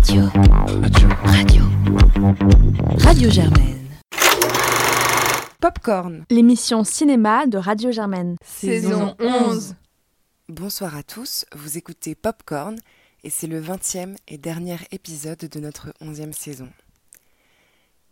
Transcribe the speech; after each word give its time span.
Radio. 0.00 0.22
Radio. 0.80 1.08
Radio. 1.24 1.62
Radio 3.00 3.30
Germaine. 3.30 3.86
Popcorn. 5.60 6.24
L'émission 6.30 6.84
cinéma 6.84 7.46
de 7.46 7.58
Radio 7.58 7.92
Germaine. 7.92 8.36
Saison 8.42 9.14
11. 9.20 9.74
Bonsoir 10.48 10.96
à 10.96 11.02
tous, 11.02 11.44
vous 11.54 11.76
écoutez 11.76 12.14
Popcorn 12.14 12.78
et 13.24 13.28
c'est 13.28 13.46
le 13.46 13.60
20e 13.60 14.16
et 14.26 14.38
dernier 14.38 14.78
épisode 14.90 15.38
de 15.40 15.60
notre 15.60 15.92
11e 16.00 16.32
saison. 16.32 16.70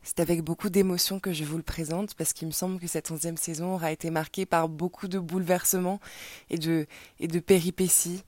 C'est 0.03 0.21
avec 0.21 0.43
beaucoup 0.43 0.69
d'émotion 0.69 1.21
que 1.21 1.33
je 1.33 1.45
vous 1.45 1.57
le 1.57 1.63
présente 1.63 2.15
parce 2.17 2.35
qu'il 2.35 2.49
me 2.49 2.53
semble 2.53 2.79
que 2.81 2.87
cette 2.87 3.11
11e 3.11 3.39
saison 3.39 3.73
aura 3.73 3.93
été 3.93 4.11
marquée 4.11 4.45
par 4.45 4.69
beaucoup 4.69 5.09
de 5.09 5.19
bouleversements 5.19 6.01
et 6.51 6.59
de, 6.59 6.87
et 7.19 7.29
de 7.29 7.41
péripéties. 7.41 8.25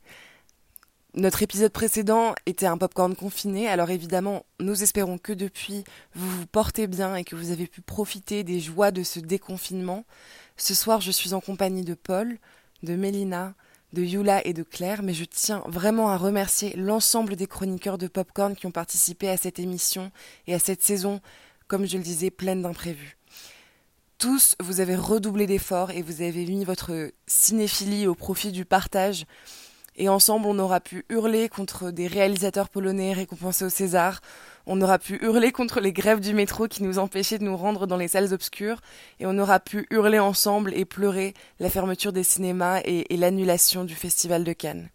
Notre 1.15 1.43
épisode 1.43 1.73
précédent 1.73 2.37
était 2.47 2.67
un 2.67 2.79
popcorn 2.79 3.17
confiné, 3.17 3.67
alors 3.69 3.91
évidemment, 3.91 4.47
nous 4.61 4.81
espérons 4.85 5.19
que 5.19 5.33
depuis, 5.33 5.83
vous 6.15 6.31
vous 6.31 6.47
portez 6.47 6.87
bien 6.87 7.17
et 7.17 7.25
que 7.25 7.35
vous 7.35 7.51
avez 7.51 7.67
pu 7.67 7.81
profiter 7.81 8.45
des 8.45 8.61
joies 8.61 8.93
de 8.93 9.03
ce 9.03 9.19
déconfinement. 9.19 10.05
Ce 10.57 10.73
soir, 10.73 11.01
je 11.01 11.11
suis 11.11 11.35
en 11.35 11.41
compagnie 11.41 11.83
de 11.83 11.95
Paul, 11.95 12.39
de 12.85 12.95
Mélina, 12.95 13.55
de 13.93 14.03
Yula 14.03 14.47
et 14.47 14.53
de 14.53 14.63
Claire, 14.63 15.03
mais 15.03 15.13
je 15.13 15.25
tiens 15.25 15.65
vraiment 15.67 16.11
à 16.11 16.17
remercier 16.17 16.77
l'ensemble 16.77 17.35
des 17.35 17.49
chroniqueurs 17.49 17.99
de 17.99 18.07
Popcorn 18.07 18.55
qui 18.55 18.67
ont 18.67 18.71
participé 18.71 19.29
à 19.29 19.37
cette 19.37 19.59
émission 19.59 20.13
et 20.47 20.55
à 20.55 20.61
cette 20.61 20.85
saison, 20.85 21.21
comme 21.67 21.87
je 21.87 21.97
le 21.97 22.05
disais, 22.05 22.31
pleine 22.31 22.63
d'imprévus. 22.63 23.17
Tous, 24.19 24.55
vous 24.61 24.79
avez 24.79 24.95
redoublé 24.95 25.49
d'efforts 25.49 25.91
et 25.91 26.03
vous 26.03 26.23
avez 26.23 26.47
mis 26.47 26.65
votre 26.65 27.11
cinéphilie 27.27 28.07
au 28.07 28.15
profit 28.15 28.53
du 28.53 28.65
partage 28.65 29.25
et 30.01 30.09
ensemble, 30.09 30.47
on 30.47 30.59
aura 30.59 30.81
pu 30.81 31.05
hurler 31.11 31.51
contre 31.51 31.91
des 31.91 32.07
réalisateurs 32.07 32.71
polonais 32.71 33.13
récompensés 33.13 33.67
au 33.67 33.69
César. 33.69 34.23
On 34.65 34.81
aura 34.81 34.99
pu 34.99 35.23
hurler 35.23 35.53
contre 35.53 35.79
les 35.79 35.93
grèves 35.93 36.21
du 36.21 36.33
métro 36.33 36.69
qui 36.69 36.83
nous 36.83 36.99
empêchaient 36.99 37.39
de 37.39 37.45
nous 37.45 37.57
rendre 37.57 37.87
dans 37.87 37.99
les 37.99 38.09
salles 38.09 38.33
obscures. 38.33 38.81
Et 39.19 39.27
on 39.27 39.37
aura 39.37 39.61
pu 39.61 39.87
hurler 39.91 40.19
ensemble 40.19 40.73
et 40.73 40.87
pleurer 40.87 41.35
la 41.59 41.69
fermeture 41.69 42.15
des 42.15 42.23
cinémas 42.23 42.81
et, 42.87 43.15
l'annulation 43.15 43.85
du 43.85 43.95
Festival 43.95 44.43
de 44.43 44.55
Cannes. 44.55 44.89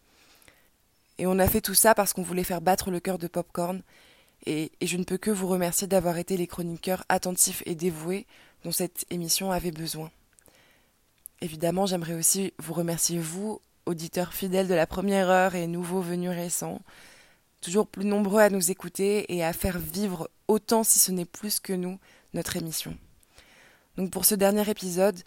Et 1.19 1.28
on 1.28 1.38
a 1.38 1.47
fait 1.47 1.62
tout 1.62 1.75
ça 1.75 1.94
parce 1.94 2.14
qu'on 2.14 2.23
voulait 2.23 2.44
faire 2.44 2.62
battre 2.62 2.90
le 2.90 3.00
cœur 3.00 3.19
de 3.19 3.28
Popcorn. 3.28 3.84
Et, 4.47 4.72
et 4.81 4.88
je 4.88 4.97
ne 4.97 5.03
peux 5.03 5.19
que 5.19 5.30
vous 5.30 5.47
remercier 5.47 5.86
d'avoir 5.86 6.17
été 6.17 6.36
les 6.36 6.47
chroniqueurs 6.47 7.03
attentifs 7.09 7.62
et 7.67 7.75
dévoués 7.75 8.25
dont 8.64 8.72
cette 8.72 9.06
émission 9.12 9.52
avait 9.52 9.69
besoin. 9.69 10.09
Évidemment, 11.42 11.86
j'aimerais 11.86 12.16
aussi 12.16 12.53
vous 12.58 12.73
remercier, 12.73 13.19
vous, 13.19 13.62
auditeurs 13.86 14.33
fidèles 14.33 14.67
de 14.67 14.73
la 14.73 14.88
première 14.88 15.30
heure 15.30 15.55
et 15.55 15.67
nouveaux 15.67 16.02
venus 16.02 16.31
récents, 16.31 16.81
toujours 17.61 17.88
plus 17.88 18.05
nombreux 18.05 18.41
à 18.41 18.50
nous 18.50 18.72
écouter 18.72 19.33
et 19.33 19.44
à 19.44 19.53
faire 19.53 19.80
vivre 19.80 20.30
autant, 20.47 20.83
si 20.83 21.00
ce 21.00 21.11
n'est 21.11 21.25
plus 21.25 21.59
que 21.59 21.73
nous, 21.73 22.00
notre 22.33 22.58
émission. 22.58 22.95
Donc 23.97 24.11
pour 24.11 24.25
ce 24.25 24.36
dernier 24.36 24.69
épisode, 24.69 25.19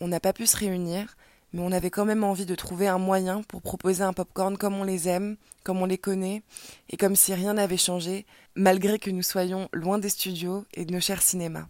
on 0.00 0.08
n'a 0.08 0.20
pas 0.20 0.32
pu 0.32 0.46
se 0.46 0.56
réunir, 0.56 1.16
mais 1.52 1.60
on 1.62 1.72
avait 1.72 1.90
quand 1.90 2.04
même 2.04 2.24
envie 2.24 2.46
de 2.46 2.54
trouver 2.54 2.88
un 2.88 2.98
moyen 2.98 3.42
pour 3.42 3.62
proposer 3.62 4.02
un 4.02 4.12
popcorn 4.12 4.56
comme 4.56 4.74
on 4.74 4.84
les 4.84 5.08
aime, 5.08 5.36
comme 5.64 5.80
on 5.80 5.86
les 5.86 5.98
connaît, 5.98 6.42
et 6.90 6.96
comme 6.96 7.16
si 7.16 7.34
rien 7.34 7.54
n'avait 7.54 7.76
changé, 7.76 8.26
malgré 8.54 8.98
que 8.98 9.10
nous 9.10 9.22
soyons 9.22 9.68
loin 9.72 9.98
des 9.98 10.08
studios 10.08 10.64
et 10.74 10.84
de 10.84 10.92
nos 10.92 11.00
chers 11.00 11.22
cinémas. 11.22 11.66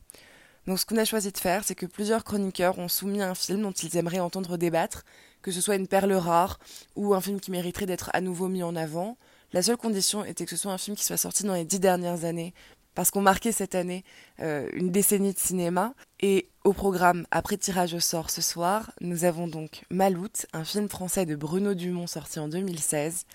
Donc 0.66 0.78
ce 0.78 0.86
qu'on 0.86 0.96
a 0.96 1.04
choisi 1.04 1.32
de 1.32 1.38
faire, 1.38 1.64
c'est 1.64 1.74
que 1.74 1.86
plusieurs 1.86 2.24
chroniqueurs 2.24 2.78
ont 2.78 2.88
soumis 2.88 3.22
un 3.22 3.34
film 3.34 3.62
dont 3.62 3.72
ils 3.72 3.96
aimeraient 3.96 4.20
entendre 4.20 4.56
débattre, 4.56 5.04
que 5.42 5.50
ce 5.50 5.60
soit 5.60 5.76
une 5.76 5.88
perle 5.88 6.12
rare 6.12 6.58
ou 6.96 7.14
un 7.14 7.20
film 7.20 7.40
qui 7.40 7.50
mériterait 7.50 7.86
d'être 7.86 8.10
à 8.12 8.20
nouveau 8.20 8.48
mis 8.48 8.62
en 8.62 8.76
avant. 8.76 9.16
La 9.52 9.62
seule 9.62 9.76
condition 9.76 10.24
était 10.24 10.44
que 10.44 10.50
ce 10.50 10.56
soit 10.56 10.72
un 10.72 10.78
film 10.78 10.96
qui 10.96 11.04
soit 11.04 11.16
sorti 11.16 11.44
dans 11.44 11.54
les 11.54 11.64
dix 11.64 11.80
dernières 11.80 12.24
années, 12.24 12.54
parce 12.94 13.10
qu'on 13.10 13.20
marquait 13.20 13.52
cette 13.52 13.74
année 13.74 14.04
euh, 14.40 14.68
une 14.72 14.90
décennie 14.90 15.32
de 15.32 15.38
cinéma. 15.38 15.94
Et 16.20 16.48
au 16.64 16.72
programme, 16.72 17.26
après 17.30 17.56
tirage 17.56 17.94
au 17.94 18.00
sort 18.00 18.30
ce 18.30 18.40
soir, 18.40 18.92
nous 19.00 19.24
avons 19.24 19.48
donc 19.48 19.82
Maloute, 19.90 20.46
un 20.52 20.64
film 20.64 20.88
français 20.88 21.26
de 21.26 21.34
Bruno 21.34 21.74
Dumont 21.74 22.06
sorti 22.06 22.38
en 22.38 22.48
2016, 22.48 23.26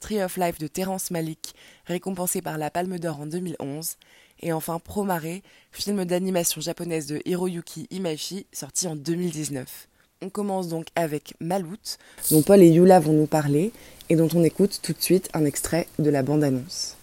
Tree 0.00 0.22
of 0.22 0.36
Life 0.36 0.58
de 0.58 0.66
Terence 0.66 1.10
Malik, 1.10 1.54
récompensé 1.86 2.40
par 2.40 2.56
la 2.56 2.70
Palme 2.70 2.98
d'Or 2.98 3.20
en 3.20 3.26
2011, 3.26 3.96
et 4.40 4.52
enfin 4.52 4.78
Promare, 4.78 5.40
film 5.70 6.04
d'animation 6.04 6.60
japonaise 6.60 7.06
de 7.06 7.20
Hiroyuki 7.26 7.86
Imaishi, 7.90 8.46
sorti 8.52 8.88
en 8.88 8.96
2019. 8.96 9.89
On 10.22 10.28
commence 10.28 10.68
donc 10.68 10.88
avec 10.96 11.32
Maloute, 11.40 11.96
dont 12.30 12.42
Paul 12.42 12.60
et 12.60 12.68
Yula 12.68 13.00
vont 13.00 13.14
nous 13.14 13.24
parler 13.24 13.72
et 14.10 14.16
dont 14.16 14.28
on 14.34 14.44
écoute 14.44 14.80
tout 14.82 14.92
de 14.92 15.00
suite 15.00 15.30
un 15.32 15.46
extrait 15.46 15.86
de 15.98 16.10
la 16.10 16.22
bande-annonce. 16.22 16.98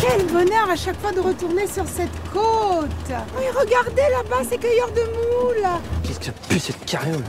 Quel 0.00 0.26
bonheur 0.26 0.70
à 0.70 0.76
chaque 0.76 0.96
fois 0.96 1.12
de 1.12 1.20
retourner 1.20 1.68
sur 1.68 1.86
cette 1.86 2.10
côte. 2.32 2.90
Oui, 3.38 3.44
regardez 3.54 4.02
là-bas 4.10 4.42
ces 4.50 4.58
cueilleurs 4.58 4.90
de 4.90 5.02
moules. 5.02 5.68
Qu'est-ce 6.02 6.18
que 6.18 6.24
ça 6.24 6.32
pue 6.48 6.58
cette 6.58 6.84
carriole? 6.84 7.22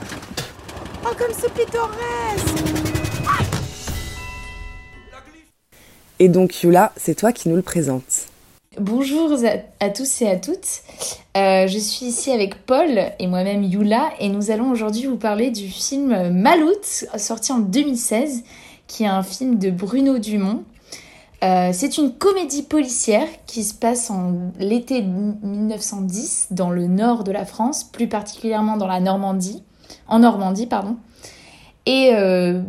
Oh, 1.06 1.14
comme 1.16 1.32
c'est 1.38 1.54
pittoresque 1.54 2.87
Et 6.20 6.30
donc 6.30 6.64
Yula, 6.64 6.92
c'est 6.96 7.16
toi 7.16 7.32
qui 7.32 7.48
nous 7.48 7.56
le 7.56 7.62
présente. 7.62 8.28
Bonjour 8.80 9.32
à, 9.80 9.90
tous 9.90 10.22
et 10.22 10.30
à 10.30 10.36
toutes. 10.36 10.82
Euh, 11.36 11.68
je 11.68 11.78
suis 11.78 12.08
ici 12.08 12.32
avec 12.32 12.66
Paul 12.66 13.00
et 13.20 13.28
moi-même 13.28 13.64
Yula 13.64 14.10
et 14.20 14.30
nous 14.30 14.50
allons 14.52 14.72
aujourd'hui 14.72 15.06
vous 15.06 15.18
parler 15.18 15.52
du 15.52 15.68
film 15.68 16.30
Maloute, 16.30 17.06
sorti 17.18 17.52
en 17.52 17.60
2016, 17.60 18.44
qui 18.88 19.04
est 19.04 19.08
un 19.08 19.24
film 19.24 19.60
de 19.60 19.70
Bruno 19.70 20.18
Dumont. 20.18 20.64
Euh, 21.44 21.70
c'est 21.72 22.00
une 22.00 22.14
comédie 22.14 22.64
policière 22.64 23.28
qui 23.46 23.64
se 23.64 23.76
passe 23.76 24.10
en 24.10 24.52
l'été 24.60 25.04
1910 25.04 26.48
dans 26.50 26.72
le 26.72 26.88
nord 26.88 27.24
de 27.24 27.32
la 27.32 27.46
France, 27.46 27.84
plus 27.84 28.08
particulièrement 28.08 28.78
dans 28.78 28.88
la 28.88 29.00
Normandie, 29.00 29.64
en 30.08 30.20
Normandie 30.20 30.66
pardon. 30.66 30.98
Et 31.86 32.12
euh, 32.14 32.62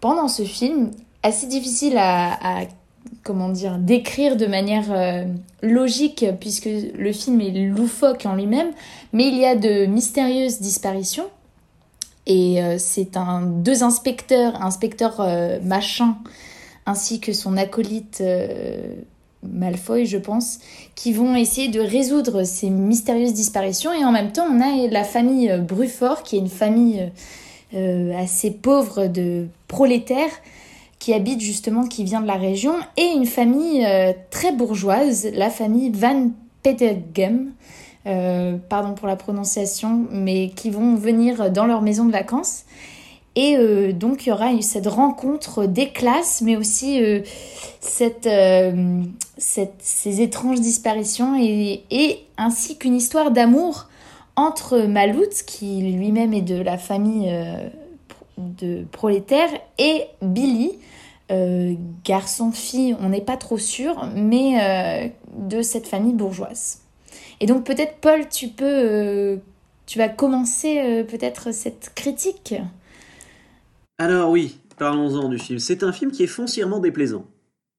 pendant 0.00 0.26
ce 0.26 0.42
film, 0.42 0.90
assez 1.22 1.46
difficile 1.46 1.96
à 1.98 2.66
comment 3.26 3.48
dire, 3.48 3.78
décrire 3.78 4.36
de 4.36 4.46
manière 4.46 4.86
euh, 4.90 5.24
logique, 5.60 6.24
puisque 6.40 6.68
le 6.96 7.12
film 7.12 7.40
est 7.40 7.50
loufoque 7.50 8.24
en 8.24 8.36
lui-même, 8.36 8.70
mais 9.12 9.26
il 9.26 9.36
y 9.36 9.44
a 9.44 9.56
de 9.56 9.86
mystérieuses 9.86 10.60
disparitions. 10.60 11.26
Et 12.26 12.62
euh, 12.62 12.76
c'est 12.78 13.16
un, 13.16 13.42
deux 13.42 13.82
inspecteurs, 13.82 14.62
inspecteur 14.62 15.16
euh, 15.18 15.58
Machin, 15.60 16.16
ainsi 16.86 17.18
que 17.18 17.32
son 17.32 17.56
acolyte 17.56 18.22
Malfoy, 19.42 20.06
je 20.06 20.18
pense, 20.18 20.60
qui 20.94 21.12
vont 21.12 21.34
essayer 21.34 21.68
de 21.68 21.80
résoudre 21.80 22.44
ces 22.44 22.70
mystérieuses 22.70 23.34
disparitions. 23.34 23.92
Et 23.92 24.04
en 24.04 24.12
même 24.12 24.30
temps, 24.30 24.46
on 24.48 24.60
a 24.60 24.88
la 24.88 25.02
famille 25.02 25.52
Brufort, 25.66 26.22
qui 26.22 26.36
est 26.36 26.38
une 26.38 26.48
famille 26.48 27.10
assez 28.16 28.52
pauvre 28.52 29.08
de 29.08 29.48
prolétaires, 29.66 30.30
qui 31.06 31.14
habite 31.14 31.40
justement, 31.40 31.86
qui 31.86 32.02
vient 32.02 32.20
de 32.20 32.26
la 32.26 32.34
région, 32.34 32.74
et 32.96 33.12
une 33.14 33.26
famille 33.26 33.86
euh, 33.86 34.12
très 34.30 34.50
bourgeoise, 34.50 35.28
la 35.34 35.50
famille 35.50 35.92
Van 35.94 36.32
Petergem, 36.64 37.52
euh, 38.08 38.56
pardon 38.68 38.94
pour 38.94 39.06
la 39.06 39.14
prononciation, 39.14 40.06
mais 40.10 40.48
qui 40.48 40.68
vont 40.68 40.96
venir 40.96 41.52
dans 41.52 41.66
leur 41.66 41.80
maison 41.80 42.06
de 42.06 42.10
vacances. 42.10 42.64
Et 43.36 43.56
euh, 43.56 43.92
donc 43.92 44.26
il 44.26 44.30
y 44.30 44.32
aura 44.32 44.50
cette 44.62 44.88
rencontre 44.88 45.66
des 45.66 45.90
classes, 45.90 46.42
mais 46.44 46.56
aussi 46.56 47.00
cette, 47.78 48.28
ces 49.38 50.20
étranges 50.20 50.60
disparitions, 50.60 51.36
et 51.40 52.18
ainsi 52.36 52.78
qu'une 52.78 52.96
histoire 52.96 53.30
d'amour 53.30 53.86
entre 54.34 54.78
Malout, 54.88 55.44
qui 55.46 55.82
lui-même 55.82 56.34
est 56.34 56.42
de 56.42 56.60
la 56.60 56.76
famille 56.76 57.32
de 58.38 58.84
prolétaires 58.92 59.50
et 59.78 60.04
Billy, 60.22 60.78
euh, 61.32 61.74
garçon-fille, 62.04 62.96
on 63.00 63.08
n'est 63.08 63.20
pas 63.20 63.36
trop 63.36 63.58
sûr, 63.58 64.08
mais 64.14 64.60
euh, 64.60 65.08
de 65.36 65.62
cette 65.62 65.86
famille 65.86 66.14
bourgeoise. 66.14 66.82
Et 67.40 67.46
donc 67.46 67.64
peut-être 67.64 67.96
Paul, 68.00 68.28
tu 68.28 68.48
peux, 68.48 68.64
euh, 68.64 69.36
tu 69.86 69.98
vas 69.98 70.08
commencer 70.08 71.04
peut-être 71.08 71.52
cette 71.52 71.92
critique? 71.94 72.54
Alors 73.98 74.30
oui, 74.30 74.60
parlons-en 74.78 75.28
du 75.28 75.38
film. 75.38 75.58
C'est 75.58 75.82
un 75.82 75.92
film 75.92 76.10
qui 76.10 76.22
est 76.22 76.28
foncièrement 76.28 76.78
déplaisant. 76.78 77.24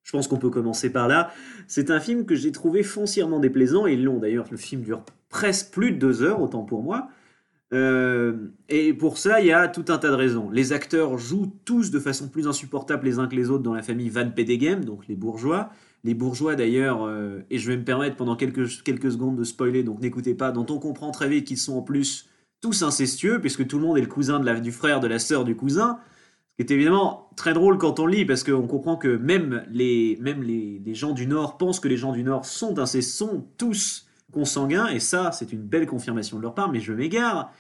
Je 0.04 0.12
pense 0.12 0.27
qu'on 0.27 0.38
peut 0.38 0.50
commencer 0.50 0.89
par 0.89 1.07
là. 1.07 1.31
C'est 1.68 1.92
un 1.92 2.00
film 2.00 2.25
que 2.25 2.33
j'ai 2.33 2.51
trouvé 2.51 2.81
foncièrement 2.81 3.39
déplaisant 3.39 3.86
et 3.86 3.98
long 3.98 4.19
d'ailleurs. 4.19 4.45
Le 4.50 4.57
film 4.57 4.81
dure 4.81 5.04
presque 5.30 5.71
plus 5.71 5.92
de 5.92 5.98
deux 5.98 6.21
heures, 6.21 6.42
autant 6.42 6.63
pour 6.63 6.81
moi. 6.81 7.09
Euh, 7.74 8.48
et 8.69 8.94
pour 8.94 9.18
ça, 9.18 9.42
il 9.42 9.48
y 9.48 9.52
a 9.52 9.68
tout 9.68 9.86
un 9.90 9.98
tas 9.98 10.10
de 10.10 10.16
raisons. 10.16 10.50
Les 10.50 10.72
acteurs 10.72 11.18
jouent 11.18 11.54
tous 11.66 11.92
de 11.92 12.00
façon 12.00 12.30
plus 12.30 12.48
insupportable 12.48 13.06
les 13.06 13.19
uns 13.19 13.28
que 13.28 13.36
les 13.36 13.50
autres 13.50 13.64
dans 13.64 13.74
la 13.74 13.84
famille 13.84 14.10
Van 14.10 14.30
Pedegem, 14.30 14.86
donc 14.86 15.08
les 15.08 15.16
bourgeois. 15.16 15.69
Les 16.04 16.14
bourgeois 16.14 16.56
d'ailleurs, 16.56 17.04
euh, 17.04 17.42
et 17.50 17.58
je 17.58 17.69
vais 17.69 17.78
me 17.78 17.84
permettre 17.84 18.16
pendant 18.16 18.36
quelques, 18.36 18.84
quelques 18.84 19.12
secondes 19.12 19.36
de 19.36 19.44
spoiler, 19.44 19.84
donc 19.84 20.00
n'écoutez 20.00 20.36
pas, 20.36 20.52
dont 20.52 20.66
on 20.69 20.80
comprend 20.80 21.12
très 21.12 21.28
vite 21.28 21.48
qu'ils 21.48 21.58
sont 21.58 21.78
en 21.78 21.81
plus 21.81 22.30
tous 22.62 22.84
incestueux, 22.84 23.42
puisque 23.42 23.68
tout 23.68 23.78
le 23.78 23.86
monde 23.86 23.98
est 23.98 24.02
le 24.02 24.08
cousin 24.08 24.40
de 24.40 24.46
la, 24.46 24.60
du 24.60 24.72
frère, 24.72 25.00
de 25.00 25.08
la 25.08 25.19
sœur 25.19 25.44
du 25.44 25.56
cousin. 25.56 26.00
Ce 26.60 26.64
qui 26.64 26.72
est 26.72 26.75
évidemment 26.75 27.30
très 27.36 27.54
drôle 27.54 27.78
quand 27.78 28.00
on 28.00 28.08
lit, 28.08 28.25
parce 28.25 28.44
qu'on 28.44 28.68
comprend 28.68 28.96
que 28.96 29.18
même, 29.18 29.64
les, 29.69 30.18
même 30.22 30.42
les, 30.42 30.81
les, 30.84 30.94
gens 30.96 31.12
du 31.12 31.28
Nord 31.28 31.58
pensent 31.58 31.80
que 31.80 31.88
les 31.88 31.98
gens 31.98 32.14
du 32.14 32.24
Nord 32.24 32.46
sont, 32.46 32.74
sont 32.86 33.46
tous 33.58 34.06
consanguins, 34.32 34.88
et 34.88 35.00
ça, 35.00 35.32
c'est 35.32 35.52
une 35.54 35.62
belle 35.62 35.88
confirmation 35.88 36.38
de 36.38 36.44
leur 36.44 36.54
part, 36.54 36.72
mais 36.72 36.80
je 36.80 36.94
m'égare. 36.94 37.52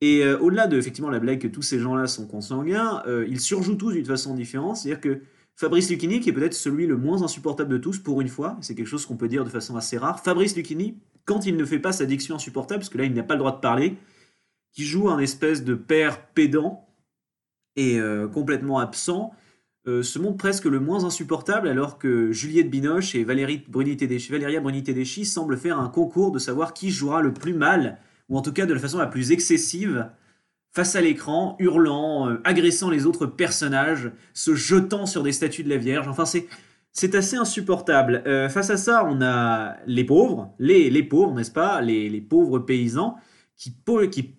Et 0.00 0.24
euh, 0.24 0.38
au-delà 0.38 0.66
de 0.66 0.78
effectivement 0.78 1.10
la 1.10 1.18
blague 1.18 1.40
que 1.40 1.48
tous 1.48 1.62
ces 1.62 1.80
gens-là 1.80 2.06
sont 2.06 2.26
consanguins, 2.26 3.02
euh, 3.06 3.26
ils 3.28 3.40
surjouent 3.40 3.74
tous 3.74 3.92
d'une 3.92 4.04
façon 4.04 4.34
différente. 4.34 4.76
C'est-à-dire 4.76 5.00
que 5.00 5.22
Fabrice 5.56 5.90
Lucchini, 5.90 6.20
qui 6.20 6.28
est 6.28 6.32
peut-être 6.32 6.54
celui 6.54 6.86
le 6.86 6.96
moins 6.96 7.22
insupportable 7.22 7.70
de 7.70 7.78
tous 7.78 7.98
pour 7.98 8.20
une 8.20 8.28
fois, 8.28 8.56
c'est 8.60 8.76
quelque 8.76 8.86
chose 8.86 9.06
qu'on 9.06 9.16
peut 9.16 9.26
dire 9.26 9.44
de 9.44 9.50
façon 9.50 9.76
assez 9.76 9.98
rare. 9.98 10.22
Fabrice 10.22 10.54
Lucchini, 10.54 10.96
quand 11.24 11.46
il 11.46 11.56
ne 11.56 11.64
fait 11.64 11.80
pas 11.80 11.90
sa 11.90 12.06
diction 12.06 12.36
insupportable, 12.36 12.78
parce 12.78 12.90
que 12.90 12.98
là 12.98 13.04
il 13.04 13.12
n'a 13.12 13.24
pas 13.24 13.34
le 13.34 13.40
droit 13.40 13.52
de 13.52 13.60
parler, 13.60 13.96
qui 14.72 14.84
joue 14.84 15.08
un 15.08 15.18
espèce 15.18 15.64
de 15.64 15.74
père 15.74 16.26
pédant 16.28 16.86
et 17.74 17.98
euh, 17.98 18.28
complètement 18.28 18.78
absent, 18.78 19.32
se 19.86 20.18
montre 20.18 20.36
presque 20.36 20.66
le 20.66 20.80
moins 20.80 21.04
insupportable, 21.04 21.66
alors 21.66 21.98
que 21.98 22.30
Juliette 22.30 22.68
Binoche 22.68 23.14
et 23.14 23.24
Valérie 23.24 23.64
Valéria 23.70 24.60
Bruni-Tedeschi 24.60 25.24
semblent 25.24 25.56
faire 25.56 25.80
un 25.80 25.88
concours 25.88 26.30
de 26.30 26.38
savoir 26.38 26.74
qui 26.74 26.90
jouera 26.90 27.22
le 27.22 27.32
plus 27.32 27.54
mal 27.54 27.98
ou 28.28 28.36
en 28.36 28.42
tout 28.42 28.52
cas 28.52 28.66
de 28.66 28.74
la 28.74 28.80
façon 28.80 28.98
la 28.98 29.06
plus 29.06 29.32
excessive, 29.32 30.10
face 30.72 30.96
à 30.96 31.00
l'écran, 31.00 31.56
hurlant, 31.58 32.28
euh, 32.28 32.40
agressant 32.44 32.90
les 32.90 33.06
autres 33.06 33.26
personnages, 33.26 34.10
se 34.34 34.54
jetant 34.54 35.06
sur 35.06 35.22
des 35.22 35.32
statues 35.32 35.64
de 35.64 35.70
la 35.70 35.78
Vierge. 35.78 36.08
Enfin, 36.08 36.26
c'est, 36.26 36.46
c'est 36.92 37.14
assez 37.14 37.36
insupportable. 37.36 38.22
Euh, 38.26 38.48
face 38.48 38.70
à 38.70 38.76
ça, 38.76 39.04
on 39.06 39.22
a 39.22 39.76
les 39.86 40.04
pauvres, 40.04 40.52
les, 40.58 40.90
les 40.90 41.02
pauvres, 41.02 41.34
n'est-ce 41.34 41.50
pas 41.50 41.80
les, 41.80 42.08
les, 42.08 42.20
pauvres 42.20 42.58
paysans 42.58 43.16
qui, 43.56 43.74
qui, 44.10 44.34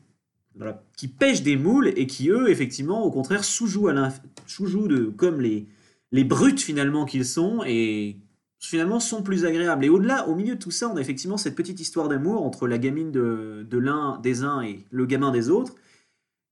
qui 0.96 1.08
pêchent 1.08 1.44
des 1.44 1.58
moules 1.58 1.92
et 1.96 2.08
qui, 2.08 2.30
eux, 2.30 2.50
effectivement, 2.50 3.04
au 3.04 3.12
contraire, 3.12 3.44
sous-jouent, 3.44 3.88
de, 3.88 5.06
comme 5.16 5.42
les, 5.42 5.68
les 6.12 6.24
brutes 6.24 6.60
finalement 6.60 7.06
qu'ils 7.06 7.26
sont 7.26 7.64
et 7.66 8.18
finalement 8.60 9.00
sont 9.00 9.24
plus 9.24 9.46
agréables. 9.46 9.86
Et 9.86 9.90
au-delà, 9.90 10.28
au 10.28 10.36
milieu 10.36 10.56
de 10.56 10.60
tout 10.60 10.72
ça, 10.72 10.90
on 10.90 10.98
a 10.98 11.02
effectivement 11.02 11.38
cette 11.38 11.56
petite 11.56 11.80
histoire 11.80 12.10
d'amour 12.10 12.46
entre 12.46 12.68
la 12.68 12.78
gamine 12.78 13.12
de, 13.12 13.66
l'un 13.72 14.20
des 14.20 14.44
uns 14.44 14.62
et 14.62 14.86
le 14.92 15.06
gamin 15.06 15.32
des 15.32 15.50
autres, 15.50 15.76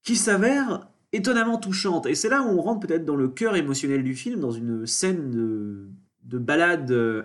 qui 0.04 0.16
s'avère 0.16 0.88
étonnamment 1.12 1.58
touchante. 1.58 2.06
Et 2.06 2.16
c'est 2.16 2.30
là 2.30 2.42
où 2.44 2.48
on 2.48 2.62
rentre 2.62 2.88
peut-être 2.88 3.04
dans 3.04 3.16
le 3.16 3.28
cœur 3.28 3.56
émotionnel 3.56 4.04
du 4.04 4.16
film, 4.16 4.40
dans 4.40 4.52
une 4.52 4.88
scène 4.88 5.32
de, 5.32 5.88
de 6.24 6.38
balade 6.38 6.92
euh, 6.92 7.24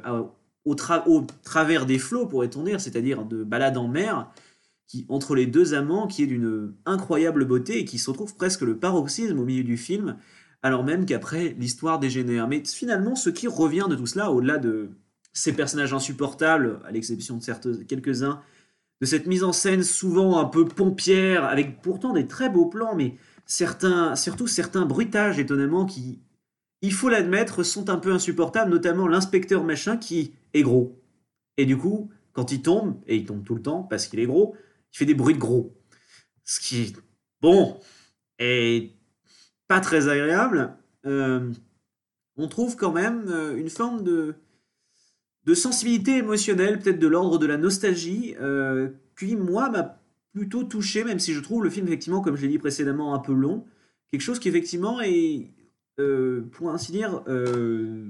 au, 0.64 0.74
au, 1.06 1.26
travers 1.44 1.86
des 1.86 1.98
flots, 1.98 2.26
pourrait-on 2.26 2.64
dire, 2.64 2.80
c'est-à-dire 2.80 3.24
de 3.24 3.44
balade 3.44 3.76
en 3.76 3.86
mer, 3.86 4.28
entre 5.08 5.34
les 5.34 5.46
deux 5.46 5.74
amants, 5.74 6.06
qui 6.06 6.22
est 6.22 6.26
d'une 6.26 6.74
incroyable 6.86 7.44
beauté 7.44 7.78
et 7.78 7.84
qui 7.84 7.98
se 7.98 8.10
retrouve 8.10 8.34
presque 8.36 8.62
le 8.62 8.78
paroxysme 8.78 9.38
au 9.38 9.44
milieu 9.44 9.64
du 9.64 9.76
film, 9.76 10.16
alors 10.62 10.84
même 10.84 11.06
qu'après, 11.06 11.56
l'histoire 11.58 11.98
dégénère. 11.98 12.48
Mais 12.48 12.62
finalement, 12.64 13.14
ce 13.14 13.30
qui 13.30 13.48
revient 13.48 13.86
de 13.88 13.96
tout 13.96 14.06
cela, 14.06 14.30
au-delà 14.30 14.58
de 14.58 14.90
ces 15.32 15.52
personnages 15.52 15.92
insupportables, 15.92 16.80
à 16.84 16.90
l'exception 16.90 17.38
de 17.38 17.82
quelques-uns, 17.84 18.40
de 19.00 19.06
cette 19.06 19.26
mise 19.26 19.42
en 19.42 19.52
scène 19.52 19.82
souvent 19.82 20.38
un 20.38 20.44
peu 20.44 20.64
pompière, 20.64 21.44
avec 21.44 21.82
pourtant 21.82 22.12
des 22.12 22.26
très 22.26 22.48
beaux 22.48 22.66
plans, 22.66 22.94
mais 22.94 23.16
certains, 23.46 24.14
surtout 24.14 24.46
certains 24.46 24.86
bruitages 24.86 25.38
étonnamment 25.38 25.86
qui, 25.86 26.20
il 26.82 26.92
faut 26.92 27.08
l'admettre, 27.08 27.64
sont 27.64 27.90
un 27.90 27.96
peu 27.96 28.12
insupportables, 28.12 28.70
notamment 28.70 29.08
l'inspecteur 29.08 29.64
machin 29.64 29.96
qui 29.96 30.34
est 30.54 30.62
gros. 30.62 31.00
Et 31.56 31.66
du 31.66 31.76
coup, 31.76 32.10
quand 32.32 32.52
il 32.52 32.62
tombe, 32.62 32.96
et 33.06 33.16
il 33.16 33.24
tombe 33.24 33.42
tout 33.44 33.54
le 33.54 33.62
temps 33.62 33.82
parce 33.82 34.06
qu'il 34.06 34.20
est 34.20 34.26
gros, 34.26 34.54
il 34.92 34.98
fait 34.98 35.06
des 35.06 35.14
bruits 35.14 35.34
de 35.34 35.38
gros. 35.38 35.74
Ce 36.44 36.60
qui, 36.60 36.94
bon, 37.40 37.78
est 38.38 38.92
pas 39.68 39.80
très 39.80 40.08
agréable, 40.08 40.76
euh, 41.06 41.50
on 42.36 42.48
trouve 42.48 42.76
quand 42.76 42.92
même 42.92 43.26
euh, 43.28 43.56
une 43.56 43.70
forme 43.70 44.02
de, 44.02 44.34
de 45.44 45.54
sensibilité 45.54 46.18
émotionnelle, 46.18 46.78
peut-être 46.78 46.98
de 46.98 47.08
l'ordre 47.08 47.38
de 47.38 47.46
la 47.46 47.56
nostalgie, 47.56 48.34
euh, 48.40 48.90
qui, 49.18 49.36
moi, 49.36 49.70
m'a 49.70 49.98
plutôt 50.32 50.64
touché, 50.64 51.04
même 51.04 51.18
si 51.18 51.34
je 51.34 51.40
trouve 51.40 51.64
le 51.64 51.70
film, 51.70 51.86
effectivement, 51.86 52.20
comme 52.20 52.36
je 52.36 52.42
l'ai 52.42 52.48
dit 52.48 52.58
précédemment, 52.58 53.14
un 53.14 53.18
peu 53.18 53.32
long. 53.32 53.64
Quelque 54.10 54.22
chose 54.22 54.38
qui, 54.38 54.48
effectivement, 54.48 55.00
est, 55.00 55.50
pour 56.52 56.70
ainsi 56.70 56.92
dire, 56.92 57.22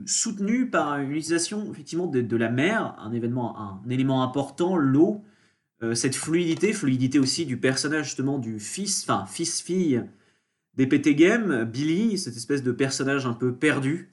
soutenu 0.07 0.71
par 0.71 0.99
une 0.99 1.11
utilisation, 1.11 1.71
effectivement, 1.71 2.07
de, 2.07 2.23
de, 2.23 2.37
la 2.37 2.49
mer, 2.49 2.97
un 2.99 3.13
événement, 3.13 3.59
un, 3.61 3.81
élément 3.91 4.23
important, 4.23 4.77
l'eau, 4.77 5.23
cette 5.95 6.15
fluidité, 6.15 6.73
fluidité 6.73 7.19
aussi 7.19 7.45
du 7.45 7.57
personnage, 7.57 8.07
justement, 8.07 8.39
du 8.39 8.61
fils, 8.61 9.03
enfin, 9.03 9.27
fils-fille, 9.27 10.05
des 10.75 10.87
PT 10.87 11.17
Billy, 11.67 12.19
cette 12.19 12.37
espèce 12.37 12.63
de 12.63 12.73
personnage 12.73 13.27
un 13.27 13.33
peu 13.33 13.53
perdu, 13.53 14.11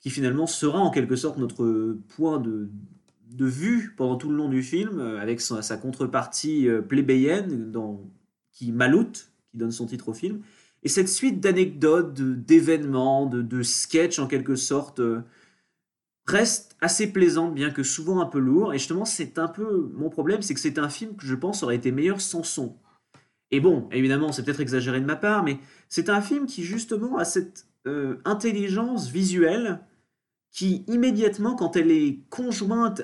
qui 0.00 0.10
finalement 0.10 0.46
sera 0.46 0.80
en 0.80 0.90
quelque 0.90 1.16
sorte 1.16 1.38
notre 1.38 1.96
point 2.16 2.38
de, 2.38 2.68
de 3.30 3.46
vue 3.46 3.94
pendant 3.96 4.16
tout 4.16 4.28
le 4.28 4.36
long 4.36 4.48
du 4.48 4.62
film, 4.62 4.98
euh, 4.98 5.20
avec 5.20 5.40
sa, 5.40 5.76
contrepartie 5.76 6.68
euh, 6.68 6.80
plébéienne, 6.82 7.70
dans, 7.70 8.00
qui 8.52 8.72
maloute, 8.72 9.30
qui 9.50 9.58
donne 9.58 9.72
son 9.72 9.86
titre 9.86 10.08
au 10.10 10.14
film. 10.14 10.40
Et 10.82 10.88
cette 10.88 11.08
suite 11.08 11.40
d'anecdotes, 11.40 12.14
d'événements, 12.14 13.26
de, 13.26 13.42
de 13.42 13.62
sketchs 13.62 14.18
en 14.18 14.26
quelque 14.26 14.56
sorte, 14.56 15.00
euh, 15.00 15.20
reste 16.26 16.76
assez 16.80 17.12
plaisante, 17.12 17.54
bien 17.54 17.70
que 17.70 17.82
souvent 17.82 18.20
un 18.20 18.26
peu 18.26 18.38
lourd. 18.38 18.72
Et 18.74 18.78
justement, 18.78 19.04
c'est 19.04 19.38
un 19.38 19.48
peu 19.48 19.90
mon 19.94 20.10
problème, 20.10 20.42
c'est 20.42 20.54
que 20.54 20.60
c'est 20.60 20.78
un 20.78 20.88
film 20.88 21.16
que 21.16 21.26
je 21.26 21.34
pense 21.34 21.62
aurait 21.62 21.76
été 21.76 21.92
meilleur 21.92 22.20
sans 22.20 22.42
son. 22.42 22.76
Et 23.50 23.60
bon, 23.60 23.88
évidemment, 23.92 24.32
c'est 24.32 24.42
peut-être 24.42 24.60
exagéré 24.60 25.00
de 25.00 25.06
ma 25.06 25.16
part, 25.16 25.44
mais 25.44 25.58
c'est 25.88 26.08
un 26.08 26.20
film 26.20 26.46
qui 26.46 26.64
justement 26.64 27.18
a 27.18 27.24
cette 27.24 27.66
euh, 27.86 28.16
intelligence 28.24 29.08
visuelle 29.08 29.80
qui 30.50 30.84
immédiatement, 30.86 31.56
quand 31.56 31.76
elle 31.76 31.90
est 31.90 32.20
conjointe 32.30 33.02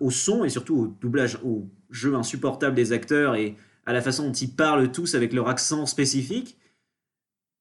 au 0.00 0.10
son 0.10 0.44
et 0.44 0.48
surtout 0.48 0.76
au 0.76 0.86
doublage, 0.86 1.38
au 1.44 1.68
jeu 1.90 2.14
insupportable 2.14 2.76
des 2.76 2.92
acteurs 2.92 3.34
et 3.34 3.56
à 3.84 3.92
la 3.92 4.00
façon 4.00 4.26
dont 4.26 4.32
ils 4.32 4.54
parlent 4.54 4.92
tous 4.92 5.16
avec 5.16 5.32
leur 5.32 5.48
accent 5.48 5.86
spécifique, 5.86 6.56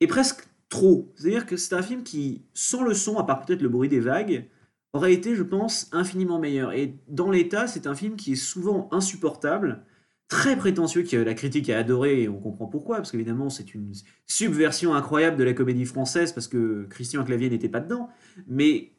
est 0.01 0.07
presque 0.07 0.47
trop. 0.69 1.11
C'est-à-dire 1.15 1.47
que 1.47 1.57
c'est 1.57 1.75
un 1.75 1.81
film 1.81 2.03
qui, 2.03 2.43
sans 2.53 2.83
le 2.83 2.93
son, 2.93 3.17
à 3.17 3.23
part 3.23 3.43
peut-être 3.43 3.63
le 3.63 3.69
bruit 3.69 3.89
des 3.89 3.99
vagues, 3.99 4.47
aurait 4.93 5.13
été, 5.13 5.35
je 5.35 5.43
pense, 5.43 5.87
infiniment 5.91 6.39
meilleur. 6.39 6.73
Et 6.73 6.95
dans 7.07 7.31
l'état, 7.31 7.67
c'est 7.67 7.87
un 7.87 7.95
film 7.95 8.15
qui 8.15 8.33
est 8.33 8.35
souvent 8.35 8.89
insupportable 8.91 9.83
très 10.31 10.55
prétentieux 10.55 11.03
que 11.03 11.17
la 11.17 11.33
critique 11.33 11.69
a 11.69 11.77
adoré 11.77 12.23
et 12.23 12.29
on 12.29 12.39
comprend 12.39 12.65
pourquoi, 12.65 12.95
parce 12.95 13.11
qu'évidemment 13.11 13.49
c'est 13.49 13.75
une 13.75 13.91
subversion 14.27 14.93
incroyable 14.93 15.35
de 15.35 15.43
la 15.43 15.53
comédie 15.53 15.83
française 15.83 16.31
parce 16.31 16.47
que 16.47 16.87
Christian 16.89 17.25
Clavier 17.25 17.49
n'était 17.49 17.67
pas 17.67 17.81
dedans, 17.81 18.09
mais 18.47 18.93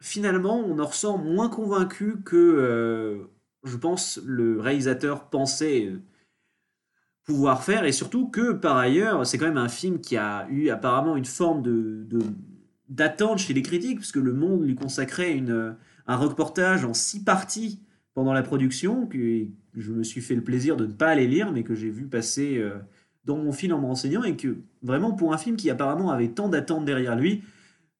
finalement 0.00 0.58
on 0.58 0.78
en 0.78 0.86
ressort 0.86 1.18
moins 1.18 1.50
convaincu 1.50 2.22
que 2.24 2.36
euh, 2.36 3.26
je 3.64 3.76
pense 3.76 4.18
le 4.24 4.58
réalisateur 4.58 5.28
pensait 5.28 5.88
euh, 5.88 6.00
pouvoir 7.24 7.62
faire 7.62 7.84
et 7.84 7.92
surtout 7.92 8.30
que 8.30 8.52
par 8.52 8.78
ailleurs 8.78 9.26
c'est 9.26 9.36
quand 9.36 9.48
même 9.48 9.58
un 9.58 9.68
film 9.68 10.00
qui 10.00 10.16
a 10.16 10.48
eu 10.48 10.70
apparemment 10.70 11.18
une 11.18 11.26
forme 11.26 11.60
de, 11.60 12.06
d'attente 12.88 13.38
chez 13.38 13.54
les 13.54 13.62
critiques 13.62 13.98
puisque 13.98 14.16
Le 14.16 14.32
Monde 14.32 14.64
lui 14.64 14.74
consacrait 14.74 15.32
une, 15.32 15.76
un 16.06 16.16
reportage 16.16 16.84
en 16.84 16.94
six 16.94 17.24
parties 17.24 17.80
pendant 18.14 18.32
la 18.32 18.42
production, 18.42 19.06
que 19.06 19.46
je 19.74 19.92
me 19.92 20.02
suis 20.02 20.22
fait 20.22 20.34
le 20.34 20.42
plaisir 20.42 20.76
de 20.76 20.86
ne 20.86 20.92
pas 20.92 21.08
aller 21.08 21.26
lire, 21.26 21.52
mais 21.52 21.62
que 21.62 21.74
j'ai 21.74 21.90
vu 21.90 22.06
passer 22.06 22.56
euh, 22.56 22.78
dans 23.26 23.36
mon 23.36 23.52
film 23.52 23.74
en 23.74 23.80
me 23.80 23.86
renseignant, 23.86 24.22
et 24.22 24.36
que 24.36 24.56
vraiment 24.82 25.12
pour 25.12 25.34
un 25.34 25.38
film 25.38 25.56
qui 25.56 25.68
apparemment 25.68 26.10
avait 26.10 26.28
tant 26.28 26.48
d'attentes 26.48 26.86
derrière 26.86 27.14
lui, 27.14 27.42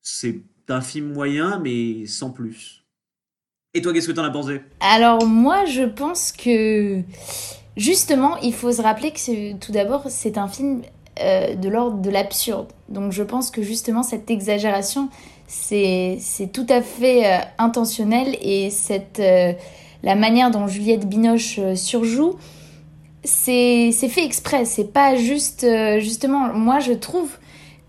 c'est 0.00 0.40
un 0.68 0.80
film 0.80 1.12
moyen, 1.12 1.58
mais 1.58 2.06
sans 2.06 2.30
plus. 2.30 2.84
Et 3.74 3.82
toi, 3.82 3.92
qu'est-ce 3.92 4.08
que 4.08 4.12
tu 4.12 4.20
en 4.20 4.24
as 4.24 4.30
pensé? 4.30 4.62
Alors 4.80 5.26
moi, 5.26 5.66
je 5.66 5.82
pense 5.82 6.32
que 6.32 7.02
justement, 7.76 8.38
il 8.38 8.54
faut 8.54 8.72
se 8.72 8.80
rappeler 8.80 9.12
que 9.12 9.58
tout 9.58 9.70
d'abord, 9.70 10.06
c'est 10.08 10.38
un 10.38 10.48
film 10.48 10.80
euh, 11.20 11.54
de 11.54 11.68
l'ordre 11.68 11.99
de 11.99 12.11
l'absurde. 12.11 12.68
Donc 12.88 13.12
je 13.12 13.23
pense 13.23 13.50
que 13.50 13.62
justement, 13.62 14.02
cette 14.02 14.30
exagération, 14.30 15.08
c'est 15.46 16.18
tout 16.52 16.66
à 16.68 16.82
fait 16.82 17.26
euh, 17.26 17.38
intentionnel, 17.58 18.37
et 18.40 18.70
cette 18.70 19.20
la 20.06 20.14
manière 20.14 20.50
dont 20.50 20.68
Juliette 20.68 21.06
Binoche 21.06 21.58
euh, 21.58 21.75
surjoue, 21.75 22.37
c'est 23.25 23.90
fait 23.92 24.25
exprès. 24.25 24.64
C'est 24.64 24.92
pas 24.92 25.16
juste. 25.16 25.64
Euh, 25.64 25.99
justement, 25.99 26.54
moi, 26.54 26.78
je 26.78 26.92
trouve 26.92 27.30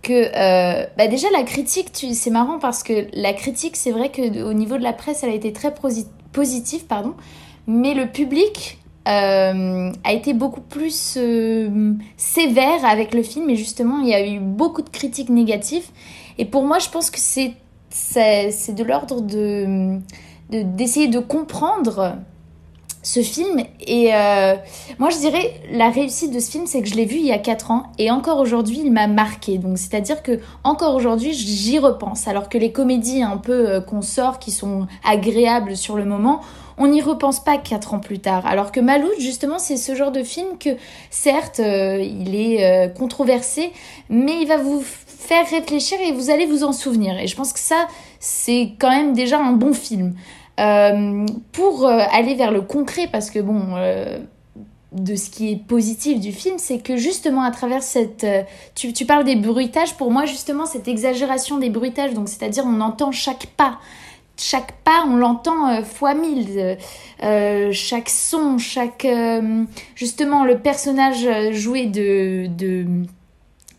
que. 0.01 0.13
Euh, 0.13 0.85
bah 0.97 1.07
déjà, 1.07 1.27
la 1.31 1.43
critique, 1.43 1.91
c'est 1.93 2.29
marrant 2.31 2.57
parce 2.57 2.81
que 2.81 3.07
la 3.13 3.33
critique, 3.33 3.75
c'est 3.75 3.91
vrai 3.91 4.11
qu'au 4.11 4.53
niveau 4.53 4.77
de 4.77 4.83
la 4.83 4.93
presse, 4.93 5.23
elle 5.23 5.29
a 5.29 5.35
été 5.35 5.53
très 5.53 5.73
positive, 6.33 6.85
pardon. 6.85 7.13
Mais 7.67 7.93
le 7.93 8.07
public 8.07 8.79
a 9.07 10.11
été 10.13 10.33
beaucoup 10.33 10.61
plus 10.61 11.17
sévère 12.17 12.85
avec 12.85 13.13
le 13.13 13.23
film 13.23 13.49
et 13.49 13.55
justement 13.55 13.99
il 13.99 14.09
y 14.09 14.13
a 14.13 14.27
eu 14.27 14.39
beaucoup 14.39 14.81
de 14.81 14.89
critiques 14.89 15.29
négatives 15.29 15.87
et 16.37 16.45
pour 16.45 16.65
moi 16.65 16.79
je 16.79 16.89
pense 16.89 17.09
que 17.09 17.19
c'est 17.19 17.55
de 18.73 18.83
l'ordre 18.83 19.21
de 19.21 19.99
d'essayer 20.49 21.07
de, 21.07 21.19
comprendre 21.19 22.15
ce 23.03 23.21
film. 23.21 23.61
Et 23.85 24.13
euh, 24.13 24.55
moi, 24.99 25.09
je 25.09 25.17
dirais, 25.17 25.61
la 25.71 25.89
réussite 25.89 26.33
de 26.33 26.39
ce 26.39 26.51
film, 26.51 26.67
c'est 26.67 26.81
que 26.81 26.87
je 26.87 26.95
l'ai 26.95 27.05
vu 27.05 27.17
il 27.17 27.25
y 27.25 27.31
a 27.31 27.37
4 27.37 27.71
ans 27.71 27.83
et 27.97 28.11
encore 28.11 28.39
aujourd'hui, 28.39 28.81
il 28.83 28.91
m'a 28.91 29.07
marqué. 29.07 29.57
Donc, 29.57 29.77
c'est-à-dire 29.77 30.23
que 30.23 30.39
encore 30.63 30.95
aujourd'hui, 30.95 31.33
j'y 31.33 31.79
repense. 31.79 32.27
Alors 32.27 32.49
que 32.49 32.57
les 32.57 32.71
comédies 32.71 33.23
un 33.23 33.37
peu 33.37 33.69
euh, 33.69 33.81
qu'on 33.81 34.01
sort, 34.01 34.39
qui 34.39 34.51
sont 34.51 34.87
agréables 35.05 35.77
sur 35.77 35.95
le 35.95 36.05
moment, 36.05 36.41
on 36.77 36.87
n'y 36.87 37.01
repense 37.01 37.43
pas 37.43 37.57
4 37.57 37.93
ans 37.93 37.99
plus 37.99 38.19
tard. 38.19 38.45
Alors 38.45 38.71
que 38.71 38.79
Malout, 38.79 39.11
justement, 39.19 39.59
c'est 39.59 39.77
ce 39.77 39.95
genre 39.95 40.11
de 40.11 40.23
film 40.23 40.57
que, 40.59 40.69
certes, 41.09 41.59
euh, 41.59 41.99
il 42.01 42.35
est 42.35 42.93
controversé, 42.95 43.71
mais 44.09 44.41
il 44.41 44.47
va 44.47 44.57
vous 44.57 44.81
faire 44.81 45.47
réfléchir 45.49 45.99
et 45.99 46.11
vous 46.11 46.29
allez 46.29 46.45
vous 46.45 46.63
en 46.63 46.71
souvenir. 46.71 47.19
Et 47.19 47.27
je 47.27 47.35
pense 47.35 47.53
que 47.53 47.59
ça, 47.59 47.87
c'est 48.19 48.73
quand 48.79 48.89
même 48.89 49.13
déjà 49.13 49.39
un 49.39 49.53
bon 49.53 49.73
film. 49.73 50.13
Euh, 50.59 51.25
pour 51.51 51.85
euh, 51.85 51.99
aller 52.11 52.33
vers 52.33 52.51
le 52.51 52.61
concret, 52.61 53.07
parce 53.11 53.29
que 53.29 53.39
bon, 53.39 53.75
euh, 53.75 54.17
de 54.91 55.15
ce 55.15 55.29
qui 55.29 55.51
est 55.51 55.55
positif 55.55 56.19
du 56.19 56.31
film, 56.31 56.57
c'est 56.57 56.79
que 56.79 56.97
justement 56.97 57.43
à 57.43 57.51
travers 57.51 57.83
cette... 57.83 58.25
Tu, 58.73 58.91
tu, 58.91 59.05
parles 59.05 59.23
des 59.23 59.35
bruitages, 59.35 59.95
pour 59.95 60.09
moi 60.09 60.25
justement 60.25 60.65
cette 60.65 60.87
exagération 60.87 61.59
des 61.59 61.69
bruitages, 61.69 62.13
donc 62.13 62.27
c'est-à-dire 62.27 62.63
on 62.65 62.81
entend 62.81 63.11
chaque 63.11 63.47
pas. 63.57 63.77
Chaque 64.39 64.73
pas, 64.83 65.05
on 65.07 65.15
l'entend 65.15 65.83
fois 65.83 66.13
mille. 66.13 66.77
chaque 67.71 68.09
son, 68.09 68.57
chaque... 68.57 69.07
justement, 69.95 70.45
le 70.45 70.59
personnage 70.59 71.27
joué 71.53 71.87
de... 71.87 72.47
de, 72.47 72.85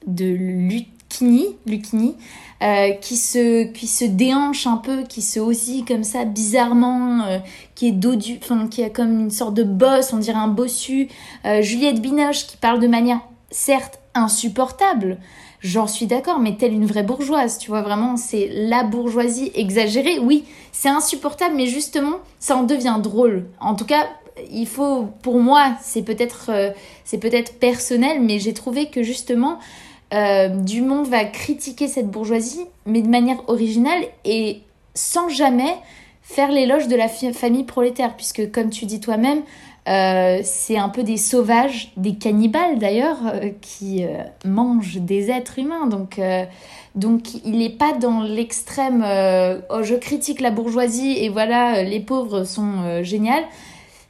de 0.07 0.25
Lucini, 0.25 1.57
Lucini 1.67 2.17
euh, 2.61 2.91
qui, 2.95 3.17
se, 3.17 3.71
qui 3.71 3.87
se 3.87 4.05
déhanche 4.05 4.67
un 4.67 4.79
peu, 4.79 5.05
qui 5.05 5.23
se 5.23 5.38
oscille 5.38 5.85
comme 5.85 6.03
ça 6.03 6.25
bizarrement, 6.25 7.21
euh, 7.25 7.38
qui 7.77 7.87
est 7.87 7.93
dodu, 7.93 8.41
enfin 8.43 8.67
qui 8.67 8.83
a 8.83 8.91
comme 8.91 9.21
une 9.21 9.31
sorte 9.31 9.55
de 9.55 9.62
boss, 9.62 10.12
on 10.12 10.19
dirait 10.19 10.41
un 10.41 10.49
bossu. 10.49 11.07
Euh, 11.45 11.62
Juliette 11.62 12.03
Binoche 12.03 12.49
qui 12.49 12.57
parle 12.57 12.81
de 12.81 12.88
manière 12.88 13.21
certes 13.53 14.00
insupportable, 14.15 15.19
j'en 15.61 15.87
suis 15.87 16.07
d'accord, 16.07 16.38
mais 16.38 16.57
telle 16.57 16.73
une 16.73 16.87
vraie 16.87 17.03
bourgeoise, 17.03 17.59
tu 17.59 17.71
vois, 17.71 17.83
vraiment, 17.83 18.17
c'est 18.17 18.49
la 18.53 18.85
bourgeoisie 18.85 19.50
exagérée. 19.55 20.19
Oui, 20.19 20.45
c'est 20.73 20.88
insupportable, 20.88 21.55
mais 21.57 21.67
justement, 21.67 22.19
ça 22.38 22.57
en 22.57 22.62
devient 22.62 22.99
drôle. 23.03 23.47
En 23.61 23.75
tout 23.75 23.87
cas, 23.87 24.07
il 24.50 24.67
faut, 24.67 25.09
pour 25.23 25.41
moi, 25.41 25.73
c'est 25.83 26.03
peut-être, 26.03 26.50
c'est 27.05 27.19
peut-être 27.19 27.59
personnel, 27.59 28.21
mais 28.21 28.38
j'ai 28.38 28.55
trouvé 28.55 28.87
que 28.87 29.03
justement, 29.03 29.59
euh, 30.15 30.49
Dumont 30.49 31.03
va 31.03 31.25
critiquer 31.25 31.88
cette 31.88 32.09
bourgeoisie, 32.09 32.65
mais 32.87 33.03
de 33.03 33.09
manière 33.09 33.49
originale 33.49 34.05
et 34.25 34.62
sans 34.95 35.29
jamais 35.29 35.77
faire 36.23 36.50
l'éloge 36.50 36.88
de 36.88 36.97
la 36.97 37.09
famille 37.09 37.65
prolétaire, 37.65 38.15
puisque 38.15 38.50
comme 38.50 38.71
tu 38.71 38.85
dis 38.87 39.00
toi-même, 39.00 39.43
euh, 39.88 40.40
c'est 40.45 40.76
un 40.76 40.88
peu 40.88 41.02
des 41.02 41.16
sauvages, 41.16 41.92
des 41.97 42.16
cannibales 42.16 42.78
d'ailleurs, 42.78 43.18
euh, 43.26 43.50
qui 43.61 44.04
mangent 44.45 44.99
des 44.99 45.30
êtres 45.30 45.59
humains. 45.59 45.87
Donc, 45.87 46.21
donc 46.95 47.35
il 47.45 47.59
n'est 47.59 47.71
pas 47.71 47.92
dans 47.92 48.23
l'extrême 48.23 49.04
oh, 49.71 49.83
je 49.83 49.95
critique 49.95 50.40
la 50.40 50.50
bourgeoisie 50.50 51.12
et 51.18 51.28
voilà, 51.28 51.83
les 51.83 52.00
pauvres 52.00 52.45
sont 52.45 53.02
géniaux. 53.02 53.45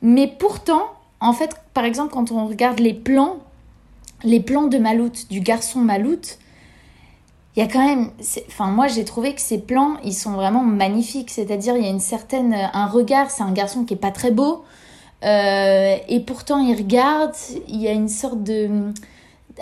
Mais 0.03 0.27
pourtant, 0.27 0.83
en 1.21 1.33
fait, 1.33 1.57
par 1.75 1.85
exemple, 1.85 2.13
quand 2.13 2.31
on 2.31 2.47
regarde 2.47 2.79
les 2.79 2.95
plans 2.95 3.39
les 4.25 4.41
plans 4.41 4.67
de 4.67 4.79
Malout, 4.79 5.13
du 5.31 5.41
garçon 5.41 5.81
Malout, 5.81 6.39
il 7.57 7.61
y 7.61 7.63
a 7.63 7.69
quand 7.69 7.85
même. 7.85 8.11
Enfin, 8.49 8.71
moi, 8.71 8.87
j'ai 8.87 9.05
trouvé 9.05 9.35
que 9.35 9.41
ces 9.41 9.59
plans, 9.59 9.97
ils 10.05 10.15
sont 10.15 10.33
vraiment 10.33 10.63
magnifiques. 10.63 11.31
C'est-à-dire, 11.31 11.77
il 11.77 11.83
y 11.83 11.87
a 11.87 11.91
une 11.91 12.01
certaine. 12.01 12.55
Un 12.73 12.87
regard, 12.87 13.31
c'est 13.31 13.43
un 13.43 13.53
garçon 13.53 13.85
qui 13.85 13.95
est 13.95 13.99
pas 13.99 14.11
très 14.11 14.31
beau. 14.31 14.65
Euh, 15.25 15.97
et 16.09 16.21
pourtant, 16.21 16.59
il 16.59 16.77
regarde. 16.77 17.35
Il 17.69 17.81
y 17.81 17.89
a 17.89 17.93
une 17.93 18.09
sorte 18.09 18.43
de. 18.43 18.93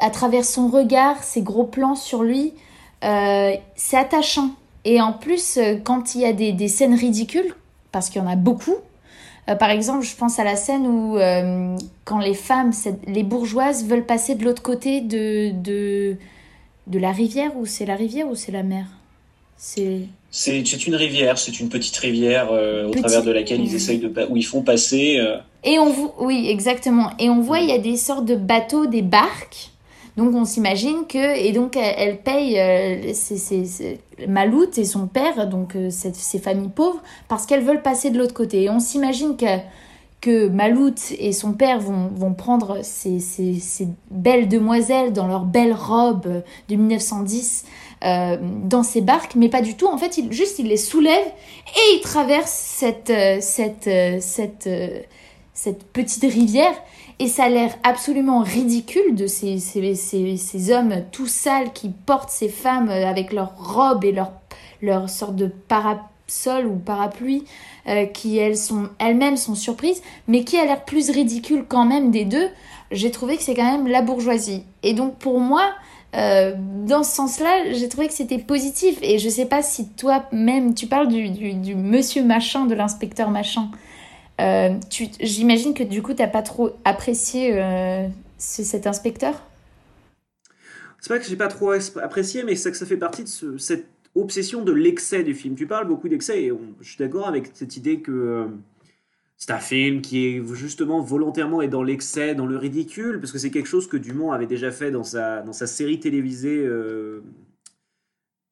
À 0.00 0.10
travers 0.10 0.44
son 0.44 0.68
regard, 0.68 1.22
ces 1.22 1.40
gros 1.40 1.64
plans 1.64 1.94
sur 1.94 2.22
lui, 2.22 2.52
euh, 3.02 3.54
c'est 3.76 3.96
attachant. 3.96 4.50
Et 4.84 5.00
en 5.00 5.12
plus, 5.12 5.58
quand 5.84 6.14
il 6.14 6.20
y 6.20 6.24
a 6.26 6.32
des, 6.32 6.52
des 6.52 6.68
scènes 6.68 6.94
ridicules, 6.94 7.54
parce 7.92 8.10
qu'il 8.10 8.20
y 8.20 8.24
en 8.24 8.28
a 8.28 8.36
beaucoup, 8.36 8.76
euh, 9.48 9.54
par 9.54 9.70
exemple, 9.70 10.04
je 10.04 10.14
pense 10.16 10.38
à 10.38 10.44
la 10.44 10.56
scène 10.56 10.86
où 10.86 11.16
euh, 11.16 11.76
quand 12.04 12.18
les 12.18 12.34
femmes, 12.34 12.72
les 13.06 13.22
bourgeoises 13.22 13.84
veulent 13.84 14.06
passer 14.06 14.34
de 14.34 14.44
l'autre 14.44 14.62
côté 14.62 15.00
de, 15.00 15.50
de, 15.52 16.16
de 16.88 16.98
la 16.98 17.12
rivière, 17.12 17.56
ou 17.56 17.64
c'est 17.64 17.86
la 17.86 17.94
rivière 17.94 18.28
ou 18.28 18.34
c'est 18.34 18.52
la 18.52 18.62
mer? 18.62 18.86
C'est 19.56 20.02
c'est 20.38 20.86
une 20.86 20.94
rivière, 20.94 21.38
c'est 21.38 21.60
une 21.60 21.68
petite 21.68 21.96
rivière 21.96 22.48
euh, 22.50 22.88
au 22.88 22.90
travers 22.90 23.22
de 23.22 23.30
laquelle 23.30 23.60
ils 23.60 23.74
essayent 23.74 23.98
de 23.98 24.12
où 24.28 24.36
ils 24.36 24.44
font 24.44 24.62
passer. 24.62 25.20
Et 25.64 25.78
on 25.78 25.92
oui 26.18 26.48
exactement. 26.48 27.10
Et 27.18 27.30
on 27.30 27.40
voit 27.40 27.60
il 27.60 27.68
y 27.68 27.72
a 27.72 27.78
des 27.78 27.96
sortes 27.96 28.24
de 28.24 28.36
bateaux, 28.36 28.86
des 28.86 29.02
barques 29.02 29.70
donc 30.16 30.34
on 30.34 30.46
s'imagine 30.46 31.06
que 31.06 31.38
et 31.38 31.52
donc 31.52 31.76
elle, 31.76 32.18
paye 32.18 32.58
euh, 32.58 33.12
Maloute 34.26 34.78
et 34.78 34.84
son 34.84 35.06
père, 35.06 35.46
donc 35.46 35.76
euh, 35.76 35.90
ces 35.90 36.38
familles 36.38 36.70
pauvres, 36.74 37.02
parce 37.28 37.44
qu'elles 37.44 37.62
veulent 37.62 37.82
passer 37.82 38.10
de 38.10 38.18
l'autre 38.18 38.32
côté. 38.32 38.62
Et 38.62 38.70
on 38.70 38.80
s'imagine 38.80 39.36
que 39.36 39.46
que 40.22 40.48
Maloute 40.48 41.12
et 41.18 41.32
son 41.32 41.52
père 41.52 41.78
vont, 41.78 42.08
vont 42.08 42.32
prendre 42.32 42.78
ces, 42.82 43.20
ces, 43.20 43.60
ces, 43.60 43.86
belles 44.10 44.48
demoiselles 44.48 45.12
dans 45.12 45.26
leurs 45.26 45.44
belles 45.44 45.74
robes 45.74 46.42
de 46.68 46.74
1910 46.74 47.66
euh, 48.04 48.36
dans 48.40 48.82
ces 48.82 49.00
barques, 49.00 49.34
mais 49.34 49.48
pas 49.48 49.62
du 49.62 49.76
tout. 49.76 49.86
En 49.86 49.98
fait, 49.98 50.18
il, 50.18 50.32
juste 50.32 50.58
il 50.58 50.68
les 50.68 50.76
soulève 50.76 51.26
et 51.26 51.94
il 51.94 52.00
traverse 52.00 52.50
cette, 52.50 53.12
cette, 53.40 53.90
cette, 54.20 54.68
cette 55.54 55.84
petite 55.92 56.30
rivière 56.30 56.74
et 57.18 57.28
ça 57.28 57.44
a 57.44 57.48
l'air 57.48 57.74
absolument 57.82 58.40
ridicule 58.40 59.14
de 59.14 59.26
ces, 59.26 59.58
ces, 59.58 59.94
ces, 59.94 60.36
ces, 60.36 60.70
hommes 60.70 61.02
tout 61.12 61.26
sales 61.26 61.72
qui 61.72 61.88
portent 61.88 62.30
ces 62.30 62.50
femmes 62.50 62.90
avec 62.90 63.32
leurs 63.32 63.54
robes 63.56 64.04
et 64.04 64.12
leur, 64.12 64.32
leur 64.82 65.08
sorte 65.08 65.34
de 65.34 65.46
parasol 65.46 66.66
ou 66.66 66.76
parapluie, 66.76 67.44
euh, 67.88 68.04
qui 68.04 68.36
elles 68.36 68.58
sont 68.58 68.90
elles-mêmes 68.98 69.38
sont 69.38 69.54
surprises, 69.54 70.02
mais 70.28 70.44
qui 70.44 70.58
a 70.58 70.66
l'air 70.66 70.84
plus 70.84 71.08
ridicule 71.10 71.64
quand 71.66 71.86
même 71.86 72.10
des 72.10 72.26
deux. 72.26 72.48
J'ai 72.90 73.10
trouvé 73.10 73.38
que 73.38 73.42
c'est 73.42 73.54
quand 73.54 73.70
même 73.70 73.86
la 73.86 74.02
bourgeoisie. 74.02 74.64
Et 74.82 74.92
donc 74.92 75.16
pour 75.16 75.40
moi, 75.40 75.70
euh, 76.16 76.54
dans 76.86 77.02
ce 77.02 77.14
sens-là, 77.14 77.72
j'ai 77.72 77.88
trouvé 77.88 78.08
que 78.08 78.14
c'était 78.14 78.38
positif. 78.38 78.98
Et 79.02 79.18
je 79.18 79.28
sais 79.28 79.46
pas 79.46 79.62
si 79.62 79.88
toi-même, 79.90 80.74
tu 80.74 80.86
parles 80.86 81.08
du, 81.08 81.74
monsieur 81.74 82.24
machin, 82.24 82.66
de 82.66 82.74
l'inspecteur 82.74 83.30
machin. 83.30 83.70
Euh, 84.40 84.74
j'imagine 85.20 85.74
que 85.74 85.82
du 85.82 86.02
coup, 86.02 86.14
tu 86.14 86.22
n'as 86.22 86.28
pas 86.28 86.42
trop 86.42 86.70
apprécié 86.84 87.50
euh, 87.52 88.08
cet 88.38 88.86
inspecteur? 88.86 89.42
C'est 91.00 91.12
pas 91.12 91.18
que 91.18 91.26
j'ai 91.26 91.36
pas 91.36 91.48
trop 91.48 91.72
apprécié, 92.02 92.42
mais 92.42 92.56
c'est 92.56 92.70
que 92.70 92.76
ça 92.76 92.86
fait 92.86 92.96
partie 92.96 93.24
de 93.24 93.58
cette 93.58 93.86
obsession 94.14 94.62
de 94.62 94.72
l'excès 94.72 95.22
du 95.22 95.34
film. 95.34 95.54
Tu 95.54 95.66
parles 95.66 95.86
beaucoup 95.86 96.08
d'excès 96.08 96.44
et 96.44 96.52
je 96.80 96.88
suis 96.88 96.98
d'accord 96.98 97.28
avec 97.28 97.50
cette 97.54 97.76
idée 97.76 98.00
que 98.00 98.48
c'est 99.36 99.50
un 99.50 99.58
film 99.58 100.00
qui 100.00 100.26
est 100.26 100.54
justement 100.54 101.00
volontairement 101.00 101.62
et 101.62 101.68
dans 101.68 101.82
l'excès, 101.82 102.34
dans 102.34 102.46
le 102.46 102.56
ridicule, 102.56 103.20
parce 103.20 103.32
que 103.32 103.38
c'est 103.38 103.50
quelque 103.50 103.68
chose 103.68 103.86
que 103.86 103.96
Dumont 103.96 104.32
avait 104.32 104.46
déjà 104.46 104.70
fait 104.70 104.90
dans 104.90 105.04
sa, 105.04 105.42
dans 105.42 105.52
sa 105.52 105.66
série 105.66 106.00
télévisée 106.00 106.66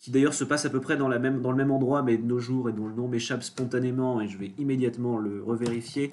qui 0.04 0.10
d'ailleurs 0.10 0.34
se 0.34 0.44
passe 0.44 0.66
à 0.66 0.70
peu 0.70 0.82
près 0.82 0.98
dans, 0.98 1.08
la 1.08 1.18
même, 1.18 1.40
dans 1.40 1.50
le 1.50 1.56
même 1.56 1.70
endroit, 1.70 2.02
mais 2.02 2.18
de 2.18 2.26
nos 2.26 2.38
jours, 2.38 2.68
et 2.68 2.74
dont 2.74 2.88
le 2.88 2.94
nom 2.94 3.08
m'échappe 3.08 3.42
spontanément, 3.42 4.20
et 4.20 4.28
je 4.28 4.36
vais 4.36 4.52
immédiatement 4.58 5.16
le 5.16 5.42
revérifier. 5.42 6.10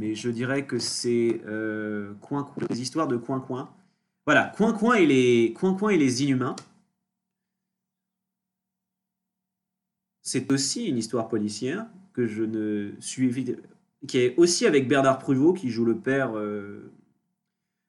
Mais 0.00 0.14
je 0.14 0.30
dirais 0.30 0.64
que 0.64 0.78
c'est 0.78 1.42
euh, 1.46 2.14
Coin, 2.22 2.50
les 2.70 2.80
histoires 2.80 3.06
de 3.06 3.18
Coin 3.18 3.40
Coin. 3.40 3.68
Voilà, 4.24 4.50
Coin 4.56 4.72
Coin 4.72 4.94
et 4.94 5.04
les, 5.04 5.52
Coin 5.52 5.74
Coin 5.74 5.90
et 5.90 5.98
les 5.98 6.22
Inhumains. 6.22 6.56
C'est 10.22 10.50
aussi 10.50 10.86
une 10.86 10.96
histoire 10.96 11.28
policière 11.28 11.84
que 12.14 12.26
je 12.26 12.44
ne 12.44 12.92
suis 12.98 13.28
qui 14.06 14.18
est 14.18 14.34
aussi 14.36 14.66
avec 14.66 14.88
Bernard 14.88 15.18
Pruvot 15.18 15.52
qui 15.52 15.70
joue 15.70 15.84
le 15.84 15.96
père 15.96 16.36
euh, 16.36 16.92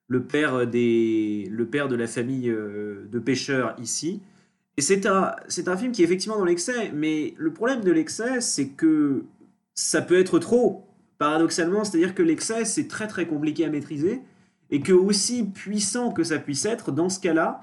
le 0.08 0.24
père 0.24 0.66
des 0.68 1.48
le 1.52 1.68
père 1.68 1.88
de 1.88 1.96
la 1.96 2.08
famille 2.08 2.50
euh, 2.50 3.08
de 3.12 3.20
pêcheurs 3.20 3.76
ici. 3.80 4.22
Et 4.78 4.82
c'est 4.82 5.06
un, 5.06 5.36
c'est 5.50 5.68
un 5.68 5.76
film 5.76 5.92
qui 5.92 6.02
est 6.02 6.06
effectivement 6.06 6.38
dans 6.38 6.46
l'excès, 6.46 6.92
mais 6.94 7.34
le 7.38 7.52
problème 7.52 7.82
de 7.82 7.92
l'excès, 7.92 8.40
c'est 8.40 8.70
que 8.70 9.26
ça 9.74 10.02
peut 10.02 10.18
être 10.18 10.40
trop, 10.40 10.88
paradoxalement, 11.18 11.84
c'est-à-dire 11.84 12.16
que 12.16 12.24
l'excès, 12.24 12.64
c'est 12.64 12.88
très 12.88 13.08
très 13.08 13.28
compliqué 13.28 13.66
à 13.66 13.70
maîtriser, 13.70 14.22
et 14.70 14.80
que 14.80 14.94
aussi 14.94 15.44
puissant 15.44 16.12
que 16.12 16.24
ça 16.24 16.40
puisse 16.40 16.64
être, 16.64 16.94
dans 16.94 17.10
ce 17.10 17.20
cas-là, 17.20 17.62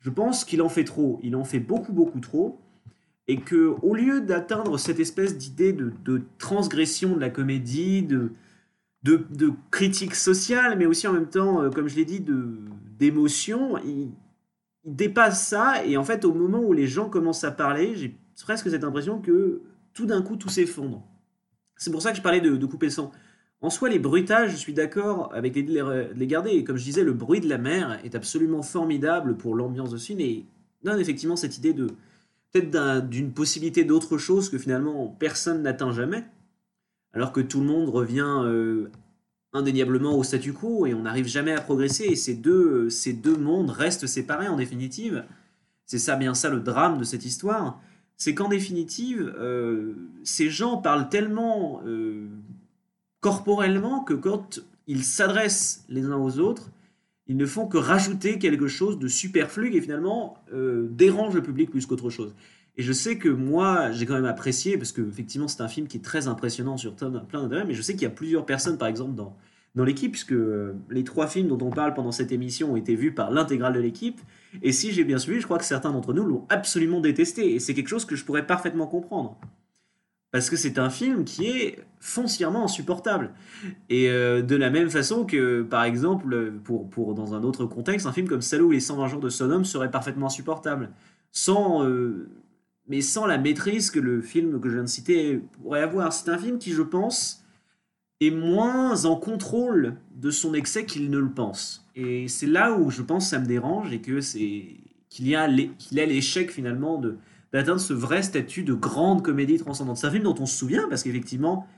je 0.00 0.08
pense 0.08 0.44
qu'il 0.46 0.62
en 0.62 0.70
fait 0.70 0.84
trop, 0.84 1.20
il 1.22 1.36
en 1.36 1.44
fait 1.44 1.60
beaucoup 1.60 1.92
beaucoup 1.92 2.20
trop, 2.20 2.58
et 3.28 3.40
que 3.40 3.74
au 3.82 3.94
lieu 3.94 4.20
d'atteindre 4.20 4.78
cette 4.78 5.00
espèce 5.00 5.38
d'idée 5.38 5.72
de, 5.72 5.92
de, 6.04 6.22
transgression 6.38 7.14
de 7.14 7.20
la 7.20 7.30
comédie, 7.30 8.02
de, 8.02 8.32
de, 9.02 9.24
de, 9.30 9.52
critique 9.70 10.14
sociale, 10.14 10.76
mais 10.78 10.86
aussi 10.86 11.06
en 11.06 11.12
même 11.12 11.28
temps, 11.28 11.62
euh, 11.62 11.70
comme 11.70 11.88
je 11.88 11.96
l'ai 11.96 12.04
dit, 12.04 12.20
de, 12.20 12.58
d'émotion, 12.98 13.78
il, 13.78 14.10
dépasse 14.84 15.48
ça, 15.48 15.84
et 15.84 15.96
en 15.96 16.04
fait, 16.04 16.24
au 16.24 16.34
moment 16.34 16.60
où 16.60 16.72
les 16.72 16.86
gens 16.86 17.08
commencent 17.08 17.44
à 17.44 17.50
parler, 17.50 17.94
j'ai 17.96 18.14
presque 18.42 18.68
cette 18.68 18.84
impression 18.84 19.18
que 19.18 19.62
tout 19.94 20.06
d'un 20.06 20.22
coup, 20.22 20.36
tout 20.36 20.48
s'effondre. 20.48 21.02
C'est 21.76 21.90
pour 21.90 22.02
ça 22.02 22.10
que 22.10 22.18
je 22.18 22.22
parlais 22.22 22.40
de, 22.40 22.66
couper 22.66 22.86
le 22.86 22.92
sang. 22.92 23.10
En 23.60 23.70
soi, 23.70 23.88
les 23.88 23.98
bruitages, 23.98 24.50
je 24.50 24.56
suis 24.56 24.74
d'accord 24.74 25.30
avec 25.32 25.54
les, 25.54 25.82
les, 26.14 26.26
garder. 26.26 26.50
Et 26.50 26.64
comme 26.64 26.76
je 26.76 26.84
disais, 26.84 27.02
le 27.02 27.14
bruit 27.14 27.40
de 27.40 27.48
la 27.48 27.56
mer 27.56 27.98
est 28.04 28.14
absolument 28.14 28.62
formidable 28.62 29.36
pour 29.36 29.54
l'ambiance 29.54 29.90
de 29.90 29.96
film 29.96 30.20
et 30.20 30.44
donne 30.82 31.00
effectivement 31.00 31.36
cette 31.36 31.56
idée 31.56 31.72
de 31.72 31.86
peut-être 32.54 33.08
d'une 33.08 33.32
possibilité 33.32 33.84
d'autre 33.84 34.16
chose 34.16 34.48
que 34.48 34.58
finalement 34.58 35.08
personne 35.08 35.62
n'atteint 35.62 35.92
jamais, 35.92 36.24
alors 37.12 37.32
que 37.32 37.40
tout 37.40 37.60
le 37.60 37.66
monde 37.66 37.88
revient 37.88 38.42
euh, 38.44 38.90
indéniablement 39.52 40.16
au 40.16 40.22
statu 40.22 40.52
quo 40.52 40.86
et 40.86 40.94
on 40.94 41.02
n'arrive 41.02 41.26
jamais 41.26 41.52
à 41.52 41.60
progresser 41.60 42.04
et 42.04 42.16
ces 42.16 42.34
deux, 42.34 42.88
ces 42.90 43.12
deux 43.12 43.36
mondes 43.36 43.70
restent 43.70 44.06
séparés 44.06 44.48
en 44.48 44.56
définitive. 44.56 45.24
C'est 45.86 45.98
ça 45.98 46.16
bien 46.16 46.34
ça 46.34 46.48
le 46.48 46.60
drame 46.60 46.98
de 46.98 47.04
cette 47.04 47.24
histoire, 47.24 47.80
c'est 48.16 48.34
qu'en 48.34 48.48
définitive, 48.48 49.34
euh, 49.36 49.94
ces 50.22 50.48
gens 50.48 50.76
parlent 50.76 51.08
tellement 51.08 51.82
euh, 51.86 52.28
corporellement 53.20 54.00
que 54.00 54.14
quand 54.14 54.60
ils 54.86 55.04
s'adressent 55.04 55.84
les 55.88 56.04
uns 56.04 56.16
aux 56.16 56.38
autres, 56.38 56.70
ils 57.26 57.36
ne 57.36 57.46
font 57.46 57.66
que 57.66 57.78
rajouter 57.78 58.38
quelque 58.38 58.68
chose 58.68 58.98
de 58.98 59.08
superflu 59.08 59.74
et 59.74 59.80
finalement 59.80 60.36
euh, 60.52 60.88
dérange 60.90 61.34
le 61.34 61.42
public 61.42 61.70
plus 61.70 61.86
qu'autre 61.86 62.10
chose. 62.10 62.34
Et 62.76 62.82
je 62.82 62.92
sais 62.92 63.18
que 63.18 63.28
moi, 63.28 63.92
j'ai 63.92 64.04
quand 64.04 64.14
même 64.14 64.24
apprécié, 64.24 64.76
parce 64.76 64.92
que 64.92 65.00
effectivement 65.00 65.48
c'est 65.48 65.62
un 65.62 65.68
film 65.68 65.86
qui 65.86 65.98
est 65.98 66.04
très 66.04 66.26
impressionnant 66.26 66.76
sur 66.76 66.94
plein 66.94 67.10
d'intérêts, 67.10 67.64
mais 67.64 67.74
je 67.74 67.82
sais 67.82 67.92
qu'il 67.92 68.02
y 68.02 68.06
a 68.06 68.10
plusieurs 68.10 68.44
personnes, 68.44 68.78
par 68.78 68.88
exemple, 68.88 69.14
dans, 69.14 69.36
dans 69.74 69.84
l'équipe, 69.84 70.10
puisque 70.10 70.32
euh, 70.32 70.74
les 70.90 71.04
trois 71.04 71.28
films 71.28 71.48
dont 71.48 71.64
on 71.64 71.70
parle 71.70 71.94
pendant 71.94 72.12
cette 72.12 72.32
émission 72.32 72.72
ont 72.72 72.76
été 72.76 72.96
vus 72.96 73.12
par 73.12 73.30
l'intégrale 73.30 73.72
de 73.74 73.80
l'équipe, 73.80 74.20
et 74.62 74.72
si 74.72 74.92
j'ai 74.92 75.04
bien 75.04 75.18
suivi, 75.18 75.40
je 75.40 75.44
crois 75.44 75.58
que 75.58 75.64
certains 75.64 75.92
d'entre 75.92 76.12
nous 76.12 76.24
l'ont 76.24 76.46
absolument 76.48 77.00
détesté, 77.00 77.54
et 77.54 77.60
c'est 77.60 77.74
quelque 77.74 77.88
chose 77.88 78.04
que 78.04 78.16
je 78.16 78.24
pourrais 78.24 78.46
parfaitement 78.46 78.88
comprendre 78.88 79.38
parce 80.34 80.50
que 80.50 80.56
c'est 80.56 80.80
un 80.80 80.90
film 80.90 81.22
qui 81.22 81.46
est 81.46 81.78
foncièrement 82.00 82.64
insupportable. 82.64 83.30
Et 83.88 84.10
euh, 84.10 84.42
de 84.42 84.56
la 84.56 84.68
même 84.68 84.90
façon 84.90 85.24
que, 85.24 85.62
par 85.62 85.84
exemple, 85.84 86.54
pour, 86.64 86.90
pour, 86.90 87.14
dans 87.14 87.34
un 87.34 87.44
autre 87.44 87.66
contexte, 87.66 88.04
un 88.04 88.12
film 88.12 88.26
comme 88.26 88.42
Salou 88.42 88.66
ou 88.66 88.70
les 88.72 88.80
120 88.80 89.06
jours 89.06 89.20
de 89.20 89.28
Sodome 89.28 89.64
serait 89.64 89.92
parfaitement 89.92 90.26
insupportable. 90.26 90.90
Sans, 91.30 91.84
euh, 91.84 92.28
mais 92.88 93.00
sans 93.00 93.26
la 93.26 93.38
maîtrise 93.38 93.92
que 93.92 94.00
le 94.00 94.22
film 94.22 94.60
que 94.60 94.68
je 94.68 94.74
viens 94.74 94.82
de 94.82 94.88
citer 94.88 95.40
pourrait 95.62 95.82
avoir. 95.82 96.12
C'est 96.12 96.28
un 96.28 96.38
film 96.38 96.58
qui, 96.58 96.72
je 96.72 96.82
pense, 96.82 97.44
est 98.20 98.32
moins 98.32 99.04
en 99.04 99.14
contrôle 99.14 99.94
de 100.16 100.32
son 100.32 100.52
excès 100.52 100.84
qu'il 100.84 101.10
ne 101.10 101.18
le 101.18 101.30
pense. 101.30 101.86
Et 101.94 102.26
c'est 102.26 102.48
là 102.48 102.76
où 102.76 102.90
je 102.90 103.02
pense 103.02 103.26
que 103.26 103.30
ça 103.30 103.38
me 103.38 103.46
dérange 103.46 103.92
et 103.92 104.00
qu'il 104.00 105.28
y 105.28 105.36
a 105.36 105.46
l'échec 105.46 106.50
finalement 106.50 106.98
de 106.98 107.18
d'atteindre 107.54 107.80
ce 107.80 107.92
vrai 107.92 108.22
statut 108.22 108.64
de 108.64 108.74
grande 108.74 109.22
comédie 109.22 109.58
transcendante. 109.58 109.96
C'est 109.96 110.08
un 110.08 110.10
film 110.10 110.24
dont 110.24 110.34
on 110.40 110.44
se 110.44 110.56
souvient 110.56 110.88
parce 110.88 111.04
qu'effectivement, 111.04 111.68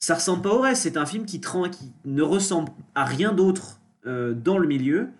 ça 0.00 0.16
ressemble 0.16 0.42
pas 0.42 0.52
au 0.52 0.60
reste. 0.60 0.82
C'est 0.82 0.96
un 0.96 1.06
film 1.06 1.24
qui, 1.24 1.40
qui 1.40 1.92
ne 2.04 2.22
ressemble 2.22 2.72
à 2.96 3.04
rien 3.04 3.32
d'autre 3.32 3.80
euh, 4.06 4.34
dans 4.34 4.58
le 4.58 4.66
milieu, 4.66 5.10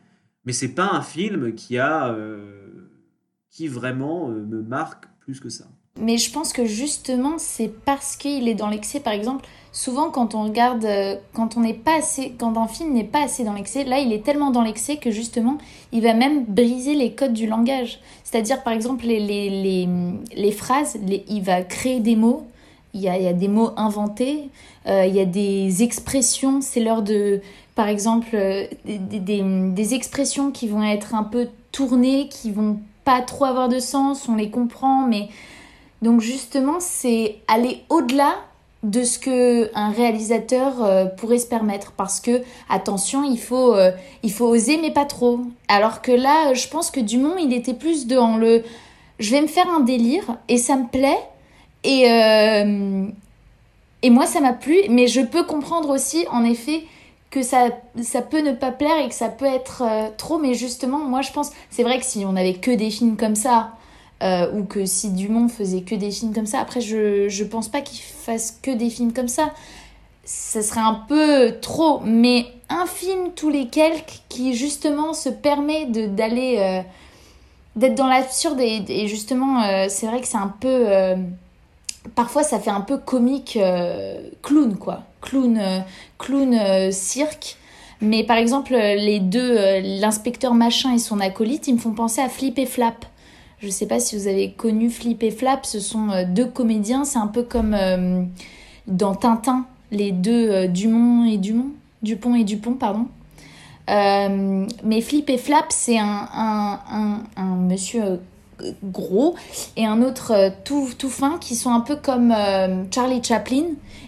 mais 0.45 0.53
c'est 0.53 0.75
pas 0.75 0.91
un 0.93 1.01
film 1.01 1.55
qui 1.55 1.79
a 1.79 2.09
euh, 2.09 2.91
qui 3.51 3.69
vraiment 3.69 4.31
euh, 4.31 4.45
me 4.45 4.63
marque 4.63 5.05
plus 5.21 5.39
que 5.39 5.49
ça. 5.49 5.67
Mais 6.01 6.19
je 6.19 6.33
pense 6.33 6.53
que 6.53 6.65
justement, 6.65 7.39
c'est 7.39 7.69
parce 7.69 8.17
qu'il 8.17 8.49
est 8.49 8.57
dans 8.57 8.69
l'excès. 8.69 8.99
Par 8.99 9.13
exemple, 9.13 9.47
souvent 9.79 10.11
quand 10.11 10.35
on 10.35 10.43
regarde, 10.43 10.85
euh, 10.85 11.15
quand 11.35 11.57
on 11.57 11.61
n'est 11.61 11.73
pas 11.73 11.99
assez, 11.99 12.35
quand 12.37 12.57
un 12.57 12.67
film 12.67 12.95
n'est 12.95 13.05
pas 13.05 13.23
assez 13.23 13.45
dans 13.45 13.53
l'excès, 13.53 13.85
là, 13.85 14.01
il 14.01 14.13
est 14.13 14.25
tellement 14.25 14.51
dans 14.51 14.63
l'excès 14.63 14.97
que 14.97 15.13
justement, 15.13 15.57
il 15.93 16.03
va 16.03 16.15
même 16.15 16.45
briser 16.47 16.95
les 16.95 17.13
codes 17.13 17.33
du 17.33 17.47
langage. 17.47 18.01
C'est-à-dire, 18.25 18.65
par 18.65 18.73
exemple, 18.73 19.07
les, 19.07 19.21
les, 19.21 19.49
les, 19.51 19.89
les 20.35 20.51
phrases, 20.51 20.99
il 21.29 21.43
va 21.43 21.63
créer 21.63 22.01
des 22.01 22.17
mots. 22.17 22.45
Il 22.93 23.03
y 23.03 23.09
a, 23.09 23.17
il 23.19 23.23
y 23.23 23.29
a 23.29 23.33
des 23.33 23.47
mots 23.47 23.71
inventés, 23.77 24.49
euh, 24.87 25.07
il 25.07 25.15
y 25.15 25.21
a 25.21 25.25
des 25.25 25.85
expressions, 25.85 26.61
c'est 26.61 26.81
l'heure 26.81 27.03
de, 27.03 27.41
par 27.77 27.87
exemple, 27.87 28.31
euh, 28.35 28.67
des, 28.85 29.21
des, 29.21 29.43
des 29.45 29.95
expressions 29.95 30.51
qui 30.51 30.67
vont 30.67 30.83
être 30.83 31.15
un 31.15 31.23
peu 31.23 31.47
tournées, 31.71 32.29
qui 32.29 32.51
vont 32.51 32.81
pas 33.05 33.21
trop 33.21 33.45
avoir 33.45 33.69
de 33.69 33.79
sens, 33.79 34.29
on 34.29 34.35
les 34.35 34.51
comprend, 34.51 35.07
mais 35.07 35.29
donc 36.03 36.21
justement, 36.21 36.81
c'est 36.81 37.37
aller 37.47 37.83
au-delà 37.91 38.35
de 38.85 39.03
ce 39.03 39.19
que 39.19 39.71
un 39.75 39.91
réalisateur 39.91 40.85
euh, 40.85 41.07
pourrait 41.07 41.38
se 41.38 41.47
permettre. 41.47 41.93
Parce 41.93 42.21
que 42.21 42.43
attention 42.69 43.25
il 43.25 43.38
faut 43.38 43.75
euh, 43.75 43.91
il 44.23 44.33
faut 44.33 44.47
oser 44.47 44.79
mais 44.81 44.91
pas 44.91 45.05
trop. 45.05 45.41
Alors 45.69 46.03
que 46.03 46.12
là 46.12 46.55
je 46.55 46.69
pense 46.69 46.91
que 46.91 47.01
Dumont 47.01 47.37
il 47.38 47.53
était 47.53 47.75
plus 47.75 48.07
dans 48.07 48.37
le 48.37 48.62
je 49.19 49.31
vais 49.31 49.43
me 49.43 49.49
faire 49.49 49.69
un 49.69 49.81
délire 49.81 50.37
et 50.49 50.59
ça 50.59 50.77
me 50.77 50.87
plaît 50.87 51.19
et 51.83 52.11
euh, 52.11 53.07
et 54.03 54.11
moi 54.11 54.27
ça 54.27 54.41
m'a 54.41 54.53
plu 54.53 54.77
mais 54.91 55.09
je 55.09 55.21
peux 55.23 55.43
comprendre 55.45 55.91
aussi 55.91 56.25
en 56.31 56.45
effet 56.45 56.85
que 57.31 57.43
ça 57.43 57.71
ça 58.01 58.23
peut 58.23 58.41
ne 58.41 58.53
pas 58.53 58.71
plaire 58.71 59.05
et 59.05 59.09
que 59.09 59.14
ça 59.14 59.29
peut 59.29 59.45
être 59.45 59.83
trop. 60.17 60.38
Mais 60.38 60.55
justement 60.55 60.99
moi 60.99 61.23
je 61.23 61.33
pense 61.33 61.51
c'est 61.71 61.83
vrai 61.83 61.99
que 61.99 62.05
si 62.05 62.25
on 62.25 62.37
avait 62.37 62.55
que 62.55 62.71
des 62.71 62.91
films 62.91 63.17
comme 63.17 63.35
ça 63.35 63.73
euh, 64.20 64.50
ou 64.52 64.64
que 64.64 64.85
si 64.85 65.11
Dumont 65.11 65.48
faisait 65.48 65.83
que 65.83 65.94
des 65.94 66.11
films 66.11 66.35
comme 66.35 66.46
ça, 66.46 66.59
après 66.59 66.81
je, 66.81 67.28
je 67.28 67.44
pense 67.44 67.68
pas 67.68 67.83
qu'il 67.83 68.00
fasse 68.00 68.59
que 68.62 68.72
des 68.72 68.90
films 68.90 69.12
comme 69.12 69.28
ça. 69.28 69.52
Ça 70.24 70.61
serait 70.61 70.81
un 70.81 71.04
peu 71.09 71.54
trop, 71.62 72.00
mais 72.00 72.46
un 72.68 72.87
film 72.87 73.31
tous 73.35 73.48
les 73.48 73.68
quelques 73.68 74.20
qui 74.28 74.54
justement 74.54 75.12
se 75.14 75.28
permet 75.28 75.87
d'aller 75.87 76.57
euh, 76.59 76.81
d'être 77.76 77.94
dans 77.94 78.09
l'absurde 78.09 78.61
et, 78.61 79.07
justement 79.07 79.62
euh, 79.62 79.87
c'est 79.88 80.07
vrai 80.07 80.20
que 80.20 80.26
c'est 80.26 80.37
un 80.37 80.52
peu 80.61 80.87
parfois 82.14 82.42
ça 82.42 82.59
fait 82.59 82.70
un 82.70 82.81
peu 82.81 82.98
comique 82.98 83.59
clown 84.42 84.76
quoi. 84.76 85.04
Clown 85.22 85.85
clown 86.18 86.92
cirque. 86.92 87.57
Mais 88.00 88.24
par 88.24 88.37
exemple 88.37 88.72
les 88.74 89.20
deux 89.20 89.81
l'inspecteur 90.00 90.54
machin 90.54 90.92
et 90.92 90.98
son 90.98 91.20
acolyte 91.20 91.68
ils 91.68 91.74
me 91.74 91.81
font 91.81 91.92
penser 91.92 92.20
à 92.20 92.28
Flip 92.28 92.59
et 92.59 92.66
Flap 92.66 93.07
je 93.61 93.66
ne 93.66 93.73
sais 93.73 93.87
pas 93.87 93.99
si 93.99 94.16
vous 94.16 94.29
avez 94.29 94.53
connu 94.53 94.88
Flip 94.88 95.23
et 95.23 95.31
Flap, 95.31 95.66
ce 95.66 95.81
sont 95.81 96.11
euh, 96.11 96.25
deux 96.25 96.47
comédiens, 96.47 97.05
c'est 97.05 97.18
un 97.18 97.27
peu 97.27 97.42
comme 97.42 97.75
euh, 97.75 98.23
dans 98.87 99.14
Tintin, 99.14 99.66
les 99.90 100.12
deux 100.12 100.51
euh, 100.51 100.66
Dumont 100.68 101.25
et 101.25 101.38
Dumont, 101.38 101.71
Dupont 102.03 102.35
et 102.37 102.44
Dupont, 102.44 102.75
pardon. 102.75 103.07
mais 103.88 105.01
Flip 105.01 105.29
et 105.29 105.38
Flap, 105.38 105.66
c'est 105.71 105.99
un, 105.99 106.79
monsieur 107.59 108.21
gros 108.83 109.37
et 109.77 109.87
un 109.87 110.03
autre 110.03 110.53
tout, 110.64 110.88
tout 110.99 111.11
fin 111.11 111.38
qui 111.38 111.55
sont 111.55 111.71
un 111.71 111.81
peu 111.81 111.97
comme 111.97 112.35
Charlie 112.92 113.23
Chaplin 113.23 113.64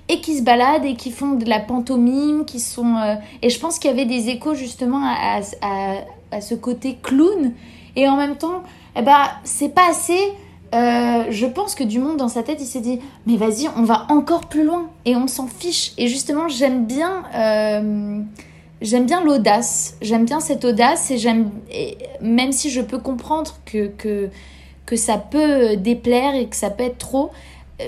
et 0.09 0.21
qui 0.21 0.39
se 0.39 0.43
baladent 0.43 0.85
et 0.85 0.95
qui 0.95 1.11
font 1.13 1.33
de 1.33 1.49
la 1.49 1.61
pantomime, 1.61 2.45
qui 2.45 2.59
sont... 2.59 2.97
et 3.43 3.49
je 3.49 3.59
pense 3.59 3.79
qu'il 3.79 3.91
y 3.91 3.95
avait 3.95 4.07
des 4.07 4.29
échos 4.29 4.55
justement 4.55 5.03
à, 5.03 6.41
ce 6.41 6.55
côté 6.55 6.99
clown 7.03 7.53
et 7.97 8.09
en 8.09 8.17
même 8.17 8.37
temps 8.37 8.63
eh 8.97 9.03
ben, 9.03 9.29
c'est 9.45 9.75
pas 9.75 9.89
assez. 9.91 10.33
Euh, 10.73 11.25
je 11.31 11.47
pense 11.47 11.75
que 11.75 11.83
du 11.83 11.99
monde 11.99 12.17
dans 12.17 12.29
sa 12.29 12.43
tête, 12.43 12.59
il 12.61 12.67
s'est 12.67 12.81
dit, 12.81 13.01
mais 13.27 13.37
vas-y, 13.37 13.69
on 13.77 13.83
va 13.83 14.07
encore 14.09 14.47
plus 14.47 14.65
loin 14.65 14.89
et 15.05 15.17
on 15.17 15.27
s'en 15.27 15.47
fiche. 15.47 15.93
Et 15.99 16.07
justement, 16.07 16.49
j'aime 16.49 16.87
bien, 16.87 17.25
euh, 17.35 18.21
j'aime 18.81 19.07
bien 19.07 19.25
l'audace. 19.25 19.97
J'aime 20.01 20.25
bien 20.25 20.41
cette 20.41 20.65
audace 20.65 21.11
et 21.11 21.19
j'aime, 21.19 21.51
même 22.21 22.53
si 22.53 22.71
je 22.71 22.81
peux 22.81 22.99
comprendre 22.99 23.57
que, 23.65 23.89
que, 23.89 24.31
que 24.87 24.97
ça 24.97 25.19
peut 25.19 25.77
déplaire 25.77 26.35
et 26.35 26.47
que 26.47 26.57
ça 26.57 26.71
peut 26.71 26.85
être 26.85 26.99
trop, 26.99 27.31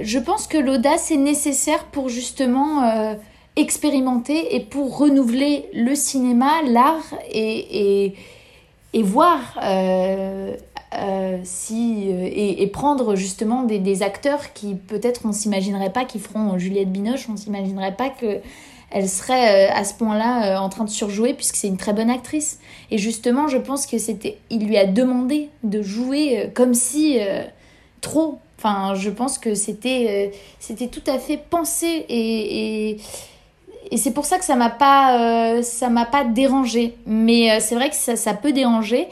je 0.03 0.19
pense 0.19 0.47
que 0.47 0.59
l'audace 0.59 1.11
est 1.11 1.17
nécessaire 1.17 1.85
pour 1.85 2.09
justement 2.09 2.83
euh, 2.85 3.15
expérimenter 3.57 4.57
et 4.57 4.61
pour 4.61 4.99
renouveler 4.99 5.67
le 5.75 5.95
cinéma, 5.95 6.63
l'art 6.67 7.15
et, 7.31 8.07
et, 8.07 8.15
et 8.95 9.03
voir 9.03 9.59
si, 11.45 12.09
euh, 12.09 12.29
et, 12.33 12.67
prendre 12.69 13.17
justement 13.17 13.63
des, 13.63 14.03
acteurs 14.03 14.53
qui 14.53 14.75
peut-être 14.75 15.23
on 15.25 15.33
s'imaginerait 15.33 15.93
pas 15.93 16.05
qui 16.05 16.19
feront 16.19 16.59
Juliette 16.59 16.91
Binoche, 16.91 17.29
on 17.29 17.37
s'imaginerait 17.37 17.95
pas 17.95 18.09
que 18.09 18.41
elle 18.91 19.09
serait 19.09 19.71
euh, 19.71 19.75
à 19.75 19.85
ce 19.85 19.95
point-là 19.95 20.61
en 20.61 20.69
train 20.69 20.85
de 20.85 20.91
surjouer 20.91 21.33
puisque 21.33 21.57
c'est 21.57 21.69
une 21.69 21.79
très 21.79 21.93
bonne 21.93 22.11
actrice. 22.11 22.59
Et 22.91 22.99
justement, 22.99 23.49
je 23.49 23.57
pense 23.57 23.87
que 23.87 23.97
c'était, 23.97 24.39
il 24.51 24.67
lui 24.67 24.77
a 24.77 24.87
demandé 24.87 25.49
de 25.63 25.81
jouer 25.83 26.51
comme 26.55 26.75
si 26.75 27.19
trop. 28.01 28.39
Enfin, 28.59 28.95
je 28.95 29.11
pense 29.11 29.39
que 29.39 29.55
c'était, 29.55 30.33
c'était 30.61 30.89
tout 30.89 31.03
à 31.07 31.19
fait 31.19 31.39
pensé 31.39 31.87
et, 32.09 32.91
et 32.91 33.01
et 33.91 33.97
c'est 33.99 34.13
pour 34.13 34.25
ça 34.25 34.39
que 34.39 34.45
ça 34.45 34.55
m'a 34.55 34.71
pas 34.71 35.63
ça 35.63 35.89
m'a 35.91 36.07
pas 36.07 36.25
dérangé 36.25 36.95
mais 37.05 37.59
c'est 37.61 37.75
vrai 37.75 37.91
que 37.91 37.97
ça, 37.97 38.15
ça 38.15 38.33
peut 38.33 38.53
déranger 38.53 39.09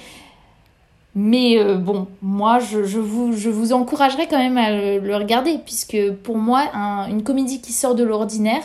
mais 1.14 1.58
euh, 1.58 1.76
bon, 1.76 2.06
moi, 2.22 2.60
je, 2.60 2.78
vous, 2.78 3.32
je 3.32 3.50
vous 3.50 3.72
encouragerais 3.72 4.28
quand 4.28 4.38
même 4.38 4.58
à 4.58 4.70
le, 4.70 5.16
regarder, 5.16 5.58
puisque 5.58 6.12
pour 6.22 6.36
moi, 6.36 6.70
une 7.08 7.22
comédie 7.22 7.60
qui 7.60 7.72
sort 7.72 7.94
de 7.94 8.04
l'ordinaire, 8.04 8.62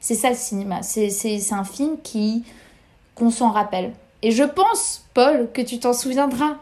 c'est 0.00 0.14
ça 0.14 0.30
le 0.30 0.36
cinéma. 0.36 0.82
C'est 0.82 1.52
un 1.52 1.64
film 1.64 1.96
qui 2.02 2.44
qu'on 3.14 3.30
s'en 3.30 3.50
rappelle. 3.50 3.92
Et 4.22 4.32
je 4.32 4.42
pense, 4.42 5.04
Paul, 5.14 5.48
que 5.52 5.62
tu 5.62 5.78
t'en 5.78 5.92
souviendras. 5.92 6.56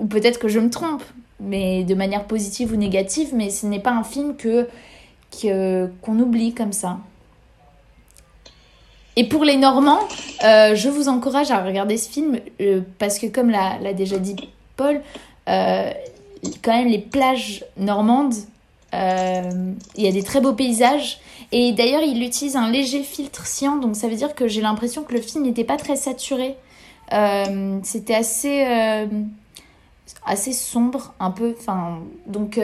Ou 0.00 0.06
peut-être 0.06 0.38
que 0.38 0.48
je 0.48 0.58
me 0.60 0.70
trompe, 0.70 1.02
mais 1.40 1.84
de 1.84 1.94
manière 1.94 2.24
positive 2.24 2.72
ou 2.72 2.76
négative, 2.76 3.30
mais 3.34 3.50
ce 3.50 3.66
n'est 3.66 3.80
pas 3.80 3.90
un 3.90 4.04
film 4.04 4.36
que 4.36 4.68
qu'on 6.00 6.18
oublie 6.18 6.54
comme 6.54 6.72
ça. 6.72 6.98
Et 9.16 9.24
pour 9.24 9.44
les 9.44 9.56
Normands, 9.56 10.00
euh, 10.44 10.74
je 10.74 10.88
vous 10.88 11.08
encourage 11.08 11.50
à 11.50 11.62
regarder 11.62 11.96
ce 11.96 12.08
film 12.08 12.38
euh, 12.60 12.80
parce 12.98 13.18
que, 13.18 13.26
comme 13.26 13.50
l'a 13.50 13.92
déjà 13.92 14.16
dit 14.16 14.36
Euh, 14.80 15.90
quand 16.62 16.72
même 16.72 16.88
les 16.88 16.98
plages 16.98 17.64
normandes, 17.76 18.34
il 18.92 20.02
y 20.02 20.08
a 20.08 20.12
des 20.12 20.22
très 20.22 20.40
beaux 20.40 20.52
paysages. 20.52 21.20
Et 21.50 21.72
d'ailleurs, 21.72 22.02
il 22.02 22.22
utilise 22.22 22.56
un 22.56 22.70
léger 22.70 23.02
filtre 23.02 23.46
cyan, 23.46 23.76
donc 23.76 23.96
ça 23.96 24.08
veut 24.08 24.16
dire 24.16 24.34
que 24.34 24.48
j'ai 24.48 24.60
l'impression 24.60 25.02
que 25.02 25.14
le 25.14 25.20
film 25.20 25.44
n'était 25.44 25.64
pas 25.64 25.76
très 25.76 25.96
saturé. 25.96 26.56
C'était 27.82 28.14
assez, 28.14 28.64
assez 30.24 30.52
sombre, 30.52 31.14
un 31.20 31.30
peu. 31.30 31.54
Enfin, 31.58 32.00
donc, 32.26 32.60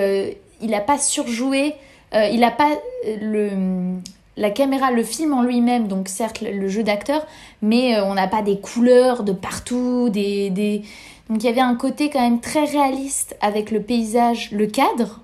il 0.61 0.71
n'a 0.71 0.81
pas 0.81 0.99
surjoué. 0.99 1.75
il 2.13 2.41
n'a 2.41 2.51
pas 2.51 2.71
le 3.21 3.99
la 4.37 4.51
caméra, 4.51 4.91
le 4.91 5.03
film 5.03 5.33
en 5.33 5.43
lui-même, 5.43 5.89
donc 5.89 6.09
certes 6.09 6.41
le 6.41 6.69
jeu 6.69 6.83
d'acteur, 6.83 7.27
mais 7.63 7.97
euh, 7.97 8.05
on 8.05 8.15
n'a 8.15 8.27
pas 8.27 8.43
des 8.43 8.59
couleurs 8.59 9.23
de 9.23 9.33
partout, 9.33 10.09
des, 10.11 10.51
des... 10.51 10.83
donc 11.29 11.43
il 11.43 11.47
y 11.47 11.49
avait 11.49 11.61
un 11.61 11.75
côté 11.75 12.11
quand 12.11 12.21
même 12.21 12.41
très 12.41 12.65
réaliste 12.65 13.37
avec 13.41 13.71
le 13.71 13.81
paysage, 13.81 14.51
le 14.53 14.67
cadre. 14.67 15.21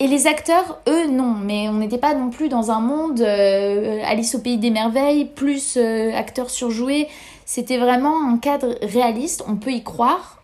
Et 0.00 0.08
les 0.08 0.26
acteurs, 0.26 0.80
eux, 0.88 1.06
non, 1.06 1.34
mais 1.34 1.68
on 1.68 1.74
n'était 1.74 1.98
pas 1.98 2.14
non 2.14 2.30
plus 2.30 2.48
dans 2.48 2.72
un 2.72 2.80
monde 2.80 3.20
euh, 3.20 4.02
Alice 4.04 4.34
au 4.34 4.40
pays 4.40 4.58
des 4.58 4.70
merveilles, 4.70 5.26
plus 5.26 5.76
euh, 5.76 6.12
acteurs 6.16 6.50
surjoués. 6.50 7.06
C'était 7.46 7.78
vraiment 7.78 8.28
un 8.28 8.38
cadre 8.38 8.74
réaliste, 8.82 9.44
on 9.46 9.54
peut 9.54 9.70
y 9.70 9.84
croire, 9.84 10.42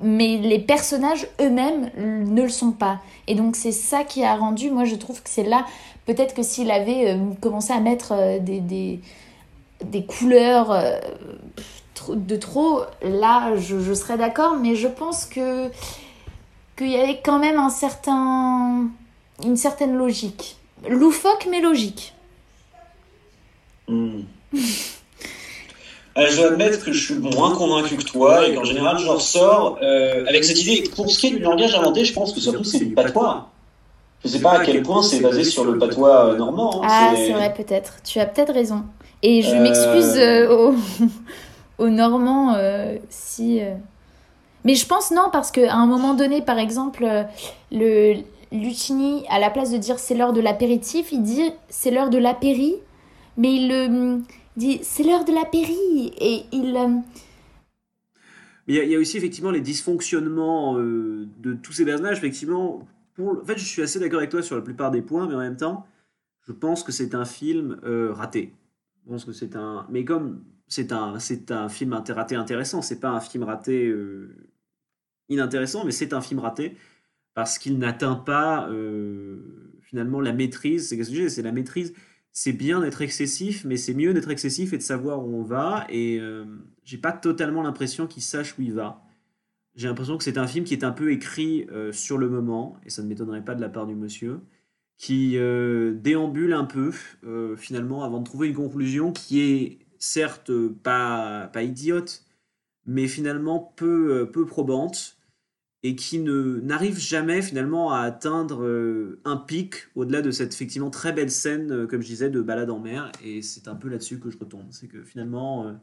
mais 0.00 0.38
les 0.38 0.58
personnages 0.58 1.28
eux-mêmes 1.40 1.90
ne 1.96 2.42
le 2.42 2.48
sont 2.48 2.72
pas. 2.72 2.98
Et 3.28 3.36
donc 3.36 3.54
c'est 3.54 3.70
ça 3.70 4.02
qui 4.02 4.24
a 4.24 4.34
rendu, 4.34 4.72
moi 4.72 4.84
je 4.84 4.96
trouve 4.96 5.22
que 5.22 5.30
c'est 5.30 5.44
là 5.44 5.64
Peut-être 6.06 6.34
que 6.34 6.42
s'il 6.42 6.70
avait 6.70 7.10
euh, 7.10 7.18
commencé 7.40 7.72
à 7.72 7.80
mettre 7.80 8.40
des, 8.40 8.60
des, 8.60 9.00
des 9.84 10.04
couleurs 10.06 10.72
de 12.14 12.36
trop, 12.36 12.82
là, 13.02 13.56
je, 13.56 13.80
je 13.80 13.92
serais 13.94 14.16
d'accord, 14.16 14.56
mais 14.56 14.74
je 14.74 14.88
pense 14.88 15.24
que 15.24 15.68
qu'il 16.76 16.90
y 16.90 16.96
avait 16.96 17.20
quand 17.24 17.38
même 17.38 17.58
un 17.58 17.70
certain, 17.70 18.88
une 19.44 19.56
certaine 19.56 19.96
logique. 19.96 20.56
Loufoque, 20.88 21.48
mais 21.50 21.60
logique. 21.60 22.14
Hmm. 23.88 24.20
je 24.52 26.36
dois 26.36 26.46
admettre 26.52 26.84
que 26.84 26.92
je 26.92 27.04
suis 27.04 27.14
moins 27.14 27.54
convaincu 27.54 27.96
que 27.96 28.04
toi 28.04 28.46
et 28.46 28.54
qu'en 28.54 28.64
général, 28.64 28.98
je 28.98 29.08
ressors 29.08 29.78
avec 29.80 30.44
cette 30.44 30.60
idée. 30.62 30.88
Pour 30.94 31.10
ce 31.10 31.18
qui 31.18 31.28
est 31.28 31.30
du 31.30 31.38
langage 31.40 31.74
inventé, 31.74 32.04
je 32.04 32.12
pense 32.12 32.32
que 32.32 32.40
surtout 32.40 32.64
c'est 32.64 32.78
du 32.84 32.94
patois. 32.94 33.50
Je 34.24 34.28
sais 34.28 34.40
pas 34.40 34.58
à 34.58 34.64
quel 34.64 34.82
point 34.82 35.02
c'est 35.02 35.20
basé 35.20 35.44
sur 35.44 35.64
le 35.64 35.78
patois 35.78 36.26
euh, 36.26 36.36
normand. 36.36 36.82
Hein, 36.82 36.88
ah, 36.90 37.12
c'est 37.14 37.32
vrai, 37.32 37.54
peut-être. 37.54 37.94
Tu 38.04 38.18
as 38.18 38.26
peut-être 38.26 38.52
raison. 38.52 38.82
Et 39.22 39.42
je 39.42 39.54
m'excuse 39.54 40.16
euh, 40.16 40.70
aux... 40.70 40.74
aux, 41.78 41.88
Normands 41.88 42.54
euh, 42.54 42.96
si. 43.08 43.60
Mais 44.64 44.74
je 44.74 44.86
pense 44.86 45.10
non, 45.10 45.28
parce 45.32 45.50
qu'à 45.50 45.74
un 45.74 45.86
moment 45.86 46.14
donné, 46.14 46.42
par 46.42 46.58
exemple, 46.58 47.06
le 47.72 48.16
Lucini, 48.50 49.24
à 49.28 49.38
la 49.38 49.50
place 49.50 49.70
de 49.70 49.76
dire 49.76 49.98
c'est 49.98 50.14
l'heure 50.14 50.32
de 50.32 50.40
l'apéritif, 50.40 51.12
il 51.12 51.22
dit 51.22 51.52
c'est 51.68 51.90
l'heure 51.90 52.10
de 52.10 52.18
l'apéri, 52.18 52.74
mais 53.36 53.54
il 53.54 54.22
dit 54.56 54.80
c'est 54.82 55.04
l'heure 55.04 55.24
de 55.24 55.32
l'apéri. 55.32 56.12
Et 56.20 56.42
il. 56.52 56.76
A, 56.76 56.88
il 58.66 58.74
y, 58.74 58.94
a 58.94 58.98
aussi 58.98 59.16
effectivement 59.16 59.50
les 59.50 59.62
dysfonctionnements 59.62 60.74
de 60.74 61.54
tous 61.62 61.72
ces 61.72 61.84
personnages. 61.86 62.18
Effectivement, 62.18 62.86
en 63.20 63.44
fait, 63.44 63.58
je 63.58 63.64
suis 63.64 63.82
assez 63.82 63.98
d'accord 63.98 64.18
avec 64.18 64.30
toi 64.30 64.42
sur 64.42 64.56
la 64.56 64.62
plupart 64.62 64.90
des 64.90 65.02
points, 65.02 65.26
mais 65.26 65.34
en 65.34 65.40
même 65.40 65.56
temps, 65.56 65.86
je 66.46 66.52
pense 66.52 66.82
que 66.82 66.92
c'est 66.92 67.14
un 67.14 67.24
film 67.24 67.80
euh, 67.84 68.12
raté. 68.12 68.54
Je 69.04 69.10
pense 69.10 69.24
que 69.24 69.32
c'est 69.32 69.56
un. 69.56 69.86
Mais 69.90 70.04
comme 70.04 70.44
c'est 70.68 70.92
un, 70.92 71.18
c'est 71.18 71.50
un 71.50 71.68
film 71.68 71.92
raté 71.92 72.36
intéressant, 72.36 72.82
c'est 72.82 73.00
pas 73.00 73.10
un 73.10 73.20
film 73.20 73.44
raté 73.44 73.86
euh, 73.86 74.34
inintéressant, 75.28 75.84
mais 75.84 75.92
c'est 75.92 76.12
un 76.12 76.20
film 76.20 76.40
raté 76.40 76.76
parce 77.34 77.58
qu'il 77.58 77.78
n'atteint 77.78 78.16
pas 78.16 78.68
euh, 78.70 79.72
finalement 79.80 80.20
la 80.20 80.32
maîtrise. 80.32 80.88
C'est 80.88 81.02
ce 81.02 81.28
c'est 81.28 81.42
la 81.42 81.52
maîtrise. 81.52 81.94
C'est 82.32 82.52
bien 82.52 82.80
d'être 82.80 83.02
excessif, 83.02 83.64
mais 83.64 83.76
c'est 83.76 83.94
mieux 83.94 84.14
d'être 84.14 84.30
excessif 84.30 84.72
et 84.72 84.78
de 84.78 84.82
savoir 84.82 85.26
où 85.26 85.34
on 85.34 85.42
va. 85.42 85.86
Et 85.88 86.20
j'ai 86.84 86.98
pas 86.98 87.12
totalement 87.12 87.62
l'impression 87.62 88.06
qu'il 88.06 88.22
sache 88.22 88.56
où 88.58 88.62
il 88.62 88.74
va. 88.74 89.08
J'ai 89.78 89.86
l'impression 89.86 90.18
que 90.18 90.24
c'est 90.24 90.38
un 90.38 90.48
film 90.48 90.64
qui 90.64 90.74
est 90.74 90.82
un 90.82 90.90
peu 90.90 91.12
écrit 91.12 91.64
euh, 91.70 91.92
sur 91.92 92.18
le 92.18 92.28
moment, 92.28 92.76
et 92.84 92.90
ça 92.90 93.00
ne 93.00 93.06
m'étonnerait 93.06 93.44
pas 93.44 93.54
de 93.54 93.60
la 93.60 93.68
part 93.68 93.86
du 93.86 93.94
monsieur, 93.94 94.40
qui 94.96 95.38
euh, 95.38 95.94
déambule 95.94 96.52
un 96.52 96.64
peu, 96.64 96.92
euh, 97.22 97.54
finalement, 97.54 98.02
avant 98.02 98.18
de 98.18 98.24
trouver 98.24 98.48
une 98.48 98.56
conclusion 98.56 99.12
qui 99.12 99.40
est 99.40 99.78
certes 99.98 100.52
pas, 100.82 101.48
pas 101.52 101.62
idiote, 101.62 102.24
mais 102.86 103.08
finalement 103.08 103.72
peu, 103.76 104.30
peu 104.32 104.46
probante, 104.46 105.16
et 105.82 105.94
qui 105.94 106.18
ne 106.18 106.60
n'arrive 106.60 106.98
jamais 106.98 107.40
finalement 107.42 107.92
à 107.92 108.00
atteindre 108.00 109.16
un 109.24 109.36
pic 109.36 109.74
au-delà 109.94 110.22
de 110.22 110.30
cette 110.30 110.52
effectivement 110.52 110.90
très 110.90 111.12
belle 111.12 111.30
scène, 111.30 111.86
comme 111.86 112.02
je 112.02 112.08
disais, 112.08 112.30
de 112.30 112.40
balade 112.40 112.70
en 112.70 112.80
mer, 112.80 113.12
et 113.22 113.42
c'est 113.42 113.68
un 113.68 113.76
peu 113.76 113.88
là-dessus 113.88 114.18
que 114.18 114.30
je 114.30 114.38
retombe. 114.38 114.66
C'est 114.70 114.88
que 114.88 115.02
finalement 115.04 115.78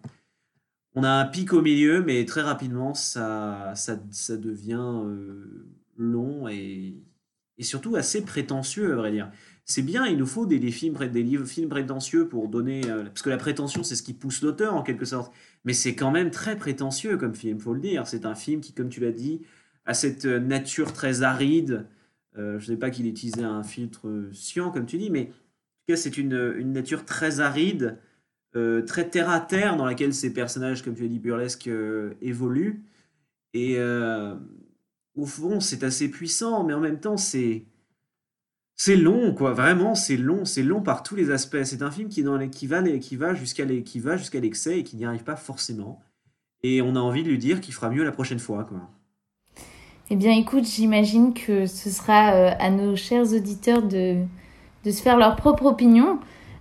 on 0.96 1.04
a 1.04 1.10
un 1.10 1.26
pic 1.26 1.52
au 1.54 1.62
milieu, 1.62 2.02
mais 2.02 2.24
très 2.26 2.42
rapidement, 2.42 2.94
ça, 2.94 3.74
ça, 3.76 4.00
ça 4.12 4.38
devient 4.38 4.80
euh, 4.80 5.68
long 5.98 6.48
et, 6.48 6.96
et, 7.58 7.64
surtout 7.64 7.98
assez 7.98 8.24
prétentieux, 8.24 8.94
à 8.94 8.96
vrai 8.96 9.12
dire. 9.12 9.30
C'est 9.66 9.82
bien, 9.82 10.06
il 10.06 10.18
nous 10.18 10.28
faut 10.28 10.46
des, 10.46 10.60
films, 10.72 10.98
livres, 11.14 11.68
prétentieux 11.68 12.28
pour 12.28 12.48
donner... 12.50 12.90
Euh, 12.90 13.04
parce 13.06 13.24
que 13.24 13.30
la 13.30 13.38
prétention, 13.38 13.84
c'est 13.84 13.96
ce 13.96 14.04
qui 14.04 14.14
pousse 14.14 14.42
l'auteur, 14.42 14.76
en 14.76 14.84
quelque 14.84 15.06
sorte. 15.06 15.34
Mais 15.64 15.74
c'est 15.74 15.96
quand 15.96 16.12
même 16.12 16.32
très 16.32 16.56
prétentieux 16.56 17.18
comme 17.18 17.34
film, 17.34 17.60
faut 17.60 17.74
le 17.74 17.80
dire. 17.80 18.08
C'est 18.08 18.26
un 18.26 18.36
film 18.36 18.62
qui, 18.62 18.74
comme 18.74 18.90
tu 18.90 19.00
l'as 19.00 19.12
dit, 19.12 19.42
a 19.86 19.94
cette 19.94 20.26
nature 20.26 20.94
très 20.94 21.24
aride. 21.24 21.88
Euh, 22.38 22.60
je 22.60 22.70
ne 22.70 22.76
sais 22.76 22.80
pas 22.80 22.92
qu'il 22.92 23.08
utilisait 23.08 23.44
un 23.44 23.64
filtre 23.64 24.30
cyan, 24.34 24.72
comme 24.72 24.86
tu 24.86 24.98
dis, 24.98 25.10
mais 25.10 25.22
en 25.22 25.94
tout 25.94 25.94
cas, 25.94 25.96
c'est 25.98 26.18
une, 26.18 26.72
nature 26.72 27.06
très 27.06 27.40
aride 27.40 27.98
euh, 28.56 28.82
très 28.84 29.10
terre 29.10 29.30
à 29.30 29.42
terre 29.42 29.76
dans 29.76 29.86
laquelle 29.86 30.14
ces 30.14 30.32
personnages, 30.34 30.82
comme 30.82 30.96
tu 30.96 31.04
as 31.04 31.08
dit, 31.08 31.20
burlesques, 31.20 31.68
euh, 31.68 32.14
évoluent. 32.22 32.84
Et 33.54 33.78
euh, 33.78 34.36
au 35.16 35.26
fond, 35.26 35.60
c'est 35.60 35.84
assez 35.84 36.10
puissant, 36.10 36.64
mais 36.64 36.74
en 36.74 36.80
même 36.80 37.00
temps, 37.00 37.18
c'est. 37.18 37.66
C'est 38.76 38.96
long, 38.96 39.34
quoi. 39.34 39.54
Vraiment, 39.54 39.96
c'est 39.96 40.18
long. 40.18 40.46
C'est 40.46 40.64
long 40.64 40.82
par 40.82 41.04
tous 41.04 41.16
les 41.16 41.32
aspects. 41.32 41.64
C'est 41.64 41.82
un 41.82 41.92
film 41.92 42.10
qui, 42.10 42.24
dans 42.24 42.38
les, 42.38 42.50
qui 42.50 42.68
va, 42.68 42.84
qui 42.84 43.16
va 43.16 43.34
jusqu'à 43.34 43.66
l'excès 43.66 44.80
et 44.80 44.84
qui 44.84 44.98
n'y 44.98 45.06
arrive 45.06 45.24
pas 45.24 45.36
forcément. 45.36 46.02
Et 46.64 46.82
on 46.82 46.96
a 46.96 47.00
envie 47.00 47.24
de 47.24 47.30
lui 47.30 47.38
dire 47.38 47.62
qu'il 47.62 47.74
fera 47.74 47.90
mieux 47.90 48.04
la 48.04 48.12
prochaine 48.12 48.40
fois, 48.40 48.64
quoi. 48.64 48.80
Eh 50.10 50.16
bien, 50.16 50.34
écoute, 50.34 50.66
j'imagine 50.66 51.34
que 51.34 51.66
ce 51.66 51.90
sera 51.90 52.28
à 52.28 52.70
nos 52.70 52.96
chers 52.96 53.34
auditeurs 53.34 53.82
de, 53.82 54.24
de 54.84 54.92
se 54.92 55.02
faire 55.02 55.18
leur 55.18 55.36
propre 55.36 55.66
opinion. 55.66 56.20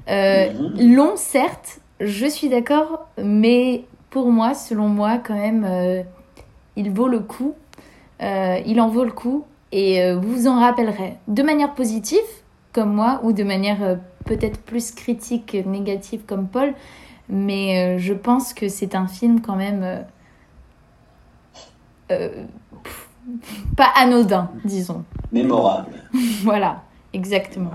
Mhm. 0.08 0.94
Long, 0.94 1.16
certes, 1.16 1.80
je 2.00 2.26
suis 2.26 2.48
d'accord, 2.48 3.08
mais 3.22 3.84
pour 4.10 4.30
moi, 4.30 4.54
selon 4.54 4.88
moi, 4.88 5.18
quand 5.18 5.34
même, 5.34 5.64
euh, 5.64 6.02
il 6.76 6.90
vaut 6.90 7.08
le 7.08 7.20
coup. 7.20 7.54
Euh, 8.22 8.58
il 8.64 8.80
en 8.80 8.88
vaut 8.88 9.04
le 9.04 9.12
coup 9.12 9.44
et 9.74 10.00
euh, 10.00 10.16
vous 10.16 10.46
en 10.46 10.60
rappellerez 10.60 11.18
de 11.26 11.42
manière 11.42 11.74
positive, 11.74 12.20
comme 12.72 12.94
moi, 12.94 13.20
ou 13.24 13.32
de 13.32 13.42
manière 13.42 13.98
peut-être 14.24 14.60
plus 14.62 14.92
critique, 14.92 15.56
négative, 15.66 16.22
comme 16.26 16.46
Paul. 16.46 16.74
Mais 17.28 17.98
je 17.98 18.12
pense 18.14 18.54
que 18.54 18.68
c'est 18.68 18.94
un 18.94 19.08
film 19.08 19.40
quand 19.40 19.56
même 19.56 20.04
pas 23.76 23.90
anodin, 23.96 24.50
disons. 24.64 25.04
Mémorable. 25.32 25.94
voilà, 26.42 26.82
exactement. 27.12 27.70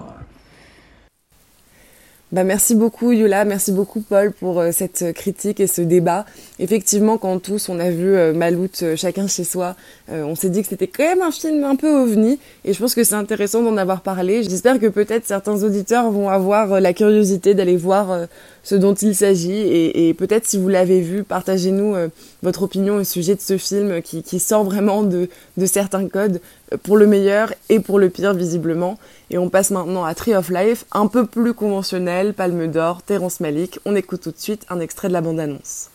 Bah 2.31 2.43
merci 2.43 2.75
beaucoup 2.75 3.11
Yula, 3.11 3.43
merci 3.43 3.71
beaucoup 3.71 4.01
Paul 4.01 4.31
pour 4.31 4.59
euh, 4.59 4.69
cette 4.71 5.13
critique 5.13 5.59
et 5.59 5.65
ce 5.65 5.81
débat. 5.81 6.25
Effectivement, 6.59 7.17
quand 7.17 7.39
tous 7.39 7.69
on 7.69 7.79
a 7.79 7.89
vu 7.89 8.15
euh, 8.15 8.33
Maloute 8.33 8.83
euh, 8.83 8.95
chacun 8.95 9.25
chez 9.25 9.43
soi, 9.43 9.75
on 10.11 10.35
s'est 10.35 10.51
dit 10.51 10.61
que 10.61 10.67
c'était 10.67 10.87
quand 10.87 11.03
même 11.03 11.23
un 11.23 11.31
film 11.31 11.63
un 11.63 11.75
peu 11.75 11.89
ovni 11.89 12.39
et 12.65 12.73
je 12.73 12.79
pense 12.79 12.93
que 12.93 13.03
c'est 13.03 13.15
intéressant 13.15 13.63
d'en 13.63 13.77
avoir 13.77 14.01
parlé. 14.01 14.43
J'espère 14.43 14.79
que 14.79 14.85
peut-être 14.85 15.25
certains 15.25 15.63
auditeurs 15.63 16.11
vont 16.11 16.29
avoir 16.29 16.79
la 16.79 16.93
curiosité 16.93 17.55
d'aller 17.55 17.77
voir 17.77 18.27
ce 18.69 18.75
dont 18.75 18.93
il 18.93 19.15
s'agit 19.15 19.51
et, 19.51 20.13
peut-être 20.13 20.45
si 20.45 20.59
vous 20.59 20.67
l'avez 20.67 21.01
vu, 21.01 21.23
partagez-nous 21.23 21.95
votre 22.43 22.61
opinion 22.61 22.97
au 22.97 23.03
sujet 23.03 23.33
de 23.33 23.41
ce 23.41 23.57
film 23.57 24.03
qui, 24.03 24.39
sort 24.39 24.63
vraiment 24.63 25.01
de, 25.01 25.27
de 25.57 25.65
certains 25.65 26.07
codes 26.07 26.39
pour 26.83 26.95
le 26.95 27.07
meilleur 27.07 27.51
et 27.69 27.79
pour 27.79 27.97
le 27.97 28.11
pire 28.11 28.35
visiblement. 28.35 28.99
Et 29.31 29.39
on 29.39 29.49
passe 29.49 29.71
maintenant 29.71 30.05
à 30.05 30.13
Tree 30.13 30.35
of 30.35 30.51
Life, 30.51 30.85
un 30.91 31.07
peu 31.07 31.25
plus 31.25 31.55
conventionnel, 31.55 32.35
Palme 32.35 32.67
d'Or, 32.67 33.01
Terrence 33.01 33.39
Malick. 33.39 33.79
On 33.85 33.95
écoute 33.95 34.21
tout 34.21 34.31
de 34.31 34.37
suite 34.37 34.67
un 34.69 34.79
extrait 34.79 35.07
de 35.07 35.13
la 35.13 35.21
bande-annonce. 35.21 35.89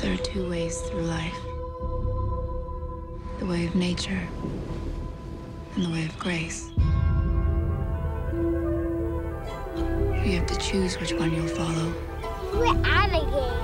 There 0.00 0.14
are 0.14 0.22
two 0.22 0.48
ways 0.48 0.80
through 0.88 1.02
life. 1.02 1.36
The 3.40 3.46
way 3.46 3.66
of 3.66 3.74
nature 3.74 4.22
in 5.80 5.90
the 5.90 5.96
way 5.96 6.04
of 6.04 6.18
grace. 6.18 6.70
You 10.24 10.36
have 10.38 10.46
to 10.46 10.58
choose 10.58 11.00
which 11.00 11.12
one 11.14 11.32
you'll 11.32 11.46
follow. 11.48 11.94
We're 12.52 12.80
alligator. 12.84 13.56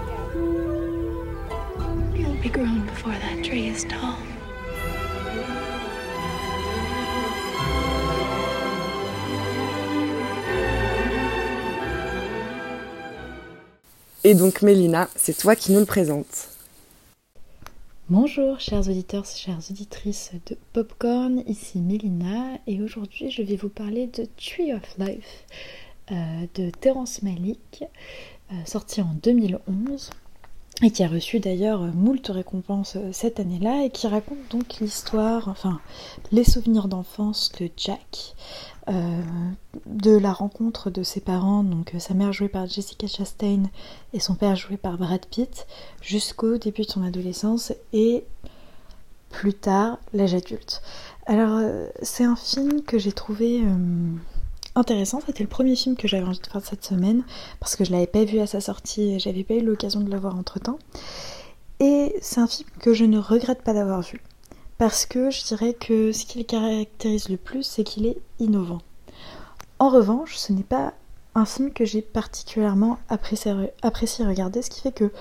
You'll 2.17 2.43
be 2.43 2.49
grown 2.49 2.87
before 2.87 3.13
that 3.13 3.45
tree 3.45 3.69
is 3.69 3.85
tall. 3.85 4.17
Et 14.25 14.35
donc 14.35 14.63
Mélina, 14.63 15.09
c'est 15.15 15.37
toi 15.37 15.55
qui 15.55 15.73
nous 15.73 15.81
le 15.81 15.87
présentes. 15.87 16.56
Bonjour 18.09 18.61
chers 18.61 18.89
auditeurs, 18.89 19.25
chères 19.25 19.59
auditrices 19.69 20.31
de 20.49 20.57
Popcorn, 20.73 21.43
ici 21.49 21.81
Mélina 21.81 22.57
et 22.69 22.81
aujourd'hui 22.81 23.33
je 23.33 23.43
vais 23.43 23.57
vous 23.57 23.69
parler 23.69 24.07
de 24.07 24.29
Tree 24.37 24.73
of 24.73 24.97
Life 24.97 25.45
euh, 26.13 26.47
de 26.55 26.71
Terence 26.71 27.23
Malick, 27.23 27.83
euh, 28.53 28.55
sorti 28.65 29.01
en 29.01 29.13
2011 29.25 30.11
et 30.83 30.91
qui 30.91 31.03
a 31.03 31.09
reçu 31.09 31.41
d'ailleurs 31.41 31.81
moult 31.81 32.29
récompenses 32.29 32.97
euh, 32.97 33.11
cette 33.13 33.41
année-là 33.41 33.85
et 33.85 33.91
qui 33.91 34.07
raconte 34.07 34.39
donc 34.51 34.79
l'histoire, 34.81 35.49
enfin 35.49 35.81
les 36.33 36.45
souvenirs 36.45 36.89
d'enfance 36.89 37.51
de 37.59 37.71
Jack, 37.77 38.35
de 39.87 40.17
la 40.17 40.33
rencontre 40.33 40.91
de 40.91 41.03
ses 41.03 41.21
parents, 41.21 41.65
donc 41.65 41.93
sa 41.99 42.15
mère 42.15 42.33
jouée 42.33 42.49
par 42.49 42.69
Jessica 42.69 43.09
Chastain 43.09 43.65
et 44.13 44.21
son 44.21 44.37
père 44.37 44.55
joué 44.55 44.77
par 44.77 44.97
Brad 44.97 45.27
Pitt, 45.27 45.67
jusqu'au 46.03 46.57
début 46.57 46.83
de 46.83 46.91
son 46.91 47.03
adolescence 47.03 47.73
et 47.93 48.23
plus 49.29 49.55
tard 49.55 49.99
l'âge 50.13 50.35
adulte. 50.35 50.83
Alors 51.27 51.61
c'est 52.01 52.23
un 52.23 52.37
film 52.37 52.83
que 52.83 52.97
j'ai 52.97 53.11
trouvé 53.11 53.61
intéressant. 54.77 55.21
C'était 55.27 55.43
le 55.43 55.49
premier 55.49 55.75
film 55.75 55.97
que 55.97 56.07
j'avais 56.07 56.25
envie 56.25 56.39
de 56.39 56.47
faire 56.47 56.65
cette 56.65 56.85
semaine 56.85 57.25
parce 57.59 57.75
que 57.75 57.85
je 57.85 57.93
l'avais 57.93 58.07
pas 58.07 58.25
vu 58.25 58.39
à 58.39 58.47
sa 58.47 58.61
sortie 58.61 59.15
et 59.15 59.19
j'avais 59.19 59.45
pas 59.45 59.55
eu 59.55 59.63
l'occasion 59.63 60.01
de 60.01 60.11
le 60.11 60.19
voir 60.19 60.37
entre 60.37 60.61
temps. 60.61 60.79
Et 61.81 62.15
c'est 62.23 62.41
un 62.41 62.47
film 62.47 62.69
que 62.81 62.95
je 62.95 63.05
ne 63.05 63.19
regrette 63.19 63.63
pas 63.63 63.75
d'avoir 63.75 64.03
vu 64.03 64.23
parce 64.79 65.07
que 65.07 65.31
je 65.31 65.45
dirais 65.45 65.75
que 65.75 66.13
ce 66.13 66.25
qui 66.27 66.39
le 66.39 66.45
caractérise 66.45 67.29
le 67.29 67.37
plus, 67.37 67.63
c'est 67.63 67.85
qu'il 67.85 68.07
est 68.07 68.19
innovant. 68.39 68.83
En 69.79 69.91
revanche, 69.91 70.37
ce 70.37 70.53
n'est 70.53 70.63
pas 70.63 70.95
un 71.35 71.45
film 71.45 71.71
que 71.71 71.85
j'ai 71.85 72.01
particulièrement 72.01 72.99
apprécié, 73.11 73.53
regarder, 74.25 74.63
ce 74.63 74.71
qui 74.71 74.81
fait 74.81 74.93
que 74.93 75.13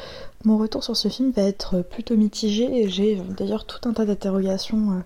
mon 0.45 0.57
retour 0.57 0.81
sur 0.83 0.95
ce 0.95 1.09
film 1.09 1.31
va 1.31 1.41
être 1.41 1.81
plutôt 1.81 2.15
mitigé 2.15 2.83
et 2.83 2.89
j'ai 2.89 3.21
d'ailleurs 3.37 3.65
tout 3.65 3.87
un 3.87 3.93
tas 3.93 4.05
d'interrogations 4.05 4.91
euh, 4.91 5.01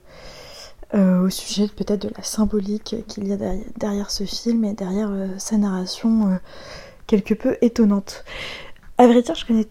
euh, 0.95 1.21
au 1.21 1.30
sujet 1.30 1.67
peut-être 1.67 2.02
de 2.08 2.12
la 2.15 2.23
symbolique 2.23 2.95
qu'il 3.08 3.28
y 3.28 3.34
a 3.34 3.38
derrière, 3.78 4.10
ce 4.10 4.23
film 4.23 4.65
et 4.65 4.73
derrière 4.73 5.10
euh, 5.12 5.28
sa 5.38 5.58
narration 5.58 6.32
euh, 6.32 6.36
quelque 7.06 7.36
peu 7.36 7.58
étonnante. 7.62 8.23
À 8.97 9.06
vrai 9.08 9.21
dire, 9.21 9.36
je, 9.36 9.45
connais, 9.45 9.67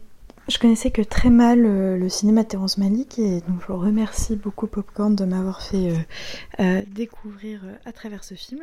je 0.49 0.59
connaissais 0.59 0.91
que 0.91 1.03
très 1.03 1.31
mal 1.31 1.61
le 1.61 2.09
cinéma 2.09 2.45
de 2.45 2.49
Terrence 2.49 2.79
Malick 2.79 3.19
et 3.19 3.41
donc 3.41 3.61
je 3.67 3.73
remercie 3.73 4.37
beaucoup 4.37 4.67
Popcorn 4.67 5.15
de 5.15 5.25
m'avoir 5.25 5.61
fait 5.61 5.93
découvrir 6.87 7.61
à 7.85 7.93
travers 7.93 8.25
ce 8.25 8.35
film. 8.35 8.61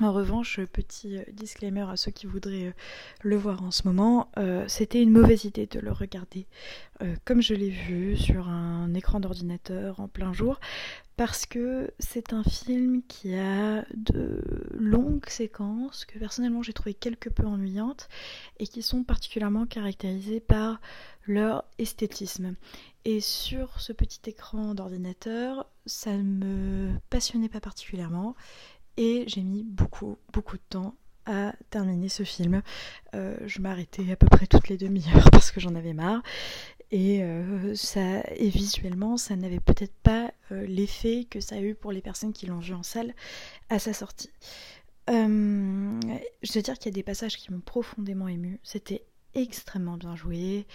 En 0.00 0.12
revanche, 0.12 0.58
petit 0.72 1.18
disclaimer 1.32 1.84
à 1.88 1.96
ceux 1.96 2.10
qui 2.10 2.26
voudraient 2.26 2.74
le 3.22 3.36
voir 3.36 3.62
en 3.62 3.70
ce 3.70 3.86
moment, 3.86 4.30
c'était 4.66 5.02
une 5.02 5.10
mauvaise 5.10 5.44
idée 5.44 5.66
de 5.66 5.80
le 5.80 5.92
regarder 5.92 6.46
comme 7.24 7.42
je 7.42 7.54
l'ai 7.54 7.70
vu 7.70 8.16
sur 8.16 8.48
un 8.48 8.94
écran 8.94 9.20
d'ordinateur 9.20 10.00
en 10.00 10.08
plein 10.08 10.32
jour, 10.32 10.60
parce 11.16 11.46
que 11.46 11.90
c'est 11.98 12.32
un 12.32 12.42
film 12.42 13.02
qui 13.06 13.34
a 13.34 13.84
de 13.94 14.40
longues 14.74 15.28
séquences 15.28 16.04
que 16.04 16.18
personnellement 16.18 16.62
j'ai 16.62 16.72
trouvé 16.72 16.94
quelque 16.94 17.28
peu 17.28 17.44
ennuyantes 17.44 18.08
et 18.58 18.66
qui 18.66 18.82
sont 18.82 19.04
particulièrement 19.04 19.66
caractérisées 19.66 20.40
par 20.40 20.80
leur 21.26 21.64
esthétisme. 21.78 22.54
Et 23.04 23.20
sur 23.20 23.80
ce 23.80 23.92
petit 23.92 24.20
écran 24.30 24.74
d'ordinateur, 24.74 25.66
ça 25.86 26.16
ne 26.16 26.22
me 26.22 26.92
passionnait 27.10 27.48
pas 27.48 27.60
particulièrement 27.60 28.36
et 28.96 29.24
j'ai 29.26 29.42
mis 29.42 29.64
beaucoup 29.64 30.18
beaucoup 30.32 30.56
de 30.56 30.62
temps 30.68 30.94
à 31.26 31.54
terminer 31.70 32.08
ce 32.08 32.24
film. 32.24 32.62
Euh, 33.14 33.36
je 33.46 33.60
m'arrêtais 33.60 34.10
à 34.12 34.16
peu 34.16 34.26
près 34.26 34.46
toutes 34.46 34.68
les 34.68 34.76
demi-heures 34.76 35.30
parce 35.32 35.50
que 35.50 35.60
j'en 35.60 35.74
avais 35.74 35.92
marre 35.92 36.22
et, 36.90 37.22
euh, 37.22 37.74
ça, 37.74 38.20
et 38.36 38.48
visuellement, 38.48 39.16
ça 39.16 39.34
n'avait 39.36 39.60
peut-être 39.60 39.94
pas 40.02 40.32
euh, 40.50 40.66
l'effet 40.66 41.26
que 41.30 41.40
ça 41.40 41.56
a 41.56 41.60
eu 41.60 41.74
pour 41.74 41.92
les 41.92 42.02
personnes 42.02 42.32
qui 42.32 42.46
l'ont 42.46 42.58
vu 42.58 42.74
en 42.74 42.82
salle 42.82 43.14
à 43.70 43.78
sa 43.78 43.92
sortie. 43.94 44.30
Je 45.08 46.52
dois 46.52 46.62
dire 46.62 46.78
qu'il 46.78 46.86
y 46.86 46.94
a 46.94 46.96
des 46.96 47.02
passages 47.02 47.36
qui 47.36 47.52
m'ont 47.52 47.60
profondément 47.60 48.28
ému. 48.28 48.60
C'était 48.62 49.04
extrêmement 49.34 49.96
bien 49.96 50.16
joué, 50.16 50.66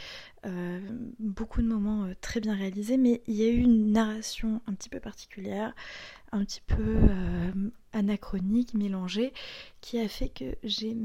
beaucoup 1.20 1.62
de 1.62 1.68
moments 1.68 2.10
très 2.22 2.40
bien 2.40 2.56
réalisés, 2.56 2.98
mais 2.98 3.22
il 3.28 3.36
y 3.36 3.44
a 3.44 3.50
eu 3.50 3.58
une 3.58 3.92
narration 3.92 4.62
un 4.68 4.74
petit 4.74 4.90
peu 4.90 5.00
particulière, 5.00 5.74
un 6.32 6.44
petit 6.46 6.62
peu 6.66 7.00
anachronique, 7.94 8.74
mélangée, 8.74 9.34
qui 9.82 10.00
a 10.00 10.08
fait 10.08 10.30
que 10.30 10.56
j'ai 10.64 10.96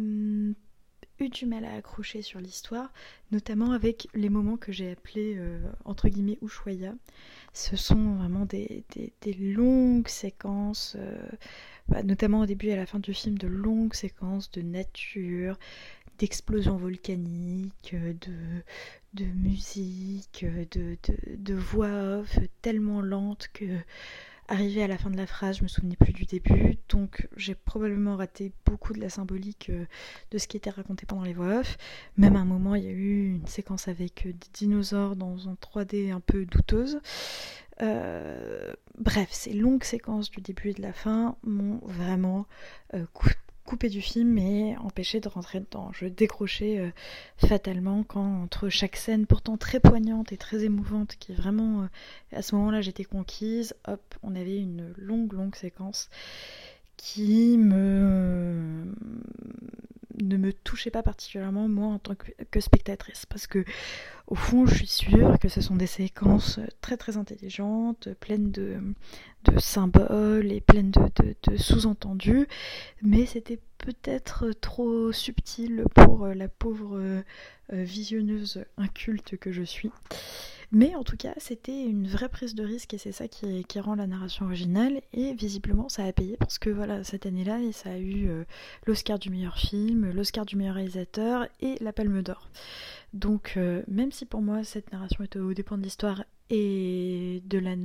eu 1.19 1.29
du 1.29 1.47
mal 1.47 1.65
à 1.65 1.75
accrocher 1.75 2.23
sur 2.23 2.41
l'histoire, 2.41 2.93
notamment 3.31 3.73
avec 3.73 4.09
les 4.15 4.29
moments 4.29 4.57
que 4.57 4.73
j'ai 4.73 4.91
appelés 4.91 5.35
euh, 5.37 5.61
entre 5.85 6.09
guillemets 6.09 6.39
Ushuaïa. 6.43 6.95
Ce 7.53 7.77
sont 7.77 8.15
vraiment 8.15 8.47
des, 8.47 8.85
longues 9.39 10.09
séquences, 10.09 10.97
euh, 10.99 11.29
bah, 11.89 12.03
notamment 12.03 12.41
au 12.41 12.47
début 12.47 12.69
et 12.69 12.73
à 12.73 12.77
la 12.77 12.87
fin 12.87 12.99
du 12.99 13.15
film, 13.15 13.37
de 13.39 13.47
longues 13.47 13.95
séquences 13.95 14.51
de 14.51 14.63
nature, 14.63 15.59
d'explosions 16.23 16.77
volcaniques, 16.77 17.95
de, 17.95 18.63
de 19.15 19.25
musique, 19.25 20.47
de, 20.71 20.97
de, 21.03 21.37
de 21.37 21.55
voix 21.55 22.21
off 22.21 22.39
tellement 22.63 23.03
lentes 23.03 23.49
que 23.53 23.65
Arrivé 24.49 24.83
à 24.83 24.87
la 24.87 24.99
fin 24.99 25.09
de 25.09 25.17
la 25.17 25.27
phrase, 25.27 25.59
je 25.59 25.63
me 25.63 25.69
souvenais 25.69 25.97
plus 25.97 26.13
du 26.13 26.25
début, 26.25 26.77
donc 26.89 27.27
j'ai 27.37 27.55
probablement 27.55 28.17
raté 28.17 28.53
beaucoup 28.67 28.93
de 28.93 29.01
la 29.01 29.09
symbolique 29.09 29.71
euh, 29.71 29.87
de 30.31 30.37
ce 30.37 30.47
qui 30.47 30.57
était 30.57 30.69
raconté 30.69 31.07
pendant 31.07 31.23
les 31.23 31.33
voix 31.33 31.61
off. 31.61 31.79
Même 32.19 32.37
à 32.37 32.41
un 32.41 32.45
moment, 32.45 32.75
il 32.75 32.85
y 32.85 32.89
a 32.89 32.91
eu 32.91 33.35
une 33.35 33.47
séquence 33.47 33.89
avec 33.89 34.27
euh, 34.27 34.33
des 34.33 34.49
dinosaures 34.53 35.17
dans 35.17 35.49
un 35.49 35.55
3D 35.55 36.13
un 36.13 36.21
peu 36.21 36.45
douteuse. 36.45 37.01
Euh, 37.81 38.73
bref, 38.99 39.29
ces 39.31 39.55
longues 39.55 39.85
séquences 39.85 40.31
du 40.31 40.41
début 40.41 40.71
et 40.71 40.75
de 40.75 40.83
la 40.83 40.93
fin 40.93 41.37
m'ont 41.45 41.81
vraiment 41.85 42.47
coupé 43.65 43.89
du 43.89 44.01
film 44.01 44.39
et 44.39 44.77
empêché 44.79 45.21
de 45.21 45.29
rentrer 45.29 45.61
dedans. 45.61 45.91
Je 45.93 46.07
décrochais 46.07 46.79
euh, 46.79 46.91
fatalement 47.37 48.03
quand 48.03 48.43
entre 48.43 48.69
chaque 48.69 48.97
scène 48.97 49.27
pourtant 49.27 49.57
très 49.57 49.81
poignante 49.81 50.33
et 50.33 50.37
très 50.37 50.65
émouvante 50.65 51.17
qui 51.19 51.33
vraiment 51.33 51.83
euh, 51.83 51.87
à 52.37 52.43
ce 52.43 52.55
moment-là 52.57 52.81
j'étais 52.81 53.05
conquise, 53.05 53.75
hop, 53.87 54.03
on 54.23 54.35
avait 54.35 54.59
une 54.59 54.93
longue 54.97 55.33
longue 55.33 55.55
séquence 55.55 56.09
qui 56.97 57.57
me 57.59 58.95
ne 60.21 60.37
me 60.37 60.53
touchait 60.53 60.91
pas 60.91 61.03
particulièrement 61.03 61.69
moi 61.69 61.89
en 61.89 61.99
tant 61.99 62.15
que, 62.15 62.61
spectatrice. 62.61 63.27
Parce 63.27 63.47
que 63.47 63.65
au 64.27 64.35
fond 64.35 64.67
je 64.67 64.75
suis 64.75 64.87
sûre 64.87 65.39
que 65.39 65.49
ce 65.49 65.61
sont 65.61 65.77
des 65.77 65.87
séquences 65.87 66.61
très 66.81 66.97
très 66.97 67.17
intelligentes 67.17 68.09
pleines 68.21 68.51
de, 68.51 68.79
symboles 69.59 70.53
et 70.53 70.61
pleines 70.61 70.91
de, 70.91 71.35
de, 71.51 71.57
sous-entendus. 71.57 72.47
Mais 73.03 73.27
c'était 73.27 73.61
peut-être 73.79 74.53
trop 74.61 75.13
subtil 75.13 75.85
pour 75.95 76.29
la 76.29 76.49
pauvre 76.49 76.99
euh, 76.99 77.23
visionneuse 77.71 78.65
inculte 78.77 79.37
que 79.37 79.51
je 79.51 79.63
suis 79.63 79.91
mais 80.73 80.95
en 80.95 81.05
tout 81.05 81.19
cas, 81.19 81.35
c'était 81.37 81.85
une 81.85 82.09
vraie 82.09 82.31
prise 82.31 82.55
de 82.55 82.65
risque 82.65 82.95
et 82.95 82.99
c'est 82.99 83.13
ça 83.13 83.29
qui, 83.29 83.63
rend 83.79 83.95
la 83.95 84.07
narration 84.07 84.47
originale. 84.47 85.03
Et 85.13 85.35
visiblement, 85.35 85.91
ça 85.91 86.05
a 86.05 86.13
payé 86.13 86.39
parce 86.39 86.59
que 86.59 86.71
voilà, 86.71 87.05
cette 87.05 87.27
année-là, 87.27 87.59
ça 87.73 87.91
a 87.91 87.99
eu 87.99 88.29
euh, 88.31 88.45
l'Oscar 88.87 89.19
du 89.19 89.29
meilleur 89.29 89.59
film, 89.59 90.11
l'Oscar 90.11 90.47
du 90.47 90.57
meilleur 90.57 90.77
réalisateur 90.77 91.47
et 91.61 91.77
la 91.83 91.93
Palme 91.93 92.23
d'Or. 92.23 92.49
Donc, 93.13 93.55
euh, 93.59 93.83
même 93.87 94.13
si 94.13 94.25
pour 94.25 94.41
moi, 94.41 94.65
cette 94.65 94.91
narration 94.93 95.23
est 95.23 95.37
au 95.37 95.53
dépend 95.53 95.77
de 95.77 95.83
l'histoire 95.83 96.25
et 96.49 97.43
de 97.45 97.59
la 97.59 97.77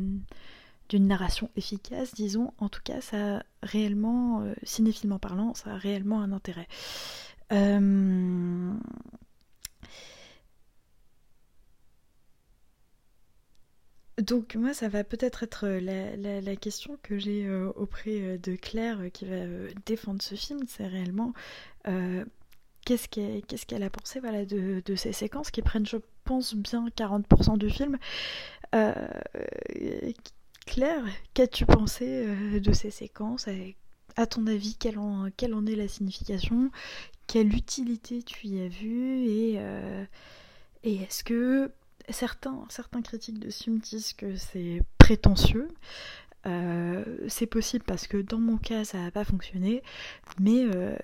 d'une 0.89 1.07
narration 1.07 1.49
efficace, 1.57 2.13
disons, 2.13 2.53
en 2.59 2.69
tout 2.69 2.79
cas, 2.81 3.01
ça 3.01 3.39
a 3.39 3.43
réellement, 3.61 4.43
euh, 4.43 4.53
cinéphilement 4.63 5.19
parlant, 5.19 5.53
ça 5.53 5.71
a 5.71 5.77
réellement 5.77 6.21
un 6.21 6.31
intérêt. 6.31 6.69
Donc 14.21 14.55
moi, 14.55 14.73
ça 14.73 14.89
va 14.89 15.03
peut-être 15.03 15.43
être 15.43 15.65
euh, 15.67 16.41
la, 16.41 16.55
question 16.55 16.97
que 17.03 17.19
j'ai 17.19 17.45
euh, 17.45 17.71
auprès 17.75 18.19
euh, 18.19 18.37
de 18.39 18.55
Claire 18.55 18.99
qui 19.13 19.25
va 19.25 19.45
défendre 19.85 20.21
ce 20.23 20.33
film, 20.33 20.61
c'est 20.67 20.87
réellement 20.87 21.33
qu'est-ce 22.85 23.07
qu'elle 23.65 23.83
a 23.83 23.89
pensé 23.89 24.19
voilà, 24.19 24.45
de, 24.45 24.81
ces 24.95 25.13
séquences 25.13 25.51
qui 25.51 25.61
prennent, 25.61 25.85
je 25.85 25.97
pense, 26.23 26.55
bien 26.55 26.87
40% 26.87 27.57
du 27.57 27.69
film. 27.69 27.97
Claire, 30.65 31.05
qu'as-tu 31.33 31.65
pensé 31.65 32.25
de 32.59 32.73
ces 32.73 32.91
séquences? 32.91 33.47
À 34.15 34.25
ton 34.25 34.47
avis, 34.47 34.75
quelle 34.75 34.99
en, 34.99 35.29
quelle 35.35 35.53
en 35.53 35.65
est 35.65 35.75
la 35.75 35.87
signification? 35.87 36.71
Quelle 37.27 37.53
utilité 37.53 38.23
tu 38.23 38.47
y 38.47 38.61
as 38.61 38.69
vu 38.69 39.27
Et, 39.27 39.59
et 40.83 40.95
est-ce 40.95 41.23
que 41.23 41.71
certains, 42.09 42.65
certains 42.69 43.01
critiques 43.01 43.39
de 43.39 43.49
film 43.49 43.79
disent 43.79 44.13
que 44.13 44.35
c'est 44.35 44.81
prétentieux. 44.97 45.67
Euh, 46.45 47.03
c'est 47.27 47.47
possible 47.47 47.83
parce 47.85 48.07
que 48.07 48.17
dans 48.17 48.39
mon 48.39 48.57
cas 48.57 48.85
ça 48.85 48.99
n'a 48.99 49.11
pas 49.11 49.25
fonctionné, 49.25 49.81
mais 50.39 50.63
euh, 50.63 50.95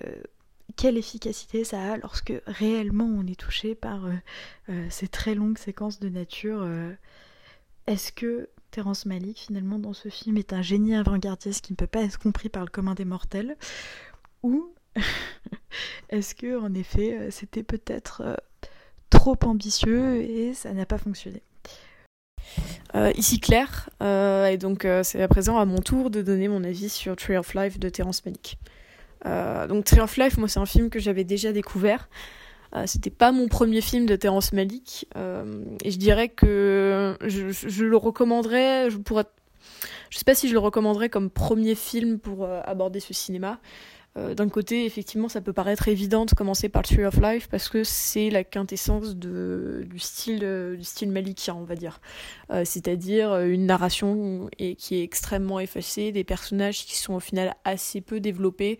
quelle 0.76 0.96
efficacité 0.96 1.64
ça 1.64 1.92
a 1.92 1.96
lorsque 1.98 2.32
réellement 2.46 3.04
on 3.04 3.26
est 3.26 3.38
touché 3.38 3.74
par 3.74 4.06
euh, 4.06 4.86
ces 4.90 5.08
très 5.08 5.34
longues 5.34 5.58
séquences 5.58 6.00
de 6.00 6.08
nature 6.08 6.66
Est-ce 7.86 8.12
que 8.12 8.48
Terence 8.70 9.06
Malik 9.06 9.38
finalement 9.38 9.78
dans 9.78 9.92
ce 9.92 10.08
film 10.08 10.36
est 10.38 10.52
un 10.52 10.62
génie 10.62 10.94
avant-gardiste 10.94 11.64
qui 11.64 11.72
ne 11.72 11.76
peut 11.76 11.86
pas 11.86 12.02
être 12.02 12.18
compris 12.18 12.48
par 12.48 12.64
le 12.64 12.70
commun 12.70 12.94
des 12.94 13.04
mortels? 13.04 13.56
Ou 14.42 14.72
est-ce 16.08 16.34
que 16.34 16.58
en 16.58 16.72
effet 16.72 17.30
c'était 17.30 17.64
peut-être 17.64 18.40
trop 19.14 19.36
ambitieux 19.44 20.22
et 20.22 20.52
ça 20.54 20.72
n'a 20.72 20.84
pas 20.84 20.98
fonctionné 20.98 21.42
euh, 22.94 23.10
ici 23.16 23.40
Claire, 23.40 23.90
euh, 24.02 24.46
et 24.46 24.56
donc 24.56 24.84
euh, 24.84 25.02
c'est 25.02 25.20
à 25.20 25.26
présent 25.26 25.58
à 25.58 25.64
mon 25.64 25.78
tour 25.78 26.10
de 26.10 26.22
donner 26.22 26.46
mon 26.46 26.62
avis 26.62 26.88
sur 26.88 27.16
Tree 27.16 27.36
of 27.36 27.54
Life 27.54 27.80
de 27.80 27.88
Terrence 27.88 28.24
Malick. 28.24 28.58
donc 29.68 29.84
Tree 29.84 30.00
of 30.00 30.16
Life, 30.16 30.36
moi 30.36 30.46
c'est 30.46 30.60
un 30.60 30.66
film 30.66 30.90
que 30.90 30.98
j'avais 30.98 31.24
déjà 31.24 31.52
découvert. 31.52 32.08
C'était 32.86 33.10
pas 33.10 33.30
mon 33.30 33.46
premier 33.46 33.80
film 33.80 34.04
de 34.04 34.16
Terrence 34.16 34.52
Malick, 34.52 35.08
et 35.84 35.90
je 35.90 35.96
dirais 35.96 36.28
que 36.28 37.16
je, 37.24 37.50
je, 37.50 37.84
le 37.84 37.96
recommanderais, 37.96 38.90
je 38.90 38.98
pourrais, 38.98 39.26
je 40.10 40.18
sais 40.18 40.24
pas 40.24 40.34
si 40.34 40.48
je 40.48 40.52
le 40.52 40.58
recommanderais 40.58 41.08
comme 41.08 41.30
premier 41.30 41.76
film 41.76 42.18
pour 42.18 42.48
aborder 42.64 42.98
ce 43.00 43.14
cinéma. 43.14 43.60
Euh, 44.16 44.34
d'un 44.34 44.48
côté, 44.48 44.84
effectivement, 44.84 45.28
ça 45.28 45.40
peut 45.40 45.52
paraître 45.52 45.88
évident 45.88 46.24
de 46.24 46.32
commencer 46.34 46.68
par 46.68 46.82
Tree 46.82 47.04
of 47.04 47.20
Life 47.20 47.48
parce 47.48 47.68
que 47.68 47.82
c'est 47.82 48.30
la 48.30 48.44
quintessence 48.44 49.16
du, 49.16 49.98
style, 49.98 50.40
euh, 50.44 50.76
du 50.76 50.84
style 50.84 51.10
malikien, 51.10 51.54
on 51.54 51.64
va 51.64 51.74
dire. 51.74 52.00
Euh, 52.50 52.64
c'est-à-dire 52.64 53.36
une 53.40 53.66
narration 53.66 54.48
et, 54.58 54.76
qui 54.76 54.96
est 54.96 55.02
extrêmement 55.02 55.58
effacée, 55.58 56.12
des 56.12 56.22
personnages 56.22 56.86
qui 56.86 56.96
sont 56.96 57.14
au 57.14 57.20
final 57.20 57.54
assez 57.64 58.00
peu 58.00 58.20
développés 58.20 58.78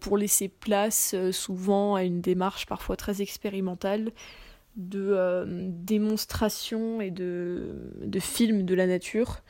pour 0.00 0.18
laisser 0.18 0.48
place 0.48 1.14
souvent 1.30 1.94
à 1.94 2.02
une 2.02 2.20
démarche 2.20 2.66
parfois 2.66 2.96
très 2.96 3.22
expérimentale 3.22 4.10
de 4.76 5.44
démonstration 5.46 7.00
et 7.00 7.10
de, 7.10 7.74
de 8.02 8.20
film 8.20 8.64
de 8.64 8.74
la 8.74 8.86
nature. 8.86 9.42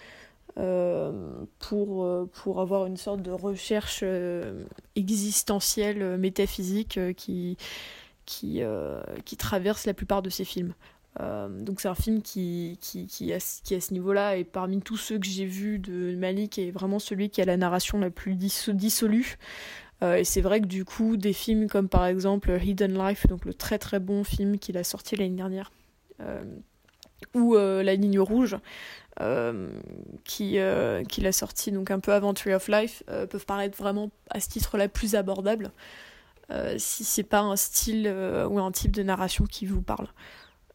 Euh, 0.59 1.13
pour, 1.61 2.03
euh, 2.03 2.29
pour 2.33 2.61
avoir 2.61 2.87
une 2.87 2.97
sorte 2.97 3.23
de 3.23 3.31
recherche 3.31 4.01
euh, 4.03 4.65
existentielle, 4.97 6.19
métaphysique 6.19 6.99
qui, 7.17 7.57
qui, 8.27 8.65
traverse 9.39 9.87
la 9.87 9.95
plupart 9.95 10.21
de 10.21 10.31
ces 10.31 10.45
films. 10.45 10.75
donc 11.21 11.81
c'est 11.81 11.89
un 11.89 11.95
film 11.95 12.23
qui, 12.23 12.77
qui, 12.81 13.07
qui, 13.07 13.33
à, 13.33 13.39
qui 13.39 13.75
à 13.77 13.81
ce 13.81 13.93
niveau-là, 13.93 14.37
et 14.37 14.43
parmi 14.43 14.81
tous 14.81 14.97
ceux 14.97 15.19
que 15.19 15.27
j'ai 15.27 15.47
vus 15.47 15.79
de 15.79 16.17
Malik, 16.17 16.59
est 16.59 16.73
vraiment 16.73 16.99
celui 16.99 17.31
qui 17.31 17.41
a 17.41 17.45
la 17.45 17.57
narration 17.57 18.01
la 18.01 18.11
plus 18.11 18.35
dissolue. 18.35 19.39
et 20.03 20.25
c'est 20.25 20.41
vrai 20.41 20.61
que 20.61 20.67
du 20.67 20.85
coup, 20.85 21.17
des 21.17 21.33
films 21.33 21.69
comme 21.69 21.89
par 21.89 22.07
exemple 22.07 22.59
Hidden 22.61 22.99
Life, 22.99 23.29
donc 23.29 23.45
le 23.45 23.55
très 23.55 23.79
très 23.79 24.01
bon 24.01 24.25
film 24.25 24.59
qu'il 24.59 24.77
a 24.77 24.83
sorti 24.83 25.15
l'année 25.15 25.37
dernière, 25.37 25.71
ou 27.35 27.55
La 27.57 27.95
ligne 27.95 28.21
rouge, 28.21 28.57
euh, 29.21 29.71
qui, 30.23 30.59
euh, 30.59 31.03
qui 31.03 31.21
l'a 31.21 31.33
sorti 31.33 31.73
donc 31.73 31.91
un 31.91 31.99
peu 31.99 32.13
avant 32.13 32.35
Tree 32.35 32.55
of 32.55 32.69
Life, 32.69 33.03
euh, 33.11 33.27
peuvent 33.27 33.47
paraître 33.47 33.77
vraiment 33.77 34.11
à 34.31 34.39
ce 34.39 34.49
titre-là 34.49 34.87
plus 34.87 35.17
abordables, 35.17 35.73
si 36.77 37.03
c'est 37.03 37.25
pas 37.25 37.41
un 37.41 37.57
style 37.57 38.09
ou 38.49 38.59
un 38.61 38.71
type 38.71 38.93
de 38.93 39.03
narration 39.03 39.45
qui 39.45 39.67
vous 39.67 39.83
parle. 39.83 40.07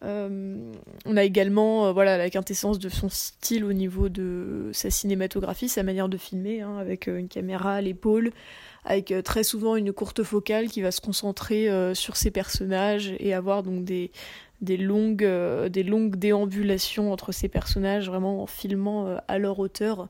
on 0.01 1.17
a 1.17 1.23
également 1.23 1.93
voilà, 1.93 2.17
la 2.17 2.29
quintessence 2.29 2.79
de 2.79 2.89
son 2.89 3.09
style 3.09 3.63
au 3.63 3.73
niveau 3.73 4.09
de 4.09 4.69
sa 4.73 4.91
cinématographie, 4.91 5.69
sa 5.69 5.81
manière 5.81 6.09
de 6.09 6.17
filmer, 6.17 6.61
hein, 6.61 6.77
avec 6.77 7.07
une 7.07 7.29
caméra 7.29 7.75
à 7.75 7.81
l'épaule, 7.81 8.31
avec 8.85 9.13
très 9.23 9.43
souvent 9.43 9.77
une 9.77 9.93
courte 9.93 10.21
focale 10.21 10.67
qui 10.67 10.81
va 10.81 10.91
se 10.91 11.01
concentrer 11.01 11.69
sur 11.95 12.17
ses 12.17 12.29
personnages 12.29 13.15
et 13.19 13.33
avoir 13.33 13.63
donc 13.63 13.83
des, 13.83 14.11
des 14.61 14.77
longues, 14.77 15.23
euh, 15.23 15.69
des 15.69 15.83
longues 15.83 16.15
déambulations 16.15 17.11
entre 17.11 17.31
ces 17.31 17.49
personnages, 17.49 18.07
vraiment 18.07 18.41
en 18.41 18.47
filmant 18.47 19.07
euh, 19.07 19.17
à 19.27 19.37
leur 19.37 19.59
hauteur, 19.59 20.07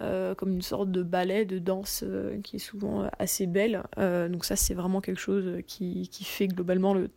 euh, 0.00 0.34
comme 0.34 0.52
une 0.52 0.62
sorte 0.62 0.90
de 0.90 1.02
ballet, 1.02 1.44
de 1.44 1.58
danse 1.58 2.04
qui 2.42 2.56
est 2.56 2.60
souvent 2.60 3.08
assez 3.18 3.46
belle. 3.46 3.82
donc 3.96 4.44
ça, 4.44 4.56
c'est 4.56 4.74
vraiment 4.74 5.00
quelque 5.00 5.20
chose 5.20 5.62
qui, 5.66 6.08
qui 6.10 6.24
fait 6.24 6.48
globalement 6.48 6.94
le, 6.94 7.10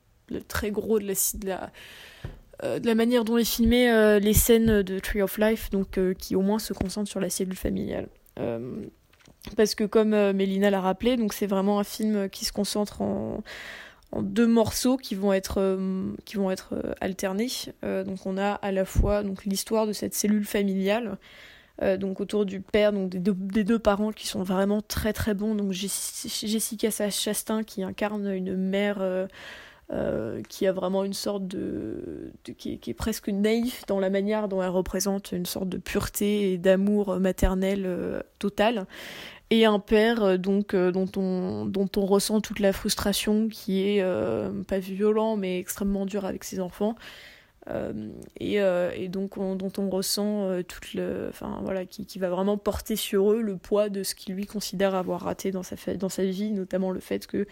très 0.48 0.72
gros 0.72 1.00
de 1.00 1.08
la, 1.08 1.14
de 1.14 1.48
la, 1.48 2.80
de 2.80 2.86
la 2.86 2.96
manière 2.96 3.26
dont 3.26 3.38
est 3.38 3.44
filmé 3.44 4.20
les 4.22 4.34
scènes 4.34 4.82
de 4.82 5.00
Tree 5.00 5.22
of 5.22 5.38
Life, 5.38 5.70
donc 5.72 6.00
qui 6.18 6.36
au 6.36 6.42
moins 6.42 6.60
se 6.60 6.72
concentrent 6.74 7.10
sur 7.10 7.20
la 7.20 7.30
cellule 7.30 7.58
familiale. 7.58 8.08
parce 9.58 9.76
que 9.76 9.84
comme 9.84 10.12
Mélina 10.32 10.70
l'a 10.70 10.80
rappelé, 10.80 11.18
donc 11.18 11.34
c'est 11.34 11.48
vraiment 11.48 11.80
un 11.80 11.84
film 11.84 12.30
qui 12.30 12.46
se 12.46 12.54
concentre 12.54 13.02
en 13.02 13.44
en 14.12 14.22
deux 14.22 14.48
morceaux 14.48 14.98
qui 14.98 15.16
vont 15.16 15.34
être, 15.34 15.60
euh, 15.60 16.12
qui 16.26 16.38
vont 16.38 16.50
être 16.52 16.74
euh, 16.74 16.94
alternés. 17.00 17.50
Euh, 17.84 18.04
donc 18.04 18.26
on 18.26 18.38
a 18.38 18.54
à 18.54 18.72
la 18.72 18.86
fois 18.86 19.24
donc 19.24 19.46
l'histoire 19.46 19.86
de 19.86 19.94
cette 19.94 20.14
cellule 20.14 20.46
familiale, 20.46 21.18
donc 21.98 22.20
autour 22.20 22.46
du 22.46 22.60
père, 22.60 22.92
donc 22.92 23.08
des 23.10 23.64
deux, 23.64 23.80
parents 23.80 24.12
qui 24.12 24.28
sont 24.28 24.44
vraiment 24.44 24.82
très 24.82 25.14
très 25.14 25.34
bons. 25.34 25.56
Donc 25.56 25.72
Jessica 25.72 26.90
Chastain 27.10 27.64
qui 27.64 27.84
incarne 27.84 28.28
une 28.34 28.58
mère 28.58 29.02
qui 30.50 30.68
a 30.68 30.74
vraiment 30.74 31.06
une 31.06 31.14
sorte 31.14 31.48
de, 31.48 32.34
qui, 32.58 32.82
est, 32.86 32.94
presque 32.94 33.30
naïf 33.30 33.86
dans 33.88 34.02
la 34.02 34.10
manière 34.10 34.50
dont 34.50 34.62
elle 34.62 34.72
représente 34.72 35.32
une 35.32 35.46
sorte 35.46 35.70
de 35.70 35.78
pureté 35.78 36.52
et 36.52 36.58
d'amour 36.58 37.18
maternel 37.18 38.26
total 38.40 38.86
et 39.52 39.66
un 39.66 39.80
père 39.80 40.24
euh, 40.24 40.38
donc 40.38 40.74
euh, 40.74 40.92
dont 40.92 41.10
on 41.16 41.66
dont 41.66 41.90
on 41.98 42.06
ressent 42.06 42.42
toute 42.42 42.60
la 42.60 42.74
frustration 42.74 43.48
qui 43.48 43.82
est 43.82 44.02
euh, 44.02 44.64
pas 44.64 44.80
violent 44.80 45.38
mais 45.38 45.60
extrêmement 45.60 46.06
dur 46.06 46.26
avec 46.26 46.44
ses 46.44 46.60
enfants. 46.60 46.96
Et, 48.40 48.56
et, 48.56 49.10
donc 49.10 49.38
dont 49.38 49.72
on 49.78 49.90
ressent 49.92 50.64
toute 50.68 50.96
le 50.96 51.28
enfin 51.30 51.60
voilà 51.62 51.86
qui, 51.86 52.08
qui, 52.08 52.18
va 52.18 52.28
vraiment 52.28 52.58
porter 52.58 52.96
sur 52.96 53.32
eux 53.32 53.44
le 53.44 53.58
poids 53.58 53.90
de 53.90 54.02
ce 54.02 54.16
qu'il 54.16 54.34
lui 54.34 54.48
considère 54.48 54.96
avoir 54.96 55.22
raté 55.22 55.52
dans 55.52 55.62
sa 55.62 55.76
dans 55.94 56.10
sa 56.10 56.26
vie 56.26 56.50
notamment 56.50 56.90
le 56.90 57.00
fait 57.00 57.28
que 57.28 57.46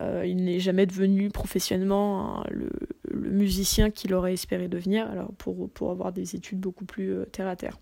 il 0.00 0.44
n'est 0.44 0.60
jamais 0.60 0.86
devenu 0.86 1.28
professionnellement 1.28 2.42
le, 2.48 2.70
le, 3.10 3.30
musicien 3.30 3.90
qu'il 3.90 4.14
aurait 4.14 4.32
espéré 4.32 4.66
devenir 4.66 5.10
alors 5.10 5.30
pour 5.36 5.68
pour 5.68 5.90
avoir 5.90 6.12
des 6.14 6.36
études 6.36 6.60
beaucoup 6.60 6.86
plus 6.86 7.18
terre 7.30 7.48
à 7.48 7.56
terre 7.56 7.78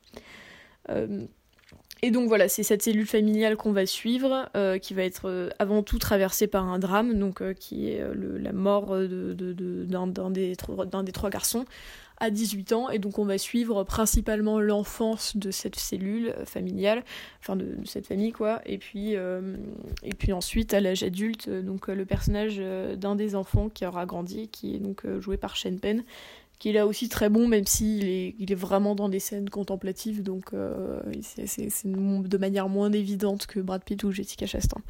et 2.03 2.11
donc 2.11 2.29
voilà, 2.29 2.49
c'est 2.49 2.63
cette 2.63 2.83
cellule 2.83 3.07
familiale 3.07 3.57
qu'on 3.57 3.73
va 3.73 3.85
suivre, 3.85 4.49
euh, 4.57 4.79
qui 4.79 4.95
va 4.95 5.03
être 5.03 5.29
euh, 5.29 5.51
avant 5.59 5.83
tout 5.83 5.99
traversée 5.99 6.47
par 6.47 6.65
un 6.65 6.79
drame, 6.79 7.19
donc 7.19 7.43
euh, 7.43 7.55
qui 7.55 7.91
est 7.91 8.01
la 8.15 8.53
mort 8.53 8.91
d'un 8.91 9.05
de, 9.05 9.35
de, 9.35 11.03
des, 11.03 11.13
trois 11.13 11.31
garçons 11.31 11.65
à 12.21 12.31
18 12.31 12.73
ans. 12.73 12.89
Et 12.91 13.01
donc 13.01 13.19
on 13.19 13.25
va 13.25 13.37
suivre 13.37 13.83
principalement 13.83 14.61
l'enfance 14.61 15.37
de 15.37 15.51
cette 15.51 15.77
cellule 15.77 16.35
familiale, 16.45 17.03
enfin 17.41 17.57
de, 17.57 17.77
cette 17.85 18.07
famille 18.07 18.33
quoi. 18.33 18.61
Et 18.65 18.79
puis, 18.79 19.17
ensuite 20.33 20.75
à 20.75 20.81
l'âge 20.81 21.03
adulte, 21.03 21.51
donc 21.51 21.89
le 21.89 22.05
personnage 22.05 22.59
d'un 22.97 23.17
des 23.17 23.35
enfants 23.35 23.69
qui 23.69 23.85
aura 23.85 24.07
grandi, 24.07 24.49
qui 24.49 24.77
est 24.77 24.79
donc 24.79 25.05
joué 25.21 25.37
par 25.37 25.57
Shen 25.57 25.81
Penn, 25.81 26.05
qui 26.59 26.71
est 26.71 26.73
là 26.73 26.87
aussi 26.87 27.09
très 27.09 27.29
bon, 27.29 27.47
même 27.47 27.67
s'il 27.67 28.09
est, 28.09 28.35
il 28.39 28.51
est 28.51 28.57
vraiment 28.57 28.95
dans 28.95 29.09
des 29.09 29.21
scènes 29.21 29.49
contemplatives, 29.49 30.23
donc 30.23 30.53
euh, 30.53 31.01
c'est 31.23 31.87
de 31.87 32.39
manière 32.39 32.69
moins 32.69 32.93
évidente 32.93 33.47
que 33.47 33.61
Brad 33.61 33.85
Pitt 33.85 34.03
ou 34.05 34.11
Jessica 34.11 34.47
Chastain. 34.47 34.81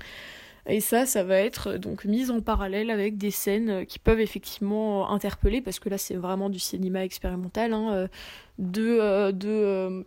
Et 0.66 0.80
ça, 0.80 1.06
ça 1.06 1.24
va 1.24 1.38
être 1.38 1.78
donc 1.78 2.04
mis 2.04 2.30
en 2.30 2.40
parallèle 2.42 2.90
avec 2.90 3.16
des 3.16 3.30
scènes 3.30 3.86
qui 3.86 3.98
peuvent 3.98 4.20
effectivement 4.20 5.10
interpeller, 5.10 5.60
parce 5.62 5.78
que 5.78 5.88
là 5.88 5.98
c'est 5.98 6.16
vraiment 6.16 6.50
du 6.50 6.58
cinéma 6.58 7.04
expérimental, 7.04 7.72
hein, 7.72 7.92
euh, 7.92 8.08
de, 8.58 8.98
euh, 9.00 9.32
de 9.32 10.04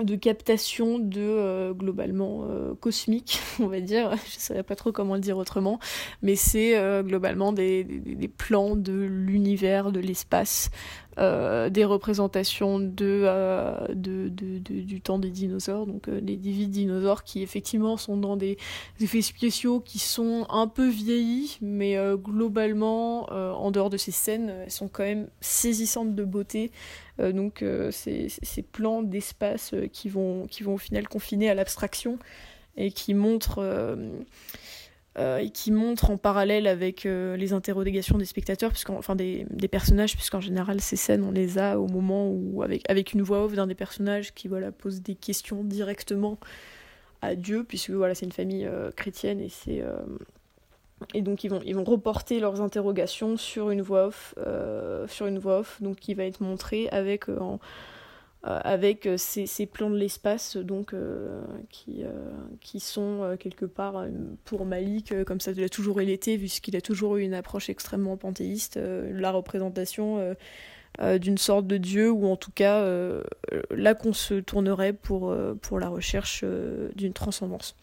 de 0.00 0.16
captation 0.16 0.98
de 0.98 1.20
euh, 1.20 1.74
globalement 1.74 2.46
euh, 2.48 2.74
cosmique, 2.74 3.40
on 3.60 3.66
va 3.66 3.80
dire, 3.80 4.10
je 4.10 4.36
ne 4.36 4.40
savais 4.40 4.62
pas 4.62 4.74
trop 4.74 4.90
comment 4.90 5.14
le 5.14 5.20
dire 5.20 5.36
autrement, 5.36 5.78
mais 6.22 6.34
c'est 6.34 6.78
euh, 6.78 7.02
globalement 7.02 7.52
des, 7.52 7.84
des, 7.84 8.28
plans 8.28 8.74
de 8.74 8.92
l'univers, 8.92 9.92
de 9.92 10.00
l'espace, 10.00 10.70
des 11.16 11.84
représentations 11.84 12.78
de, 12.78 13.92
de, 13.94 14.28
du 14.28 15.00
temps 15.00 15.18
des 15.18 15.30
dinosaures, 15.30 15.86
donc 15.86 16.08
des 16.08 16.36
vies 16.36 16.68
dinosaures 16.68 17.24
qui 17.24 17.42
effectivement 17.42 17.96
sont 17.96 18.16
dans 18.16 18.36
des 18.36 18.56
effets 19.00 19.22
spéciaux 19.22 19.80
qui 19.80 19.98
sont 19.98 20.46
un 20.48 20.66
peu 20.66 20.88
vieillis, 20.88 21.58
mais 21.60 21.96
globalement, 22.16 23.30
en 23.30 23.70
dehors 23.70 23.90
de 23.90 23.96
ces 23.96 24.12
scènes, 24.12 24.52
elles 24.64 24.70
sont 24.70 24.88
quand 24.88 25.04
même 25.04 25.28
saisissantes 25.40 26.14
de 26.14 26.24
beauté. 26.24 26.70
Euh, 27.20 27.32
donc 27.32 27.62
euh, 27.62 27.90
ces, 27.90 28.30
plans 28.72 29.02
d'espace 29.02 29.74
euh, 29.74 29.86
qui, 29.86 30.08
vont, 30.08 30.46
qui 30.46 30.62
vont 30.62 30.74
au 30.74 30.78
final 30.78 31.08
confiner 31.08 31.50
à 31.50 31.54
l'abstraction 31.54 32.18
et 32.76 32.90
qui 32.90 33.12
montre 33.12 33.96
euh, 35.18 35.38
et 35.38 35.50
qui 35.50 35.72
montre 35.72 36.10
en 36.10 36.16
parallèle 36.16 36.66
avec 36.66 37.04
euh, 37.04 37.36
les 37.36 37.52
interrogations 37.52 38.16
des 38.16 38.24
spectateurs, 38.24 38.72
enfin 38.88 39.14
des, 39.14 39.46
des 39.50 39.68
personnages, 39.68 40.14
puisqu'en 40.16 40.40
général 40.40 40.80
ces 40.80 40.96
scènes 40.96 41.22
on 41.22 41.30
les 41.30 41.58
a 41.58 41.78
au 41.78 41.86
moment 41.86 42.30
où 42.30 42.62
avec, 42.62 42.88
avec 42.88 43.12
une 43.12 43.20
voix 43.20 43.44
off 43.44 43.52
d'un 43.52 43.66
des 43.66 43.74
personnages 43.74 44.32
qui 44.32 44.48
voilà 44.48 44.72
pose 44.72 45.02
des 45.02 45.14
questions 45.14 45.64
directement 45.64 46.38
à 47.20 47.34
Dieu, 47.34 47.62
puisque 47.62 47.90
voilà 47.90 48.14
c'est 48.14 48.24
une 48.24 48.32
famille 48.32 48.64
euh, 48.64 48.90
chrétienne 48.90 49.40
et 49.40 49.50
c'est 49.50 49.84
et 51.12 51.20
donc 51.20 51.44
ils 51.44 51.48
vont 51.48 51.60
ils 51.64 51.74
vont 51.74 51.84
reporter 51.84 52.40
leurs 52.40 52.62
interrogations 52.62 53.36
sur 53.36 53.70
une 53.70 53.82
voix 53.82 54.06
off 54.06 54.34
sur 55.08 55.26
une 55.26 55.38
voix 55.38 55.58
off 55.58 55.82
donc 55.82 55.96
qui 55.96 56.14
va 56.14 56.24
être 56.24 56.40
montrée 56.40 56.88
avec 56.90 57.26
avec 58.44 59.06
euh, 59.06 59.16
ces, 59.16 59.66
plans 59.66 59.90
de 59.90 59.96
l'espace 59.96 60.56
donc 60.56 60.94
euh, 60.94 61.42
qui, 61.70 62.80
sont 62.80 63.36
quelque 63.38 63.64
part 63.64 64.04
pour 64.44 64.66
Malik 64.66 65.14
comme 65.24 65.40
ça 65.40 65.52
il 65.52 65.62
a 65.62 65.68
toujours 65.68 66.00
été 66.00 66.36
puisqu'il 66.38 66.76
a 66.76 66.80
toujours 66.80 67.16
eu 67.16 67.22
une 67.22 67.34
approche 67.34 67.70
extrêmement 67.70 68.16
panthéiste 68.16 68.78
la 68.78 69.30
représentation 69.30 70.34
d'une 71.20 71.38
sorte 71.38 71.66
de 71.66 71.76
dieu 71.76 72.10
ou 72.10 72.26
en 72.26 72.36
tout 72.36 72.50
cas 72.50 72.84
là 73.70 73.94
qu'on 73.94 74.12
se 74.12 74.34
tournerait 74.34 74.92
pour 74.92 75.32
la 75.78 75.88
recherche 75.88 76.44
d'une 76.96 77.12
transcendance. 77.12 77.76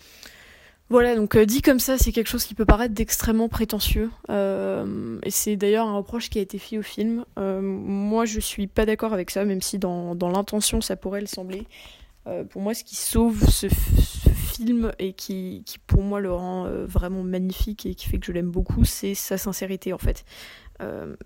Voilà, 0.90 1.16
donc 1.16 1.36
euh, 1.36 1.46
dit 1.46 1.62
comme 1.62 1.80
ça, 1.80 2.00
c'est 2.00 2.12
quelque 2.12 2.28
chose 2.28 2.46
qui 2.46 2.56
peut 2.56 2.66
paraître 2.66 2.96
d'extrêmement 2.96 3.48
prétentieux. 3.48 4.10
Euh, 4.32 5.20
et 5.24 5.30
c'est 5.30 5.56
d'ailleurs 5.56 5.88
un 5.88 5.96
reproche 5.96 6.32
qui 6.32 6.40
a 6.40 6.42
été 6.42 6.58
fait 6.58 6.80
au 6.80 6.82
film. 6.82 7.26
Euh, 7.38 7.62
moi, 7.62 8.26
je 8.26 8.40
suis 8.40 8.66
pas 8.66 8.88
d'accord 8.88 9.14
avec 9.14 9.30
ça, 9.30 9.46
même 9.46 9.62
si 9.62 9.78
dans, 9.78 10.16
dans 10.16 10.30
l'intention, 10.30 10.82
ça 10.82 10.96
pourrait 10.96 11.22
le 11.22 11.28
sembler. 11.28 11.68
pour 12.50 12.62
moi, 12.62 12.74
ce 12.74 12.84
qui 12.84 12.96
sauve 12.96 13.48
ce, 13.50 13.68
film 13.68 14.92
et 15.00 15.14
qui, 15.14 15.64
qui, 15.66 15.78
pour 15.80 16.02
moi, 16.02 16.20
le 16.20 16.34
rend 16.34 16.68
vraiment 16.86 17.24
magnifique 17.24 17.86
et 17.86 17.96
qui 17.96 18.08
fait 18.08 18.18
que 18.18 18.26
je 18.26 18.32
l'aime 18.32 18.52
beaucoup, 18.52 18.84
c'est 18.84 19.14
sa 19.14 19.38
sincérité, 19.38 19.94
en 19.94 19.98
fait. 19.98 20.26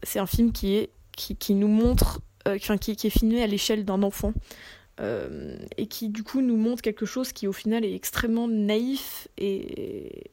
c'est 0.04 0.20
un 0.20 0.26
film 0.26 0.52
qui, 0.52 0.76
est, 0.76 0.92
qui, 1.16 1.36
qui 1.36 1.56
nous 1.56 1.68
montre, 1.68 2.22
qui, 2.80 2.96
qui 2.96 3.08
est 3.08 3.10
filmé 3.10 3.42
à 3.42 3.48
l'échelle 3.48 3.86
d'un 3.86 4.04
enfant. 4.04 4.34
Euh, 5.00 5.58
et 5.78 5.88
qui 5.88 6.10
du 6.10 6.22
coup 6.22 6.42
nous 6.42 6.56
montre 6.56 6.84
quelque 6.84 7.08
chose 7.08 7.32
qui 7.32 7.48
au 7.48 7.52
final 7.52 7.84
est 7.84 7.96
extrêmement 7.96 8.48
naïf 8.48 9.28
et, 9.40 10.30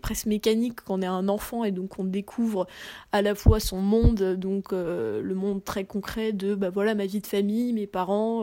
presque 0.00 0.24
mécanique 0.24 0.80
quand 0.86 0.94
on 0.94 1.02
est 1.02 1.06
un 1.06 1.28
enfant 1.28 1.64
et 1.64 1.70
donc 1.70 1.98
on 1.98 2.04
découvre 2.04 2.66
à 3.12 3.20
la 3.20 3.34
fois 3.34 3.60
son 3.60 3.76
monde, 3.76 4.36
donc 4.38 4.72
euh, 4.72 5.20
le 5.20 5.34
monde 5.34 5.62
très 5.62 5.84
concret 5.84 6.32
de 6.32 6.54
bah 6.54 6.70
voilà 6.70 6.94
ma 6.94 7.04
vie 7.04 7.20
de 7.20 7.26
famille, 7.26 7.74
mes 7.74 7.86
parents, 7.86 8.42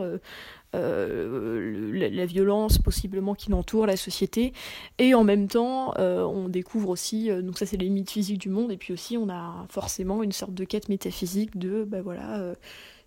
euh, 0.76 1.90
la, 1.92 2.26
violence 2.26 2.78
possiblement 2.78 3.34
qui 3.34 3.50
l'entoure, 3.50 3.86
la 3.86 3.96
société, 3.96 4.52
et 4.98 5.14
en 5.14 5.24
même 5.24 5.48
temps 5.48 5.92
on 5.98 6.48
découvre 6.48 6.90
aussi, 6.90 7.30
donc 7.42 7.58
ça 7.58 7.66
c'est 7.66 7.78
les 7.78 7.86
limites 7.86 8.10
physiques 8.10 8.38
du 8.38 8.50
monde, 8.50 8.70
et 8.70 8.76
puis 8.76 8.92
aussi 8.92 9.16
on 9.16 9.28
a 9.28 9.66
forcément 9.70 10.22
une 10.22 10.30
sorte 10.30 10.54
de 10.54 10.62
quête 10.62 10.88
métaphysique 10.88 11.58
de 11.58 11.82
bah 11.82 12.00
voilà 12.00 12.54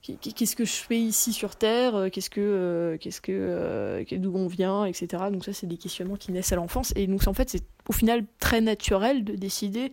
qu'est-ce 0.02 0.56
que 0.56 0.66
je 0.66 0.72
fais 0.72 1.00
ici 1.00 1.34
sur 1.34 1.56
Terre, 1.56 1.96
euh, 1.96 2.10
qu'est-ce 2.10 2.30
que, 2.30 2.42
euh, 2.42 2.98
qu'est-ce 2.98 3.22
que, 3.22 3.32
euh, 3.32 4.04
d'où 4.12 4.36
on 4.36 4.48
vient, 4.48 4.86
etc. 4.86 5.24
Donc 5.32 5.46
ça, 5.46 5.54
c'est 5.54 5.68
des 5.68 5.78
questionnements 5.78 6.16
qui 6.16 6.32
naissent 6.32 6.52
à 6.52 6.56
l'enfance. 6.56 6.94
Et 6.96 7.08
donc 7.08 7.26
en 7.28 7.34
fait, 7.34 7.50
c'est 7.50 7.64
au 7.88 7.94
final 7.94 8.24
très 8.40 8.62
naturel 8.62 9.24
de 9.24 9.36
décider 9.36 9.92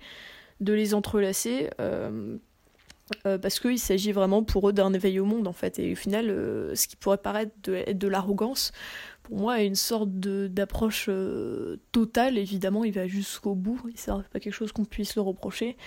de 0.60 0.72
les 0.72 0.94
entrelacer. 0.94 1.70
parce 3.22 3.58
qu'il 3.58 3.78
s'agit 3.78 4.12
vraiment 4.12 4.42
pour 4.42 4.68
eux 4.68 4.72
d'un 4.72 4.92
éveil 4.92 5.18
au 5.18 5.24
monde 5.24 5.48
en 5.48 5.54
fait 5.54 5.78
et 5.78 5.92
au 5.92 5.96
final 5.96 6.26
ce 6.74 6.86
qui 6.86 6.94
pourrait 6.94 7.16
paraître 7.16 7.52
de, 7.62 7.74
être 7.74 7.96
de 7.96 8.06
l'arrogance 8.06 8.70
pour 9.22 9.38
moi 9.38 9.62
est 9.62 9.66
une 9.66 9.74
sorte 9.74 10.10
d'approche 10.10 11.08
totale 11.90 12.36
évidemment 12.36 12.84
il 12.84 12.92
va 12.92 13.06
jusqu'au 13.06 13.54
bout 13.54 13.80
et 13.88 13.92
c'est 13.94 14.12
pas 14.12 14.40
quelque 14.40 14.52
chose 14.52 14.72
qu'on 14.72 14.84
puisse 14.84 15.16
le 15.16 15.22
reprocher 15.22 15.78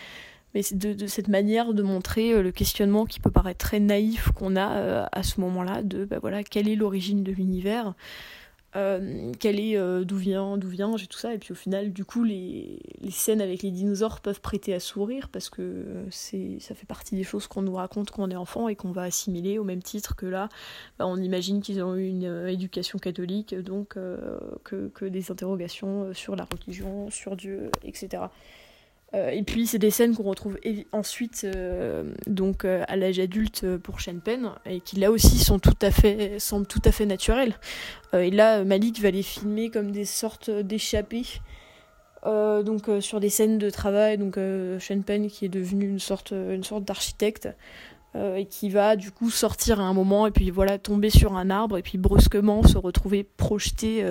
mais 0.54 0.62
c'est 0.62 0.78
de, 0.78 1.08
cette 1.08 1.28
manière 1.28 1.74
de 1.74 1.84
montrer 1.84 2.34
euh, 2.34 2.42
le 2.42 2.52
questionnement 2.52 3.06
qui 3.06 3.20
peut 3.20 3.32
paraître 3.32 3.66
très 3.66 3.80
naïf 3.80 4.32
qu'on 4.32 4.56
a 4.56 4.72
euh, 4.78 5.06
à 5.12 5.24
ce 5.24 5.40
moment-là 5.42 5.82
de 5.82 6.06
bah 6.06 6.20
voilà 6.20 6.44
quelle 6.44 6.68
est 6.68 6.76
l'origine 6.76 7.24
de 7.24 7.32
l'univers 7.32 7.94
euh, 8.78 9.34
quelle 9.38 9.60
est 9.60 9.78
d'où 10.06 10.16
vient 10.16 10.58
d'où 10.58 10.70
vient 10.70 10.96
j'ai 10.96 11.08
tout 11.08 11.18
ça. 11.18 11.34
Et 11.34 11.38
puis 11.38 11.52
au 11.52 11.56
final 11.56 11.92
du 11.92 12.06
coup 12.06 12.24
les, 12.24 12.80
les, 13.02 13.12
scènes 13.12 13.42
avec 13.42 13.64
les 13.64 13.72
dinosaures 13.72 14.22
peuvent 14.22 14.40
prêter 14.40 14.74
à 14.74 14.80
sourire 14.80 15.28
parce 15.28 15.50
que 15.50 15.84
c'est 16.10 16.58
ça 16.62 16.74
fait 16.74 16.86
partie 16.86 17.16
des 17.16 17.24
choses 17.24 17.48
qu'on 17.48 17.64
nous 17.64 17.74
raconte 17.74 18.12
quand 18.12 18.24
on 18.24 18.30
est 18.32 18.36
enfant 18.38 18.70
et 18.70 18.78
qu'on 18.78 18.94
va 18.94 19.02
assimiler 19.02 19.58
au 19.58 19.66
même 19.66 19.84
titre 19.84 20.16
que 20.16 20.26
là. 20.26 20.48
Bah, 20.98 21.06
on 21.06 21.18
imagine 21.18 21.62
qu'ils 21.62 21.84
ont 21.84 21.96
eu 21.96 22.08
une 22.08 22.48
éducation 22.48 22.98
catholique 22.98 23.54
donc 23.56 23.96
que, 24.64 24.88
que 24.88 25.06
des 25.06 25.32
interrogations 25.32 26.14
sur 26.14 26.38
la 26.38 26.46
religion 26.46 27.10
sur 27.10 27.36
Dieu 27.36 27.72
etc 27.84 28.24
et 29.14 29.44
puis 29.44 29.68
c'est 29.68 29.78
des 29.78 29.92
scènes 29.92 30.16
qu'on 30.16 30.24
retrouve 30.24 30.58
ensuite 30.94 31.42
euh, 31.44 32.14
donc 32.28 32.64
euh, 32.64 32.84
à 32.88 32.96
l'âge 32.96 33.20
adulte 33.20 33.66
pour 33.78 34.00
Sean 34.00 34.20
Penn 34.24 34.52
et 34.66 34.80
qui 34.80 34.96
là 34.98 35.12
aussi 35.12 35.38
sont 35.38 35.60
tout 35.60 35.76
à 35.82 35.92
fait 35.92 36.40
semblent 36.40 36.68
tout 36.68 36.82
à 36.86 36.94
fait 36.94 37.06
naturelles. 37.06 37.56
et 38.14 38.32
là 38.32 38.64
Malik 38.64 39.02
va 39.02 39.12
les 39.12 39.24
filmer 39.24 39.70
comme 39.70 39.92
des 39.92 40.06
sortes 40.06 40.50
d'échappées. 40.50 41.26
donc 42.26 42.90
sur 43.02 43.20
des 43.20 43.30
scènes 43.30 43.58
de 43.58 43.70
travail, 43.70 44.18
donc 44.18 44.36
Penn 44.36 45.28
qui 45.28 45.46
est 45.46 45.50
devenu 45.50 45.90
une 45.90 46.00
sorte, 46.00 46.32
une 46.32 46.64
sorte 46.64 46.86
d'architecte 46.86 47.50
et 48.16 48.46
qui 48.46 48.70
va 48.70 48.96
du 48.96 49.12
coup 49.12 49.30
sortir 49.30 49.80
à 49.80 49.84
un 49.84 49.94
moment 49.94 50.28
et 50.28 50.32
puis 50.32 50.52
voilà 50.52 50.78
tomber 50.78 51.10
sur 51.10 51.36
un 51.36 51.50
arbre 51.50 51.78
et 51.78 51.82
puis 51.82 51.98
brusquement 51.98 52.64
se 52.64 52.78
retrouver 52.78 53.24
projeté 53.24 54.06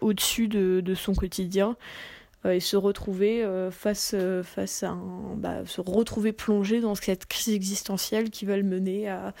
au-dessus 0.00 0.48
de, 0.48 0.94
son 0.94 1.14
quotidien 1.14 1.70
euh, 1.70 2.11
et 2.50 2.60
se 2.60 2.76
retrouver 2.76 3.44
euh, 3.44 3.70
face, 3.70 4.12
euh, 4.14 4.42
face 4.42 4.82
à 4.82 4.96
bah, 5.36 5.64
se 5.64 5.80
retrouver 5.80 6.32
plongé 6.32 6.80
dans 6.80 6.94
cette 6.94 7.26
crise 7.26 7.54
existentielle 7.54 8.30
qui 8.30 8.44
va 8.44 8.56
le 8.56 8.62
mener 8.62 9.08
à, 9.08 9.34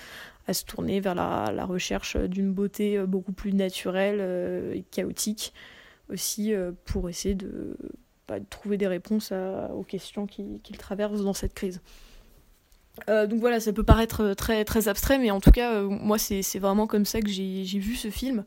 à 0.46 0.54
se 0.54 0.64
tourner 0.64 1.00
vers 1.00 1.14
la, 1.14 1.50
la 1.54 1.64
recherche 1.64 2.16
d'une 2.16 2.52
beauté 2.52 2.98
beaucoup 3.06 3.32
plus 3.32 3.52
naturelle 3.52 4.20
et 4.74 4.82
chaotique 4.90 5.52
aussi 6.10 6.52
pour 6.84 7.08
essayer 7.08 7.34
de, 7.34 7.76
bah, 8.28 8.38
de 8.38 8.46
trouver 8.50 8.76
des 8.76 8.88
réponses 8.88 9.32
aux 9.32 9.84
questions 9.84 10.26
qu'il 10.26 10.60
qui 10.62 10.72
traverse 10.74 11.22
dans 11.22 11.32
cette 11.32 11.54
crise. 11.54 11.80
Euh, 13.08 13.26
donc 13.26 13.40
voilà, 13.40 13.60
ça 13.60 13.72
peut 13.72 13.84
paraître 13.84 14.34
très, 14.34 14.64
très 14.64 14.88
abstrait, 14.88 15.18
mais 15.18 15.30
en 15.30 15.40
tout 15.40 15.50
cas, 15.50 15.82
moi, 15.82 16.18
c'est 16.18 16.58
vraiment 16.58 16.86
comme 16.86 17.04
ça 17.04 17.20
que 17.20 17.28
j'ai 17.28 17.78
vu 17.78 17.94
ce 17.94 18.10
film. 18.10 18.44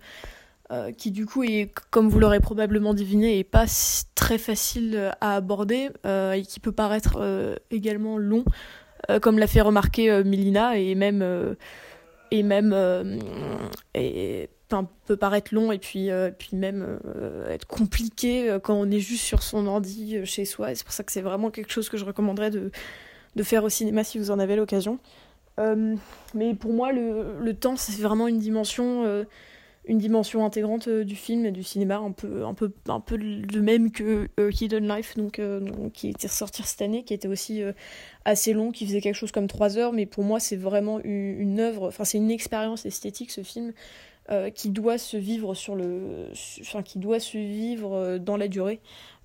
Euh, 0.72 0.91
qui 0.91 1.11
du 1.11 1.28
coup 1.28 1.43
est, 1.43 1.72
comme 1.91 2.09
vous 2.09 2.20
l'aurez 2.20 2.39
probablement 2.39 2.95
deviné, 2.95 3.38
est 3.38 3.43
pas 3.43 3.66
très 4.16 4.39
facile 4.39 5.11
à 5.22 5.36
aborder 5.36 5.89
euh, 6.07 6.32
et 6.32 6.41
qui 6.41 6.59
peut 6.59 6.72
paraître 6.72 7.18
euh, 7.20 7.55
également 7.70 8.18
long, 8.18 8.43
comme 9.22 9.38
l'a 9.38 9.45
fait 9.45 9.61
remarquer 9.61 10.24
Milina 10.24 10.80
et 10.80 10.95
même 10.95 11.55
et 12.32 12.41
même 12.41 12.74
et, 13.93 14.49
peut 15.05 15.16
paraître 15.16 15.53
long 15.53 15.72
et 15.72 15.78
puis 15.78 16.09
puis 16.39 16.57
même 16.57 16.99
être 17.47 17.68
compliqué 17.68 18.57
quand 18.63 18.74
on 18.74 18.89
est 18.89 18.99
juste 18.99 19.24
sur 19.24 19.43
son 19.43 19.68
ordi 19.68 20.26
chez 20.26 20.45
soi. 20.45 20.74
C'est 20.74 20.84
pour 20.84 20.93
ça 20.93 21.03
que 21.03 21.11
c'est 21.11 21.22
vraiment 21.22 21.51
quelque 21.51 21.72
chose 21.72 21.88
que 21.88 21.97
je 21.97 22.05
recommanderais 22.05 22.49
de 22.49 22.72
de 23.36 23.43
faire 23.43 23.63
au 23.63 23.70
cinéma 23.70 24.03
si 24.03 24.18
vous 24.18 24.32
en 24.32 24.39
avez 24.39 24.55
l'occasion. 24.55 24.97
mais 26.34 26.55
pour 26.55 26.74
moi, 26.74 26.91
le, 26.91 27.38
le 27.39 27.53
temps, 27.53 27.76
c'est 27.76 28.01
vraiment 28.01 28.28
une 28.28 28.39
dimension 28.39 29.24
une 29.88 29.97
dimension 29.97 30.45
intégrante 30.45 30.88
euh, 30.88 31.03
du 31.03 31.15
film 31.15 31.45
et 31.45 31.51
du 31.51 31.63
cinéma, 31.63 31.97
un 31.97 32.11
peu, 32.11 32.45
un 32.45 32.53
peu, 32.53 32.71
un 32.88 32.99
peu 32.99 33.15
le 33.17 33.61
même 33.61 33.91
que 33.91 34.27
euh, 34.39 34.51
Hidden 34.51 34.88
Life, 34.88 35.15
donc, 35.17 35.39
euh, 35.39 35.89
qui 35.93 36.09
était 36.09 36.27
ressorti 36.27 36.63
cette 36.63 36.81
année, 36.81 37.03
qui 37.03 37.13
était 37.13 37.27
aussi 37.27 37.61
assez 38.25 38.53
long, 38.53 38.71
qui 38.71 38.86
faisait 38.86 39.01
quelque 39.01 39.15
chose 39.15 39.31
comme 39.31 39.47
trois 39.47 39.77
heures, 39.77 39.93
mais 39.93 40.05
pour 40.05 40.23
moi 40.23 40.39
c'est 40.39 40.55
vraiment 40.55 40.99
une, 41.03 41.39
une 41.39 41.59
œuvre, 41.59 41.88
enfin 41.88 42.03
c'est 42.03 42.17
une 42.17 42.31
expérience 42.31 42.86
esthétique 42.86 43.31
ce 43.31 43.41
film. 43.43 43.73
qui 44.55 44.69
doit 44.69 44.97
se 44.97 45.17
vivre 45.17 45.53
sur 45.53 45.75
le 45.75 46.31
enfin 46.61 46.81
qui 46.81 46.97
doit 46.97 47.19
se 47.19 47.38
vivre 47.38 48.17
dans 48.17 48.38
la 48.38 48.47
durée 48.47 48.79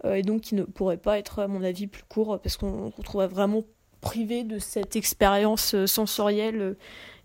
et 0.05 0.23
donc 0.23 0.43
qui 0.43 0.55
ne 0.55 0.65
pourrait 0.65 0.99
pas 0.99 1.19
être 1.19 1.39
à 1.39 1.49
mon 1.49 1.63
avis 1.63 1.87
plus 1.87 2.03
court 2.03 2.39
parce 2.43 2.59
qu'on 2.59 2.91
se 2.91 2.97
retrouve 2.97 3.25
vraiment 3.25 3.65
privé 4.03 4.45
de 4.45 4.59
cette 4.59 4.97
expérience 4.97 5.87
sensorielle 5.87 6.77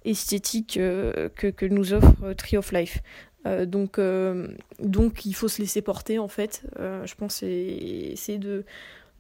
esthétique 0.06 0.78
euh, 0.78 1.30
que, 1.36 1.48
que, 1.48 1.66
nous 1.66 1.94
offre 1.94 2.14
euh, 2.24 2.34
Tree 2.34 2.58
of 2.58 2.72
Life. 2.72 3.00
Euh, 3.48 3.66
donc, 3.66 4.00
donc 4.80 5.26
il 5.26 5.34
faut 5.34 5.48
se 5.48 5.62
laisser 5.62 5.82
porter 5.82 6.18
en 6.18 6.28
fait. 6.28 6.64
je 6.80 7.14
pense 7.16 7.44
et 7.44 8.12
essayer 8.14 8.40
de 8.40 8.66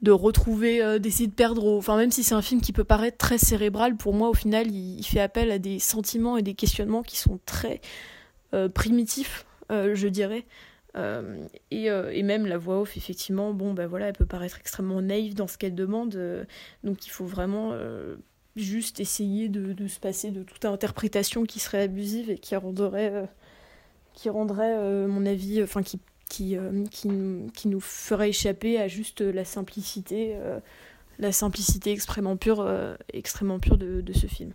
de 0.01 0.11
retrouver, 0.11 0.99
d'essayer 0.99 1.27
de 1.27 1.33
perdre, 1.33 1.77
enfin 1.77 1.95
même 1.95 2.11
si 2.11 2.21
c'est 2.21 2.35
un 2.35 2.41
film 2.41 2.59
qui 2.59 2.73
peut 2.73 2.83
paraître 2.83 3.17
très 3.17 3.37
cérébral, 3.37 3.95
pour 3.95 4.13
moi 4.13 4.29
au 4.29 4.33
final 4.33 4.69
il, 4.69 5.03
fait 5.03 5.21
appel 5.21 5.51
à 5.51 5.57
des 5.57 5.79
sentiments 5.79 6.37
et 6.37 6.43
des 6.43 6.53
questionnements 6.53 7.01
qui 7.01 7.17
sont 7.17 7.39
très 7.45 7.81
primitifs, 8.73 9.45
je 9.69 10.07
dirais. 10.07 10.45
et, 11.71 11.85
et, 11.85 12.23
même 12.23 12.45
la 12.45 12.57
voix 12.57 12.81
off, 12.81 12.97
effectivement, 12.97 13.53
bon, 13.53 13.73
ben 13.73 13.87
voilà, 13.87 14.07
elle 14.07 14.13
peut 14.13 14.25
paraître 14.25 14.59
extrêmement 14.59 15.01
naïve 15.01 15.33
dans 15.33 15.47
ce 15.47 15.57
qu'elle 15.57 15.75
demande. 15.75 16.19
donc 16.83 17.07
il 17.07 17.09
faut 17.09 17.25
vraiment 17.25 17.73
juste 18.55 18.99
essayer 18.99 19.49
de, 19.49 19.87
se 19.87 19.99
passer 19.99 20.31
de 20.31 20.43
toute 20.43 20.65
interprétation 20.65 21.43
qui 21.43 21.59
serait 21.59 21.83
abusive 21.83 22.29
et 22.29 22.37
qui 22.37 22.55
rendrait, 22.55 23.11
euh, 23.11 23.25
qui 24.13 24.29
rendrait 24.29 24.75
euh, 24.77 25.07
mon 25.07 25.25
avis, 25.25 25.61
enfin 25.63 25.81
qui 26.29 26.57
nous 27.07 27.79
ferait 27.79 28.29
échapper 28.29 28.79
à 28.79 28.87
juste 28.87 29.21
la 29.21 29.45
simplicité, 29.45 30.35
la 31.19 31.31
simplicité 31.31 31.91
extrêmement 31.91 32.35
pure, 32.35 32.67
extrêmement 33.13 33.59
pure 33.59 33.77
de 33.77 34.13
ce 34.13 34.27
film. 34.27 34.51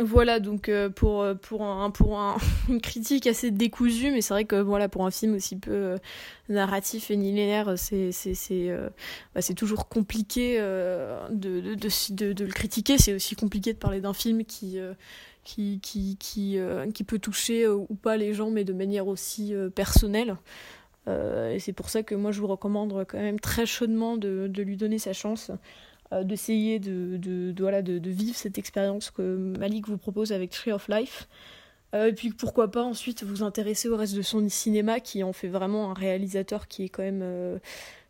Voilà 0.00 0.40
donc 0.40 0.68
euh, 0.68 0.90
pour 0.90 1.22
euh, 1.22 1.34
pour 1.34 1.64
un 1.64 1.92
une 2.68 2.80
critique 2.80 3.28
assez 3.28 3.52
décousue 3.52 4.10
mais 4.10 4.22
c'est 4.22 4.34
vrai 4.34 4.44
que 4.44 4.56
voilà 4.56 4.88
pour 4.88 5.06
un 5.06 5.12
film 5.12 5.34
aussi 5.34 5.56
peu 5.56 5.70
euh, 5.70 5.98
narratif 6.48 7.12
et 7.12 7.16
linéaire 7.16 7.74
c'est 7.78 8.10
bah, 9.34 9.40
toujours 9.56 9.88
compliqué 9.88 10.58
de, 10.58 11.30
de, 11.30 12.44
le 12.44 12.52
critiquer. 12.52 12.98
C'est 12.98 13.14
aussi 13.14 13.36
compliqué 13.36 13.72
de 13.72 13.78
parler 13.78 14.00
d'un 14.00 14.14
film 14.14 14.44
qui 14.44 14.80
qui 15.44 15.78
qui 15.80 16.18
qui, 16.18 17.04
peut 17.04 17.20
toucher 17.20 17.68
ou 17.68 17.94
pas 17.94 18.16
les 18.16 18.34
gens 18.34 18.50
mais 18.50 18.64
de 18.64 18.72
manière 18.72 19.06
aussi 19.06 19.54
personnelle. 19.76 20.36
Et 21.06 21.58
c'est 21.60 21.72
pour 21.72 21.88
ça 21.88 22.02
que 22.02 22.16
moi 22.16 22.32
je 22.32 22.40
vous 22.40 22.48
recommande 22.48 23.04
quand 23.06 23.18
même 23.18 23.38
très 23.38 23.64
chaudement 23.64 24.16
de, 24.16 24.50
lui 24.56 24.76
donner 24.76 24.98
sa 24.98 25.12
chance 25.12 25.52
d'essayer 26.22 26.78
de, 26.78 27.16
de, 27.16 27.54
voilà, 27.58 27.82
de, 27.82 28.10
vivre 28.10 28.36
cette 28.36 28.58
expérience 28.58 29.10
que 29.10 29.22
Malik 29.22 29.88
vous 29.88 29.98
propose 29.98 30.32
avec 30.32 30.50
Tree 30.50 30.72
of 30.72 30.88
Life. 30.88 31.28
Euh, 31.94 32.08
et 32.08 32.12
puis 32.12 32.30
pourquoi 32.30 32.70
pas 32.70 32.82
ensuite 32.82 33.22
vous 33.22 33.42
intéresser 33.42 33.88
au 33.88 33.96
reste 33.96 34.14
de 34.14 34.22
son 34.22 34.48
cinéma 34.48 35.00
qui 35.00 35.22
en 35.22 35.32
fait 35.32 35.48
vraiment 35.48 35.90
un 35.90 35.94
réalisateur 35.94 36.66
qui 36.66 36.84
est 36.84 36.88
quand 36.88 37.02
même 37.02 37.22
euh, 37.22 37.58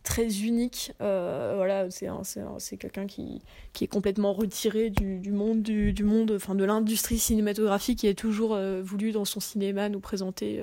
très 0.03 0.41
unique. 0.41 0.93
voilà, 0.99 1.89
c'est 1.91 2.77
quelqu'un 2.77 3.07
qui, 3.07 3.43
qui 3.73 3.85
est 3.85 3.89
complètement 3.89 4.33
retiré 4.33 4.91
du, 4.91 5.19
du 5.19 5.33
monde, 5.33 5.63
du, 5.63 6.05
monde, 6.05 6.33
enfin 6.37 6.55
de 6.55 6.65
l'industrie 6.65 7.19
cinématographique 7.19 8.01
qui 8.01 8.09
a 8.09 8.15
toujours 8.15 8.59
voulu 8.83 9.13
dans 9.13 9.25
son 9.25 9.41
cinéma 9.41 9.89
nous 9.89 10.01
présenter 10.01 10.63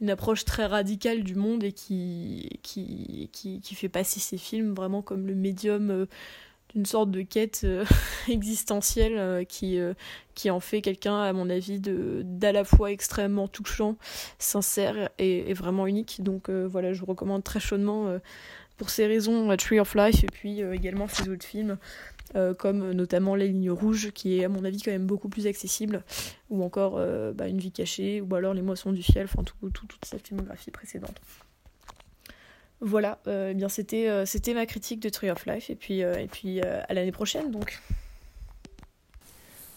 une 0.00 0.10
approche 0.10 0.44
très 0.44 0.66
radicale 0.66 1.22
du 1.22 1.34
monde 1.34 1.62
et 1.64 1.72
qui, 1.72 2.48
qui, 2.62 3.28
qui, 3.32 3.60
qui 3.60 3.74
fait 3.74 3.88
passer 3.88 4.20
ses 4.20 4.38
films 4.38 4.74
vraiment 4.74 5.02
comme 5.02 5.26
le 5.26 5.34
médium 5.34 6.06
une 6.74 6.86
sorte 6.86 7.10
de 7.10 7.22
quête 7.22 7.62
euh, 7.64 7.84
existentielle 8.28 9.16
euh, 9.16 9.44
qui, 9.44 9.78
euh, 9.78 9.94
qui 10.34 10.50
en 10.50 10.60
fait 10.60 10.80
quelqu'un, 10.80 11.20
à 11.20 11.32
mon 11.32 11.50
avis, 11.50 11.80
d'à 11.80 12.52
la 12.52 12.64
fois 12.64 12.90
extrêmement 12.90 13.48
touchant, 13.48 13.96
sincère 14.38 15.10
et, 15.18 15.52
vraiment 15.54 15.86
unique. 15.86 16.22
Donc 16.22 16.48
voilà, 16.48 16.92
je 16.92 17.00
vous 17.00 17.06
recommande 17.06 17.44
très 17.44 17.60
chaudement 17.60 18.18
pour 18.78 18.88
ces 18.88 19.06
raisons 19.06 19.54
Tree 19.56 19.78
of 19.78 19.94
Life 19.94 20.24
et 20.24 20.28
puis 20.28 20.60
également 20.60 21.06
ses 21.06 21.28
autres 21.28 21.44
films. 21.44 21.76
comme 22.58 22.92
notamment 22.92 23.34
Les 23.34 23.48
Lignes 23.48 23.70
Rouges, 23.70 24.10
qui 24.12 24.38
est 24.38 24.44
à 24.44 24.48
mon 24.48 24.64
avis 24.64 24.80
quand 24.80 24.90
même 24.90 25.06
beaucoup 25.06 25.28
plus 25.28 25.46
accessible, 25.46 26.02
ou 26.48 26.64
encore 26.64 26.98
bah, 27.34 27.48
Une 27.48 27.58
vie 27.58 27.72
cachée, 27.72 28.22
ou 28.22 28.34
alors 28.34 28.54
Les 28.54 28.62
Moissons 28.62 28.92
du 28.92 29.02
ciel, 29.02 29.24
enfin 29.24 29.44
tout, 29.44 29.68
toute 29.70 30.04
sa 30.06 30.18
filmographie 30.18 30.70
précédente. 30.70 31.20
Voilà, 32.84 33.18
euh, 33.28 33.50
eh 33.52 33.54
bien 33.54 33.68
c'était 33.68 34.08
euh, 34.08 34.26
c'était 34.26 34.54
ma 34.54 34.66
critique 34.66 34.98
de 34.98 35.08
Tree 35.08 35.30
of 35.30 35.46
Life 35.46 35.70
et 35.70 35.76
puis 35.76 36.02
euh, 36.02 36.16
et 36.18 36.26
puis 36.26 36.60
à 36.60 36.92
l'année 36.92 37.12
prochaine 37.12 37.52
donc. 37.52 37.80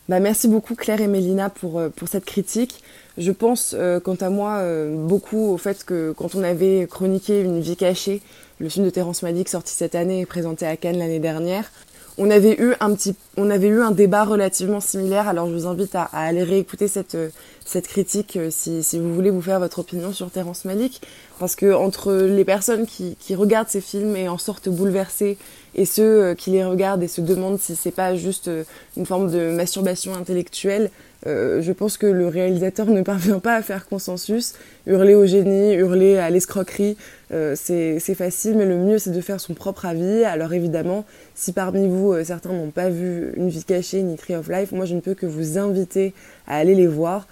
Bah 0.10 0.20
merci 0.20 0.47
beaucoup 0.47 0.74
Claire 0.74 1.01
et 1.01 1.08
Mélina 1.08 1.51
pour 1.51 1.82
pour 1.95 2.08
cette 2.08 2.26
critique. 2.26 2.84
Je 3.20 3.32
pense 3.32 3.76
quant 4.03 4.16
à 4.16 4.30
moi 4.30 4.62
beaucoup 4.89 5.51
au 5.51 5.58
fait 5.58 5.84
que 5.84 6.14
quand 6.18 6.36
on 6.36 6.43
avait 6.43 6.88
chroniqué 6.89 7.41
Une 7.41 7.62
vie 7.62 7.78
cachée, 7.78 8.22
le 8.60 8.70
film 8.70 8.86
de 8.86 8.89
Terrence 8.89 9.22
Malick 9.22 9.49
sorti 9.49 9.74
cette 9.74 9.95
année 9.95 10.22
et 10.22 10.26
présenté 10.26 10.66
à 10.66 10.76
Cannes 10.76 10.97
l'année 10.97 11.20
dernière, 11.20 11.72
on 12.18 12.30
avait 12.30 12.59
eu 12.59 12.74
un 12.80 12.93
petit, 12.93 13.16
on 13.38 13.49
avait 13.49 13.68
eu 13.68 13.82
un 13.82 13.91
débat 13.91 14.24
relativement 14.24 14.80
similaire. 14.80 15.28
Alors 15.28 15.47
je 15.47 15.53
vous 15.53 15.68
invite 15.68 15.95
à, 15.95 16.03
aller 16.13 16.43
réécouter 16.43 16.88
cette 16.88 17.18
cette 17.66 17.88
critique 17.88 18.38
si, 18.51 18.84
si 18.84 18.99
vous 18.99 19.13
voulez 19.13 19.32
vous 19.32 19.41
faire 19.41 19.59
votre 19.59 19.80
opinion 19.80 20.13
sur 20.13 20.30
Terrence 20.30 20.66
Malick. 20.66 21.01
Parce 21.39 21.55
que 21.55 21.74
entre 21.74 22.13
les 22.13 22.45
personnes 22.45 22.86
qui, 22.86 23.18
qui 23.20 23.36
regardent 23.36 23.70
ces 23.70 23.82
films 23.82 24.16
et 24.16 24.30
en 24.30 24.38
sortent 24.38 24.70
bouleversées, 24.70 25.38
et 25.76 25.86
ceux 25.86 26.24
euh, 26.24 26.36
qui 26.36 26.51
les 26.51 26.63
regardent 26.63 27.03
et 27.03 27.07
se 27.07 27.22
demandent 27.22 27.59
si 27.59 27.76
c'est 27.76 27.91
pas 27.91 28.16
juste 28.16 28.47
euh, 28.47 28.63
une 28.95 29.05
forme 29.05 29.30
de 29.30 29.51
masturbation 29.51 30.16
intellectuelle, 30.16 30.89
euh, 31.28 31.61
je 31.61 31.72
pense 31.72 31.97
que 31.97 32.05
le 32.07 32.28
réalisateur 32.28 32.86
ne 32.86 33.01
parvient 33.03 33.39
pas 33.39 33.55
à 33.55 33.61
faire 33.61 33.88
consensus. 33.88 34.53
Hurler 34.88 35.16
au 35.16 35.26
génie, 35.26 35.74
hurler 35.74 36.18
à 36.18 36.30
l'escroquerie, 36.30 36.97
euh, 37.32 37.55
c'est 37.55 37.99
facile, 38.15 38.57
mais 38.57 38.65
le 38.65 38.78
mieux 38.78 38.99
c'est 38.99 39.11
de 39.11 39.21
faire 39.21 39.39
son 39.39 39.53
propre 39.53 39.86
avis. 39.86 40.23
Alors 40.23 40.53
évidemment, 40.53 41.05
si 41.34 41.53
parmi 41.53 41.88
vous 41.88 42.13
euh, 42.13 42.23
certains 42.23 42.53
n'ont 42.53 42.71
pas 42.71 42.89
vu 42.89 43.34
Une 43.36 43.49
vie 43.49 43.63
cachée 43.63 44.03
ni 44.03 44.15
Tree 44.15 44.36
of 44.36 44.47
Life, 44.47 44.71
moi 44.71 44.86
je 44.86 44.95
ne 44.95 44.99
peux 44.99 45.13
que 45.13 45.26
vous 45.26 45.57
inviter 45.57 46.13
à 46.47 46.57
aller 46.57 46.76
les 46.76 46.88
voir 46.88 47.28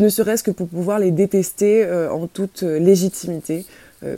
ne 0.00 0.08
serait-ce 0.08 0.42
que 0.42 0.50
pour 0.50 0.68
pouvoir 0.68 0.98
les 0.98 1.12
détester 1.12 1.84
euh, 1.84 2.12
en 2.12 2.26
toute 2.26 2.62
légitimité, 2.62 3.64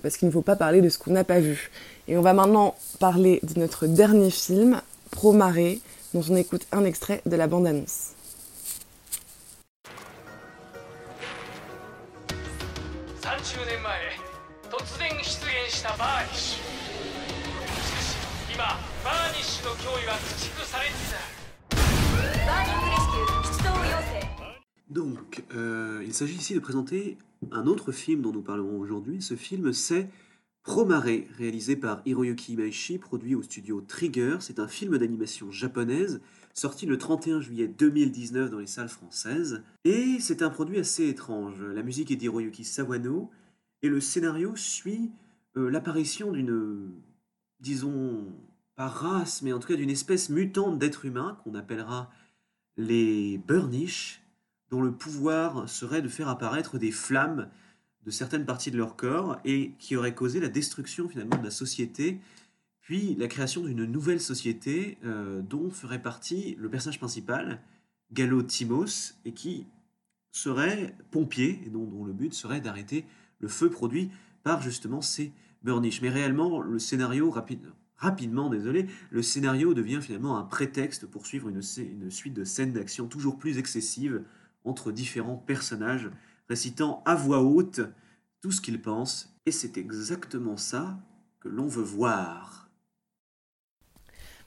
parce 0.02 0.16
qu'il 0.16 0.26
ne 0.26 0.32
faut 0.32 0.42
pas 0.42 0.56
parler 0.56 0.80
de 0.80 0.88
ce 0.88 0.98
qu'on 0.98 1.12
n'a 1.12 1.22
pas 1.22 1.38
vu. 1.38 1.70
Et 2.08 2.16
on 2.16 2.22
va 2.22 2.32
maintenant 2.32 2.74
parler 2.98 3.40
de 3.42 3.60
notre 3.60 3.86
dernier 3.86 4.30
film, 4.30 4.80
Pro 5.10 5.32
Marée, 5.32 5.80
dont 6.12 6.24
on 6.28 6.36
écoute 6.36 6.66
un 6.72 6.84
extrait 6.84 7.20
de 7.26 7.36
la 7.36 7.46
bande-annonce. 7.46 8.14
Donc, 24.88 25.44
euh, 25.54 26.02
il 26.04 26.14
s'agit 26.14 26.36
ici 26.36 26.54
de 26.54 26.58
présenter 26.58 27.18
un 27.52 27.66
autre 27.66 27.92
film 27.92 28.22
dont 28.22 28.32
nous 28.32 28.42
parlerons 28.42 28.78
aujourd'hui. 28.78 29.20
Ce 29.20 29.34
film, 29.34 29.72
c'est 29.72 30.08
Promare, 30.62 31.04
réalisé 31.36 31.76
par 31.76 32.00
Hiroyuki 32.06 32.54
Imaishi, 32.54 32.98
produit 32.98 33.34
au 33.34 33.42
studio 33.42 33.80
Trigger. 33.80 34.38
C'est 34.40 34.58
un 34.58 34.68
film 34.68 34.96
d'animation 34.96 35.50
japonaise, 35.50 36.20
sorti 36.54 36.86
le 36.86 36.96
31 36.96 37.40
juillet 37.40 37.68
2019 37.68 38.50
dans 38.50 38.58
les 38.58 38.66
salles 38.66 38.88
françaises. 38.88 39.62
Et 39.84 40.16
c'est 40.20 40.42
un 40.42 40.50
produit 40.50 40.78
assez 40.78 41.08
étrange. 41.08 41.62
La 41.62 41.82
musique 41.82 42.10
est 42.10 42.16
d'Hiroyuki 42.16 42.64
Sawano, 42.64 43.30
et 43.82 43.88
le 43.88 44.00
scénario 44.00 44.56
suit 44.56 45.10
l'apparition 45.54 46.32
d'une, 46.32 46.92
disons, 47.60 48.26
pas 48.76 48.88
race, 48.88 49.42
mais 49.42 49.52
en 49.52 49.58
tout 49.58 49.68
cas 49.68 49.76
d'une 49.76 49.90
espèce 49.90 50.30
mutante 50.30 50.78
d'êtres 50.78 51.04
humains 51.04 51.38
qu'on 51.44 51.54
appellera 51.54 52.10
les 52.76 53.38
Burnish, 53.38 54.22
dont 54.70 54.82
le 54.82 54.92
pouvoir 54.92 55.68
serait 55.68 56.02
de 56.02 56.08
faire 56.08 56.28
apparaître 56.28 56.78
des 56.78 56.92
flammes 56.92 57.48
de 58.04 58.10
certaines 58.10 58.46
parties 58.46 58.70
de 58.70 58.78
leur 58.78 58.96
corps 58.96 59.38
et 59.44 59.72
qui 59.78 59.96
aurait 59.96 60.14
causé 60.14 60.40
la 60.40 60.48
destruction 60.48 61.08
finalement 61.08 61.36
de 61.36 61.44
la 61.44 61.50
société, 61.50 62.20
puis 62.80 63.14
la 63.16 63.28
création 63.28 63.62
d'une 63.62 63.84
nouvelle 63.84 64.20
société 64.20 64.98
euh, 65.04 65.42
dont 65.42 65.70
ferait 65.70 66.02
partie 66.02 66.56
le 66.58 66.70
personnage 66.70 66.98
principal, 66.98 67.60
Gallo 68.12 68.42
Timos, 68.42 69.14
et 69.24 69.32
qui 69.32 69.66
serait 70.32 70.96
pompier, 71.10 71.60
et 71.66 71.68
dont 71.68 72.04
le 72.04 72.12
but 72.12 72.32
serait 72.32 72.60
d'arrêter 72.60 73.04
le 73.40 73.48
feu 73.48 73.70
produit 73.70 74.10
par 74.42 74.62
justement 74.62 75.00
ces 75.00 75.32
burnish. 75.62 76.02
Mais 76.02 76.10
réellement, 76.10 76.60
le 76.60 76.78
scénario, 76.78 77.30
rapide, 77.30 77.72
rapidement, 77.96 78.48
désolé, 78.48 78.86
le 79.10 79.22
scénario 79.22 79.74
devient 79.74 80.00
finalement 80.00 80.38
un 80.38 80.44
prétexte 80.44 81.06
pour 81.06 81.26
suivre 81.26 81.48
une, 81.48 81.60
une 81.78 82.10
suite 82.10 82.34
de 82.34 82.44
scènes 82.44 82.72
d'action 82.72 83.06
toujours 83.06 83.38
plus 83.38 83.58
excessives, 83.58 84.22
entre 84.64 84.92
différents 84.92 85.36
personnages, 85.36 86.10
récitant 86.48 87.02
à 87.06 87.14
voix 87.14 87.42
haute 87.42 87.80
tout 88.40 88.52
ce 88.52 88.60
qu'ils 88.60 88.80
pensent, 88.80 89.34
et 89.46 89.52
c'est 89.52 89.78
exactement 89.78 90.56
ça 90.56 90.98
que 91.40 91.48
l'on 91.48 91.66
veut 91.66 91.82
voir. 91.82 92.70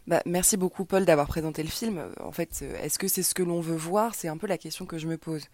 Bah, 0.05 0.21
merci 0.25 0.57
beaucoup 0.57 0.83
Paul 0.83 1.05
d'avoir 1.05 1.27
présenté 1.27 1.63
le 1.63 1.69
film. 1.69 2.03
En 2.19 2.31
fait, 2.31 2.61
est-ce 2.61 2.99
que 2.99 3.07
c'est 3.07 3.23
ce 3.23 3.33
que 3.33 3.43
l'on 3.43 3.61
veut 3.61 3.75
voir? 3.75 4.15
C'est 4.15 4.27
un 4.27 4.37
peu 4.37 4.47
la 4.47 4.57
question 4.57 4.85
que 4.85 4.97
je 4.97 5.07
me 5.07 5.17
pose. 5.17 5.45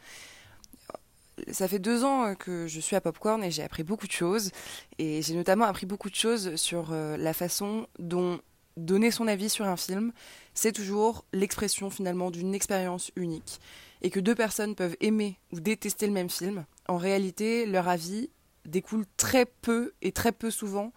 Ça 1.51 1.67
fait 1.67 1.79
deux 1.79 2.03
ans 2.03 2.35
que 2.35 2.67
je 2.67 2.79
suis 2.79 2.95
à 2.95 3.01
Popcorn 3.01 3.43
et 3.43 3.51
j'ai 3.51 3.63
appris 3.63 3.83
beaucoup 3.83 4.07
de 4.07 4.11
choses. 4.11 4.51
Et 4.97 5.21
j'ai 5.21 5.35
notamment 5.35 5.65
appris 5.65 5.85
beaucoup 5.85 6.09
de 6.09 6.15
choses 6.15 6.55
sur 6.55 6.89
euh, 6.91 7.17
la 7.17 7.33
façon 7.33 7.87
dont 7.97 8.39
donner 8.77 9.11
son 9.11 9.27
avis 9.27 9.49
sur 9.49 9.65
un 9.65 9.77
film, 9.77 10.13
c'est 10.53 10.71
toujours 10.71 11.25
l'expression 11.33 11.89
finalement 11.89 12.31
d'une 12.31 12.55
expérience 12.55 13.11
unique 13.15 13.59
et 14.01 14.09
que 14.09 14.19
deux 14.19 14.35
personnes 14.35 14.75
peuvent 14.75 14.95
aimer 15.01 15.37
ou 15.51 15.59
détester 15.59 16.07
le 16.07 16.13
même 16.13 16.29
film, 16.29 16.65
en 16.87 16.97
réalité, 16.97 17.65
leur 17.65 17.87
avis 17.87 18.29
découle 18.65 19.05
très 19.17 19.45
peu 19.45 19.93
et 20.01 20.11
très 20.11 20.31
peu 20.31 20.51
souvent 20.51 20.93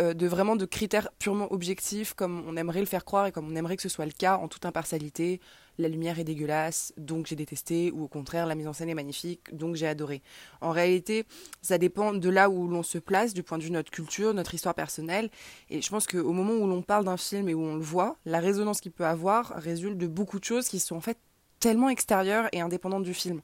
euh, 0.00 0.14
de 0.14 0.26
vraiment 0.26 0.56
de 0.56 0.64
critères 0.64 1.08
purement 1.18 1.52
objectifs 1.52 2.14
comme 2.14 2.44
on 2.46 2.56
aimerait 2.56 2.80
le 2.80 2.86
faire 2.86 3.04
croire 3.04 3.26
et 3.26 3.32
comme 3.32 3.50
on 3.50 3.56
aimerait 3.56 3.76
que 3.76 3.82
ce 3.82 3.88
soit 3.88 4.06
le 4.06 4.12
cas 4.12 4.36
en 4.36 4.46
toute 4.46 4.64
impartialité. 4.64 5.40
La 5.78 5.88
lumière 5.88 6.18
est 6.18 6.24
dégueulasse, 6.24 6.92
donc 6.96 7.26
j'ai 7.26 7.36
détesté, 7.36 7.92
ou 7.92 8.02
au 8.02 8.08
contraire, 8.08 8.46
la 8.46 8.56
mise 8.56 8.66
en 8.66 8.72
scène 8.72 8.88
est 8.88 8.94
magnifique, 8.94 9.54
donc 9.56 9.76
j'ai 9.76 9.86
adoré. 9.86 10.22
En 10.60 10.72
réalité, 10.72 11.24
ça 11.62 11.78
dépend 11.78 12.12
de 12.12 12.28
là 12.28 12.50
où 12.50 12.66
l'on 12.66 12.82
se 12.82 12.98
place, 12.98 13.32
du 13.32 13.44
point 13.44 13.58
de 13.58 13.62
vue 13.62 13.70
de 13.70 13.74
notre 13.74 13.90
culture, 13.92 14.34
notre 14.34 14.54
histoire 14.54 14.74
personnelle. 14.74 15.30
Et 15.70 15.80
je 15.80 15.88
pense 15.88 16.06
qu'au 16.06 16.32
moment 16.32 16.54
où 16.54 16.66
l'on 16.66 16.82
parle 16.82 17.04
d'un 17.04 17.16
film 17.16 17.48
et 17.48 17.54
où 17.54 17.62
on 17.62 17.76
le 17.76 17.82
voit, 17.82 18.16
la 18.24 18.40
résonance 18.40 18.80
qu'il 18.80 18.92
peut 18.92 19.06
avoir 19.06 19.52
résulte 19.56 19.98
de 19.98 20.08
beaucoup 20.08 20.40
de 20.40 20.44
choses 20.44 20.68
qui 20.68 20.80
sont 20.80 20.96
en 20.96 21.00
fait 21.00 21.18
tellement 21.60 21.88
extérieure 21.88 22.48
et 22.52 22.60
indépendante 22.60 23.04
du 23.04 23.14
film. 23.14 23.40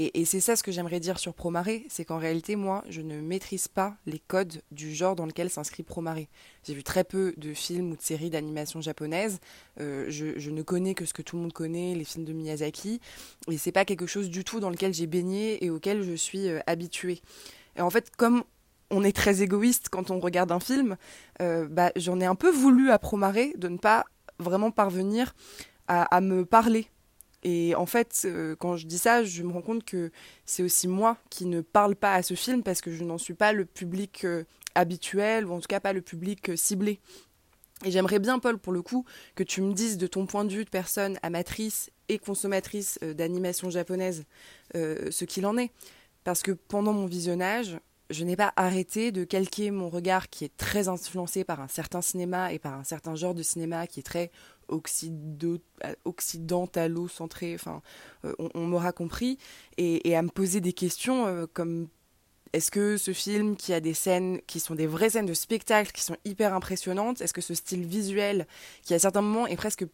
Et, 0.00 0.24
c'est 0.24 0.38
ça 0.38 0.54
ce 0.54 0.62
que 0.62 0.70
j'aimerais 0.70 1.00
dire 1.00 1.18
sur 1.18 1.34
Promare, 1.34 1.80
c'est 1.88 2.04
qu'en 2.04 2.18
réalité, 2.18 2.54
moi, 2.54 2.84
je 2.88 3.00
ne 3.00 3.20
maîtrise 3.20 3.66
pas 3.66 3.96
les 4.06 4.20
codes 4.20 4.62
du 4.70 4.94
genre 4.94 5.16
dans 5.16 5.26
lequel 5.26 5.50
s'inscrit 5.50 5.82
Promare. 5.82 6.20
J'ai 6.62 6.72
vu 6.72 6.84
très 6.84 7.02
peu 7.02 7.34
de 7.36 7.52
films 7.52 7.90
ou 7.90 7.96
de 7.96 8.00
séries 8.00 8.30
d'animation 8.30 8.80
japonaise. 8.80 9.40
Euh, 9.80 10.06
je, 10.08 10.50
ne 10.50 10.62
connais 10.62 10.94
que 10.94 11.04
ce 11.04 11.12
que 11.12 11.20
tout 11.20 11.34
le 11.34 11.42
monde 11.42 11.52
connaît, 11.52 11.96
les 11.96 12.04
films 12.04 12.24
de 12.24 12.32
Miyazaki. 12.32 13.00
Et 13.50 13.58
c'est 13.58 13.72
pas 13.72 13.84
quelque 13.84 14.06
chose 14.06 14.30
du 14.30 14.44
tout 14.44 14.60
dans 14.60 14.70
lequel 14.70 14.94
j'ai 14.94 15.08
baigné 15.08 15.64
et 15.64 15.68
auquel 15.68 16.04
je 16.04 16.14
suis 16.14 16.46
euh, 16.48 16.60
habituée. 16.68 17.20
Et 17.74 17.80
en 17.80 17.90
fait, 17.90 18.14
comme 18.16 18.44
on 18.90 19.02
est 19.02 19.16
très 19.16 19.42
égoïste 19.42 19.88
quand 19.88 20.12
on 20.12 20.20
regarde 20.20 20.52
un 20.52 20.60
film, 20.60 20.96
euh, 21.42 21.66
bah, 21.66 21.90
j'en 21.96 22.20
ai 22.20 22.24
un 22.24 22.36
peu 22.36 22.52
voulu 22.52 22.92
à 22.92 23.00
Promare 23.00 23.34
de 23.56 23.66
ne 23.66 23.78
pas 23.78 24.04
vraiment 24.38 24.70
parvenir 24.70 25.34
à 25.88 26.20
me 26.20 26.44
parler 26.44 26.86
et 27.44 27.74
en 27.74 27.86
fait, 27.86 28.22
euh, 28.24 28.56
quand 28.56 28.76
je 28.76 28.86
dis 28.86 28.98
ça, 28.98 29.22
je 29.22 29.42
me 29.42 29.52
rends 29.52 29.62
compte 29.62 29.84
que 29.84 30.10
c'est 30.44 30.62
aussi 30.62 30.88
moi 30.88 31.16
qui 31.30 31.46
ne 31.46 31.60
parle 31.60 31.94
pas 31.94 32.14
à 32.14 32.22
ce 32.22 32.34
film 32.34 32.62
parce 32.62 32.80
que 32.80 32.90
je 32.90 33.04
n'en 33.04 33.18
suis 33.18 33.34
pas 33.34 33.52
le 33.52 33.64
public 33.64 34.24
euh, 34.24 34.44
habituel, 34.74 35.46
ou 35.46 35.52
en 35.52 35.60
tout 35.60 35.68
cas 35.68 35.80
pas 35.80 35.92
le 35.92 36.00
public 36.00 36.50
euh, 36.50 36.56
ciblé. 36.56 37.00
Et 37.84 37.92
j'aimerais 37.92 38.18
bien, 38.18 38.40
Paul, 38.40 38.58
pour 38.58 38.72
le 38.72 38.82
coup, 38.82 39.04
que 39.36 39.44
tu 39.44 39.62
me 39.62 39.72
dises 39.72 39.98
de 39.98 40.08
ton 40.08 40.26
point 40.26 40.44
de 40.44 40.52
vue 40.52 40.64
de 40.64 40.70
personne 40.70 41.16
amatrice 41.22 41.90
et 42.08 42.18
consommatrice 42.18 42.98
d'animation 43.00 43.70
japonaise 43.70 44.24
ce 44.74 45.24
qu'il 45.24 45.46
en 45.46 45.56
est. 45.56 45.70
Parce 46.24 46.42
que 46.42 46.50
pendant 46.50 46.92
mon 46.92 47.06
visionnage, 47.06 47.78
je 48.10 48.24
n'ai 48.24 48.36
pas 48.36 48.52
arrêté 48.56 49.12
de 49.12 49.22
calquer 49.22 49.70
mon 49.70 49.90
regard 49.90 50.28
qui 50.28 50.44
est 50.44 50.56
très 50.56 50.88
influencé 50.88 51.44
par 51.44 51.60
un 51.60 51.68
certain 51.68 52.00
cinéma 52.00 52.52
et 52.52 52.58
par 52.58 52.74
un 52.74 52.84
certain 52.84 53.14
genre 53.14 53.34
de 53.34 53.42
cinéma 53.42 53.86
qui 53.86 54.00
est 54.00 54.02
très 54.02 54.32
occidentalo-centré, 54.68 57.54
enfin, 57.54 57.82
euh, 58.24 58.32
on, 58.54 58.66
m'aura 58.66 58.92
compris, 58.92 59.38
et, 59.76 60.16
à 60.16 60.22
me 60.22 60.28
poser 60.28 60.60
des 60.60 60.72
questions 60.72 61.26
euh, 61.26 61.46
comme 61.52 61.88
est-ce 62.52 62.70
que 62.70 62.96
ce 62.96 63.12
film 63.12 63.56
qui 63.56 63.72
a 63.72 63.80
des 63.80 63.94
scènes 63.94 64.40
qui 64.46 64.60
sont 64.60 64.74
des 64.74 64.86
vraies 64.86 65.10
scènes 65.10 65.26
de 65.26 65.34
spectacle, 65.34 65.92
qui 65.92 66.02
sont 66.02 66.16
hyper 66.24 66.54
impressionnantes, 66.54 67.20
est-ce 67.20 67.32
que 67.32 67.40
ce 67.40 67.54
style 67.54 67.84
visuel, 67.84 68.46
qui 68.82 68.94
à 68.94 68.98
certains 68.98 69.22
moments 69.22 69.46
est 69.46 69.56
presque 69.56 69.84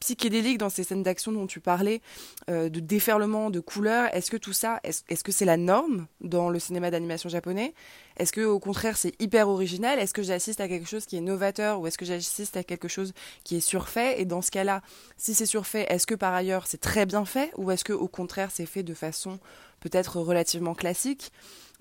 psychédélique 0.00 0.58
dans 0.58 0.70
ces 0.70 0.84
scènes 0.84 1.02
d'action 1.02 1.32
dont 1.32 1.46
tu 1.46 1.60
parlais, 1.60 2.00
euh, 2.48 2.68
de 2.68 2.80
déferlement, 2.80 3.50
de 3.50 3.60
couleurs, 3.60 4.08
est-ce 4.14 4.30
que 4.30 4.36
tout 4.36 4.52
ça, 4.52 4.80
est-ce 4.84 5.24
que 5.24 5.32
c'est 5.32 5.44
la 5.44 5.56
norme 5.56 6.06
dans 6.20 6.50
le 6.50 6.58
cinéma 6.58 6.90
d'animation 6.90 7.28
japonais? 7.28 7.74
Est-ce 8.16 8.32
que 8.32 8.42
au 8.42 8.58
contraire 8.58 8.96
c'est 8.96 9.14
hyper 9.20 9.48
original? 9.48 9.98
Est-ce 9.98 10.12
que 10.12 10.22
j'assiste 10.22 10.60
à 10.60 10.68
quelque 10.68 10.88
chose 10.88 11.06
qui 11.06 11.16
est 11.16 11.22
novateur 11.22 11.80
ou 11.80 11.86
est-ce 11.86 11.96
que 11.96 12.04
j'assiste 12.04 12.56
à 12.56 12.64
quelque 12.64 12.88
chose 12.88 13.14
qui 13.44 13.56
est 13.56 13.60
surfait? 13.60 14.20
Et 14.20 14.24
dans 14.24 14.42
ce 14.42 14.50
cas-là, 14.50 14.82
si 15.16 15.34
c'est 15.34 15.46
surfait, 15.46 15.86
est-ce 15.88 16.06
que 16.06 16.14
par 16.14 16.34
ailleurs 16.34 16.66
c'est 16.66 16.80
très 16.80 17.06
bien 17.06 17.24
fait? 17.24 17.50
Ou 17.56 17.70
est-ce 17.70 17.84
que 17.84 17.92
au 17.92 18.08
contraire 18.08 18.50
c'est 18.52 18.66
fait 18.66 18.82
de 18.82 18.94
façon 18.94 19.38
peut-être 19.80 20.20
relativement 20.20 20.74
classique? 20.74 21.32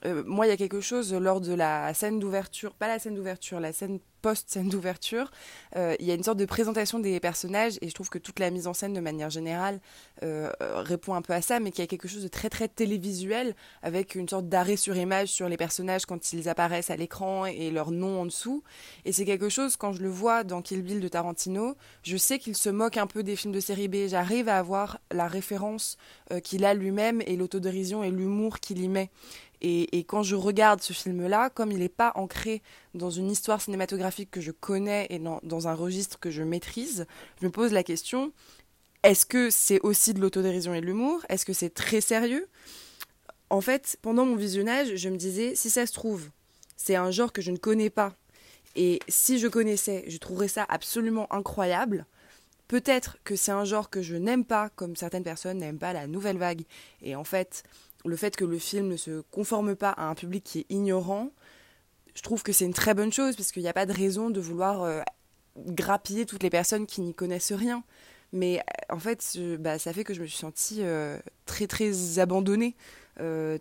Euh, 0.05 0.23
moi, 0.25 0.47
il 0.47 0.49
y 0.49 0.53
a 0.53 0.57
quelque 0.57 0.81
chose 0.81 1.13
lors 1.13 1.41
de 1.41 1.53
la 1.53 1.93
scène 1.93 2.19
d'ouverture, 2.19 2.73
pas 2.73 2.87
la 2.87 2.99
scène 2.99 3.15
d'ouverture, 3.15 3.59
la 3.59 3.73
scène 3.73 3.99
post-scène 4.21 4.67
d'ouverture, 4.67 5.31
euh, 5.77 5.95
il 5.99 6.05
y 6.05 6.11
a 6.11 6.13
une 6.13 6.23
sorte 6.23 6.37
de 6.37 6.45
présentation 6.45 6.99
des 6.99 7.21
personnages 7.21 7.77
et 7.81 7.87
je 7.87 7.93
trouve 7.93 8.09
que 8.09 8.17
toute 8.17 8.39
la 8.39 8.49
mise 8.49 8.67
en 8.67 8.73
scène 8.73 8.93
de 8.93 8.99
manière 8.99 9.29
générale 9.29 9.79
euh, 10.23 10.51
répond 10.59 11.13
un 11.13 11.21
peu 11.21 11.31
à 11.31 11.41
ça, 11.41 11.61
mais 11.61 11.71
qu'il 11.71 11.81
y 11.81 11.83
a 11.83 11.87
quelque 11.87 12.09
chose 12.09 12.23
de 12.23 12.27
très 12.27 12.49
très 12.49 12.67
télévisuel 12.67 13.55
avec 13.81 14.15
une 14.15 14.27
sorte 14.27 14.49
d'arrêt 14.49 14.75
sur 14.75 14.97
image 14.97 15.29
sur 15.29 15.47
les 15.47 15.55
personnages 15.55 16.05
quand 16.05 16.33
ils 16.33 16.49
apparaissent 16.49 16.89
à 16.89 16.97
l'écran 16.97 17.45
et 17.45 17.71
leur 17.71 17.91
nom 17.91 18.21
en 18.21 18.25
dessous. 18.25 18.61
Et 19.05 19.13
c'est 19.13 19.25
quelque 19.25 19.47
chose, 19.49 19.77
quand 19.77 19.93
je 19.93 20.01
le 20.01 20.09
vois 20.09 20.43
dans 20.43 20.61
Kill 20.61 20.81
Bill 20.81 20.99
de 20.99 21.07
Tarantino, 21.07 21.75
je 22.03 22.17
sais 22.17 22.39
qu'il 22.39 22.57
se 22.57 22.69
moque 22.69 22.97
un 22.97 23.07
peu 23.07 23.23
des 23.23 23.37
films 23.37 23.53
de 23.53 23.61
série 23.61 23.87
B. 23.87 24.07
J'arrive 24.07 24.49
à 24.49 24.57
avoir 24.57 24.99
la 25.11 25.27
référence 25.27 25.97
qu'il 26.43 26.65
a 26.65 26.73
lui-même 26.73 27.21
et 27.25 27.37
l'autodérision 27.37 28.03
et 28.03 28.11
l'humour 28.11 28.59
qu'il 28.59 28.81
y 28.81 28.87
met. 28.87 29.09
Et, 29.61 30.05
quand 30.05 30.23
je 30.23 30.35
regarde 30.35 30.81
ce 30.81 30.93
film-là, 30.93 31.49
comme 31.49 31.71
il 31.71 31.79
n'est 31.79 31.89
pas 31.89 32.13
ancré 32.15 32.61
dans 32.93 33.09
une 33.09 33.29
histoire 33.29 33.61
cinématographique 33.61 34.31
que 34.31 34.41
je 34.41 34.51
connais 34.51 35.07
et 35.09 35.19
dans, 35.19 35.67
un 35.67 35.73
registre 35.73 36.19
que 36.19 36.31
je 36.31 36.43
maîtrise, 36.43 37.05
je 37.41 37.45
me 37.45 37.51
pose 37.51 37.73
la 37.73 37.83
question 37.83 38.31
est-ce 39.03 39.25
que 39.25 39.49
c'est 39.49 39.79
aussi 39.81 40.13
de 40.13 40.19
l'autodérision 40.19 40.73
et 40.73 40.81
de 40.81 40.85
l'humour? 40.85 41.25
Est-ce 41.29 41.45
que 41.45 41.53
c'est 41.53 41.69
très 41.69 42.01
sérieux? 42.01 42.49
En 43.49 43.61
fait, 43.61 43.97
pendant 44.01 44.25
mon 44.25 44.35
visionnage, 44.35 44.95
je 44.95 45.07
me 45.07 45.15
disais 45.15 45.55
si 45.55 45.69
ça 45.69 45.85
se 45.85 45.93
trouve, 45.93 46.29
c'est 46.75 46.97
un 46.97 47.09
genre 47.09 47.31
que 47.31 47.41
je 47.41 47.51
ne 47.51 47.57
connais 47.57 47.89
pas. 47.89 48.13
Et 48.75 48.99
si 49.07 49.39
je 49.39 49.47
connaissais, 49.47 50.03
je 50.07 50.17
trouverais 50.17 50.49
ça 50.49 50.65
absolument 50.67 51.31
incroyable. 51.33 52.05
Peut-être 52.67 53.17
que 53.23 53.35
c'est 53.35 53.51
un 53.51 53.63
genre 53.63 53.89
que 53.89 54.01
je 54.01 54.15
n'aime 54.15 54.45
pas, 54.45 54.69
comme 54.75 54.95
certaines 54.95 55.23
personnes 55.23 55.57
n'aiment 55.57 55.79
pas 55.79 55.93
la 55.93 56.05
nouvelle 56.05 56.37
vague. 56.37 56.63
Et 57.01 57.15
en 57.15 57.23
fait, 57.23 57.63
le 58.05 58.15
fait 58.15 58.35
que 58.35 58.45
le 58.45 58.57
film 58.57 58.87
ne 58.87 58.97
se 58.97 59.21
conforme 59.31 59.75
pas 59.75 59.91
à 59.91 60.07
un 60.07 60.15
public 60.15 60.43
qui 60.43 60.59
est 60.59 60.65
ignorant, 60.69 61.31
je 62.15 62.21
trouve 62.21 62.43
que 62.43 62.51
c'est 62.51 62.65
une 62.65 62.73
très 62.73 62.93
bonne 62.93 63.11
chose 63.11 63.35
parce 63.35 63.51
qu'il 63.51 63.61
n'y 63.61 63.69
a 63.69 63.73
pas 63.73 63.85
de 63.85 63.93
raison 63.93 64.29
de 64.29 64.39
vouloir 64.39 64.83
euh, 64.83 65.01
grappiller 65.57 66.25
toutes 66.25 66.43
les 66.43 66.49
personnes 66.49 66.85
qui 66.85 67.01
n'y 67.01 67.13
connaissent 67.13 67.53
rien. 67.53 67.83
Mais 68.31 68.59
euh, 68.59 68.95
en 68.95 68.99
fait, 68.99 69.37
bah, 69.59 69.79
ça 69.79 69.93
fait 69.93 70.03
que 70.03 70.13
je 70.13 70.21
me 70.21 70.27
suis 70.27 70.37
sentie 70.37 70.79
euh, 70.81 71.19
très 71.45 71.67
très 71.67 72.19
abandonnée, 72.19 72.75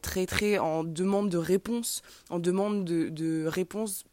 très 0.02 0.26
très 0.26 0.58
en 0.58 0.84
demande 0.84 1.30
de 1.30 1.38
réponse, 1.38 2.02
en 2.30 2.38
demande 2.38 2.84
de, 2.84 3.08
de 3.08 3.44
réponse 3.46 4.04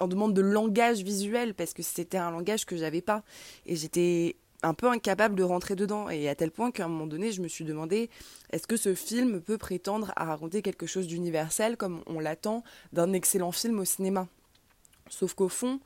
en 0.00 0.08
demande 0.08 0.34
de 0.34 0.40
langage 0.40 1.02
visuel 1.02 1.54
parce 1.54 1.74
que 1.74 1.82
c'était 1.82 2.18
un 2.18 2.30
langage 2.30 2.64
que 2.64 2.76
j'avais 2.76 3.02
pas 3.02 3.22
et 3.66 3.76
j'étais 3.76 4.36
un 4.62 4.74
peu 4.74 4.88
incapable 4.88 5.34
de 5.34 5.42
rentrer 5.42 5.76
dedans. 5.76 6.08
Et 6.10 6.28
à 6.28 6.34
tel 6.34 6.50
point 6.50 6.70
qu'à 6.70 6.84
un 6.84 6.88
moment 6.88 7.06
donné, 7.06 7.32
je 7.32 7.42
me 7.42 7.48
suis 7.48 7.64
demandé 7.64 8.10
est-ce 8.50 8.66
que 8.66 8.76
ce 8.76 8.94
film 8.94 9.40
peut 9.40 9.58
prétendre 9.58 10.12
à 10.16 10.24
raconter 10.24 10.62
quelque 10.62 10.86
chose 10.86 11.06
d'universel 11.06 11.76
comme 11.76 12.02
on 12.06 12.20
l'attend 12.20 12.62
d'un 12.92 13.12
excellent 13.12 13.52
film 13.52 13.78
au 13.80 13.84
cinéma? 13.84 14.28
Sauf 15.08 15.34
qu'au 15.34 15.48
fond, 15.48 15.80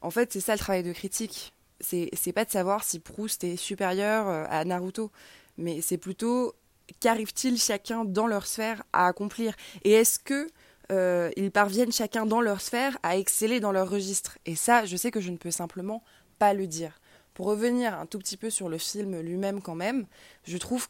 en 0.00 0.10
fait, 0.10 0.32
c'est 0.32 0.40
ça 0.40 0.52
le 0.52 0.58
travail 0.58 0.82
de 0.82 0.92
critique. 0.92 1.54
C'est, 1.80 2.32
pas 2.34 2.44
de 2.44 2.50
savoir 2.50 2.82
si 2.84 2.98
Proust 2.98 3.44
est 3.44 3.56
supérieur 3.56 4.28
euh, 4.28 4.44
à 4.48 4.64
Naruto, 4.64 5.10
mais 5.58 5.80
c'est 5.82 5.98
plutôt 5.98 6.54
qu'arrive-t-il 7.00 7.58
chacun 7.58 8.04
dans 8.04 8.26
leur 8.26 8.46
sphère 8.46 8.84
à 8.92 9.06
accomplir? 9.06 9.54
Et 9.82 9.92
est-ce 9.92 10.18
que 10.18 10.48
euh, 10.92 11.30
ils 11.36 11.50
parviennent 11.50 11.92
chacun 11.92 12.26
dans 12.26 12.40
leur 12.40 12.60
sphère 12.60 12.96
à 13.02 13.18
exceller 13.18 13.60
dans 13.60 13.72
leur 13.72 13.90
registre? 13.90 14.38
Et 14.46 14.56
ça, 14.56 14.86
je 14.86 14.96
sais 14.96 15.10
que 15.10 15.20
je 15.20 15.30
ne 15.30 15.36
peux 15.36 15.50
simplement 15.50 16.02
pas 16.38 16.54
le 16.54 16.66
dire. 16.66 16.98
Pour 17.34 17.46
revenir 17.46 17.94
un 17.98 18.06
tout 18.06 18.18
petit 18.18 18.36
peu 18.36 18.48
sur 18.48 18.68
le 18.68 18.78
film 18.78 19.20
lui-même 19.20 19.60
quand 19.60 19.74
même, 19.74 20.06
je 20.44 20.56
trouve 20.56 20.88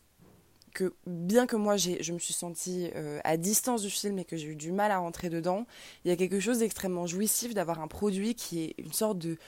que 0.74 0.92
bien 1.06 1.46
que 1.46 1.56
moi 1.56 1.76
je 1.76 2.12
me 2.12 2.18
suis 2.18 2.34
sentie 2.34 2.90
euh, 2.96 3.20
à 3.24 3.36
distance 3.36 3.82
du 3.82 3.90
film 3.90 4.18
et 4.18 4.24
que 4.24 4.36
j'ai 4.36 4.48
eu 4.48 4.56
du 4.56 4.72
mal 4.72 4.90
à 4.90 4.98
rentrer 4.98 5.30
dedans, 5.30 5.66
il 6.04 6.08
y 6.08 6.10
a 6.10 6.16
quelque 6.16 6.40
chose 6.40 6.58
d'extrêmement 6.58 7.06
jouissif 7.06 7.54
d'avoir 7.54 7.80
un 7.80 7.88
produit 7.88 8.34
qui 8.34 8.64
est 8.64 8.74
une 8.78 8.92
sorte 8.92 9.18
de, 9.18 9.38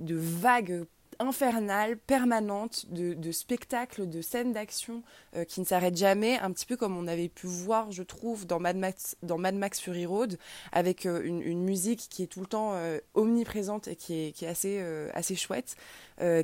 de 0.00 0.14
vague 0.14 0.84
infernale, 1.18 1.96
permanente, 1.96 2.86
de, 2.90 3.32
spectacles, 3.32 4.08
de 4.08 4.20
scènes 4.20 4.52
d'action 4.52 5.02
euh, 5.34 5.44
qui 5.44 5.60
ne 5.60 5.64
s'arrêtent 5.64 5.96
jamais, 5.96 6.38
un 6.38 6.50
petit 6.52 6.66
peu 6.66 6.76
comme 6.76 6.96
on 6.96 7.06
avait 7.06 7.28
pu 7.28 7.46
voir, 7.46 7.90
je 7.90 8.02
trouve, 8.02 8.46
dans 8.46 8.60
Mad 8.60 8.76
Max, 8.76 9.16
dans 9.22 9.38
Mad 9.38 9.54
Max 9.54 9.80
Fury 9.80 10.06
Road, 10.06 10.38
avec 10.72 11.06
euh, 11.06 11.22
une, 11.24 11.62
musique 11.62 12.08
qui 12.10 12.22
est 12.22 12.26
tout 12.26 12.40
le 12.40 12.46
temps 12.46 12.72
euh, 12.74 12.98
omniprésente 13.14 13.88
et 13.88 13.96
qui 13.96 14.26
est, 14.26 14.32
qui 14.32 14.44
est 14.44 14.48
assez, 14.48 14.80
assez 15.14 15.34
chouette, 15.34 15.76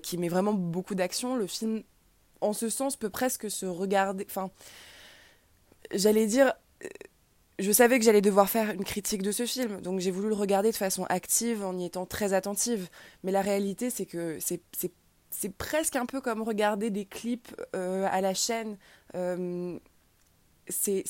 qui 0.02 0.18
met 0.18 0.28
vraiment 0.28 0.54
beaucoup 0.54 0.94
d'action. 0.94 1.36
Le 1.36 1.46
film, 1.46 1.82
en 2.40 2.52
ce 2.52 2.68
sens, 2.68 2.96
peut 2.96 3.10
presque 3.10 3.50
se 3.50 3.66
regarder, 3.66 4.26
enfin, 4.28 4.50
j'allais 5.92 6.26
dire 6.26 6.52
je 7.62 7.72
savais 7.72 7.98
que 7.98 8.04
j'allais 8.04 8.20
devoir 8.20 8.50
faire 8.50 8.70
une 8.70 8.84
critique 8.84 9.22
de 9.22 9.32
ce 9.32 9.46
film, 9.46 9.80
donc 9.80 10.00
j'ai 10.00 10.10
voulu 10.10 10.28
le 10.28 10.34
regarder 10.34 10.70
de 10.70 10.76
façon 10.76 11.04
active 11.04 11.64
en 11.64 11.78
y 11.78 11.84
étant 11.84 12.06
très 12.06 12.32
attentive. 12.32 12.88
Mais 13.22 13.32
la 13.32 13.42
réalité, 13.42 13.90
c'est 13.90 14.06
que 14.06 14.38
c'est 14.40 15.48
presque 15.56 15.96
un 15.96 16.06
peu 16.06 16.20
comme 16.20 16.42
regarder 16.42 16.90
des 16.90 17.04
clips 17.04 17.54
euh, 17.74 18.06
à 18.10 18.20
la 18.20 18.34
chaîne. 18.34 18.76
Euh, 19.14 19.78
c'est 20.68 21.04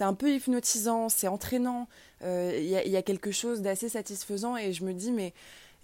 un 0.00 0.14
peu 0.14 0.30
hypnotisant, 0.30 1.08
c'est 1.08 1.28
entraînant. 1.28 1.88
Euh, 2.22 2.52
il 2.56 2.64
y, 2.64 2.90
y, 2.90 2.96
a 2.96 3.02
quelque 3.02 3.30
chose 3.30 3.60
d'assez 3.60 3.88
satisfaisant 3.88 4.56
et 4.56 4.72
je 4.72 4.84
me 4.84 4.92
dis, 4.92 5.12
mais 5.12 5.34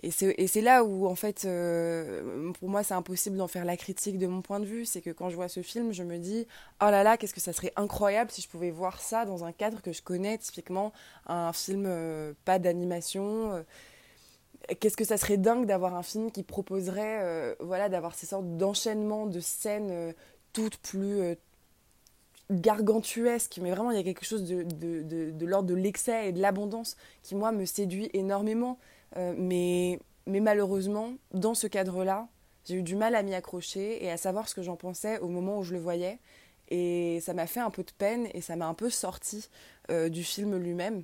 et 0.03 0.47
c'est 0.47 0.61
là 0.63 0.83
où, 0.83 1.07
en 1.07 1.15
fait, 1.15 1.45
euh, 1.45 2.53
pour 2.59 2.71
moi, 2.71 2.83
c'est 2.83 2.95
impossible 2.95 3.37
d'en 3.37 3.49
faire 3.49 3.67
la 3.67 3.77
critique 3.77 4.19
de 4.19 4.27
mon 4.27 4.41
point 4.41 4.59
de 4.59 4.65
vue. 4.65 4.87
C'est 4.87 5.03
que 5.03 5.11
quand 5.11 5.29
je 5.29 5.37
vois 5.37 5.49
ce 5.49 5.61
film, 5.61 5.93
je 5.93 6.03
me 6.03 6.17
dis, 6.17 6.47
oh 6.81 6.87
là 6.87 7.03
là, 7.03 7.19
qu'est-ce 7.19 7.35
que 7.35 7.41
ça 7.41 7.53
serait 7.53 7.73
incroyable 7.77 8.31
si 8.31 8.41
je 8.41 8.49
pouvais 8.49 8.71
voir 8.71 9.01
ça 9.01 9.27
dans 9.27 9.45
un 9.45 9.53
cadre 9.53 9.83
que 9.83 9.93
je 9.93 10.01
connais, 10.01 10.39
typiquement 10.39 10.93
un 11.27 11.53
film 11.53 11.85
euh, 11.87 12.33
pas 12.47 12.59
d'animation. 12.59 13.53
Euh. 13.53 13.63
qu'est-ce 14.81 14.97
que 14.97 15.05
ça 15.05 15.19
serait 15.19 15.37
dingue 15.37 15.67
d'avoir 15.67 15.95
un 15.95 16.03
film 16.03 16.31
qui 16.31 16.45
proposerait, 16.45 17.57
voilà, 17.61 17.91
d'avoir 17.91 18.15
ces 18.15 18.27
sortes 18.27 18.57
d'enchaînements 18.57 19.27
de 19.27 19.41
scènes 19.41 20.15
toutes 20.55 20.79
plus 20.79 21.37
gargantuesques. 22.51 23.59
Mais 23.63 23.71
vraiment, 23.71 23.91
il 23.91 23.97
y 23.97 24.01
a 24.01 24.03
quelque 24.03 24.25
chose 24.25 24.45
de, 24.45 25.45
l'ordre 25.45 25.69
de 25.69 25.75
l'excès 25.75 26.29
et 26.29 26.33
de 26.33 26.41
l'abondance 26.41 26.97
qui, 27.23 27.35
moi, 27.35 27.53
me 27.53 27.65
séduit 27.65 28.11
énormément. 28.13 28.79
Euh, 29.17 29.35
mais, 29.37 29.99
mais 30.27 30.41
malheureusement, 30.41 31.13
dans 31.33 31.55
ce 31.55 31.67
cadre-là, 31.67 32.29
j'ai 32.65 32.77
eu 32.77 32.83
du 32.83 32.97
mal 32.97 33.15
à 33.15 33.23
m'y 33.23 33.35
accrocher 33.35 34.05
et 34.05 34.11
à 34.11 34.17
savoir 34.17 34.49
ce 34.49 34.55
que 34.55 34.63
j'en 34.63 34.77
pensais 34.77 35.19
au 35.21 35.29
moment 35.29 35.59
où 35.59 35.63
je 35.63 35.73
le 35.73 35.81
voyais. 35.81 36.19
Et 36.69 37.19
ça 37.21 37.35
m'a 37.35 37.47
fait 37.47 37.61
un 37.61 37.71
peu 37.71 37.83
de 37.83 37.91
peine 37.91 38.29
et 38.33 38.41
ça 38.41 38.55
m'a 38.55 38.67
un 38.67 38.75
peu 38.75 38.91
sorti 38.91 39.49
du 39.89 40.23
film 40.23 40.57
lui-même. 40.57 41.03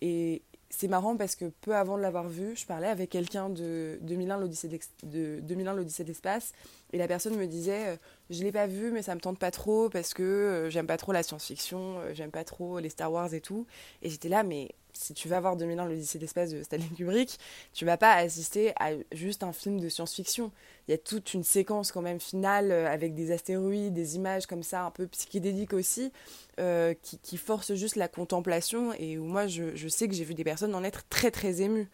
Et, 0.00 0.42
c'est 0.70 0.88
marrant 0.88 1.16
parce 1.16 1.34
que 1.34 1.46
peu 1.46 1.74
avant 1.74 1.96
de 1.96 2.02
l'avoir 2.02 2.28
vu, 2.28 2.54
je 2.54 2.66
parlais 2.66 2.88
avec 2.88 3.10
quelqu'un 3.10 3.48
de 3.48 3.98
2001 4.02 4.38
l'Odyssée 4.38 4.68
de 4.68 6.04
d'espace 6.04 6.52
et 6.92 6.98
la 6.98 7.08
personne 7.08 7.36
me 7.36 7.46
disait 7.46 7.88
euh, 7.88 7.96
je 8.28 8.42
l'ai 8.42 8.52
pas 8.52 8.66
vu 8.66 8.90
mais 8.90 9.02
ça 9.02 9.14
me 9.14 9.20
tente 9.20 9.38
pas 9.38 9.50
trop 9.50 9.88
parce 9.88 10.12
que 10.12 10.22
euh, 10.22 10.70
j'aime 10.70 10.86
pas 10.86 10.98
trop 10.98 11.12
la 11.12 11.22
science-fiction, 11.22 11.98
euh, 12.00 12.14
j'aime 12.14 12.30
pas 12.30 12.44
trop 12.44 12.80
les 12.80 12.90
Star 12.90 13.10
Wars 13.10 13.32
et 13.32 13.40
tout 13.40 13.66
et 14.02 14.10
j'étais 14.10 14.28
là 14.28 14.42
mais 14.42 14.70
si 14.98 15.14
tu 15.14 15.28
vas 15.28 15.40
voir 15.40 15.56
2001 15.56 15.86
l'Odyssée 15.86 16.18
d'espace 16.18 16.50
de 16.50 16.62
Stanley 16.62 16.88
Kubrick, 16.96 17.38
tu 17.72 17.84
vas 17.84 17.96
pas 17.96 18.14
assister 18.14 18.72
à 18.80 18.90
juste 19.12 19.42
un 19.42 19.52
film 19.52 19.78
de 19.80 19.88
science-fiction. 19.88 20.50
Il 20.86 20.90
y 20.90 20.94
a 20.94 20.98
toute 20.98 21.34
une 21.34 21.44
séquence 21.44 21.92
quand 21.92 22.02
même 22.02 22.20
finale 22.20 22.72
avec 22.72 23.14
des 23.14 23.30
astéroïdes, 23.30 23.94
des 23.94 24.16
images 24.16 24.46
comme 24.46 24.62
ça 24.62 24.84
un 24.84 24.90
peu 24.90 25.06
psychédéliques 25.06 25.72
aussi 25.72 26.12
euh, 26.58 26.94
qui, 27.02 27.18
qui, 27.18 27.36
force 27.36 27.74
juste 27.74 27.94
la 27.94 28.08
contemplation 28.08 28.92
et 28.94 29.18
où 29.18 29.24
moi 29.24 29.46
je, 29.46 29.76
je 29.76 29.86
sais 29.86 30.08
que 30.08 30.14
j'ai 30.14 30.24
vu 30.24 30.34
des 30.34 30.44
personnes 30.44 30.74
en 30.74 30.82
être 30.82 31.04
très 31.08 31.30
très 31.30 31.62
émues. 31.62 31.88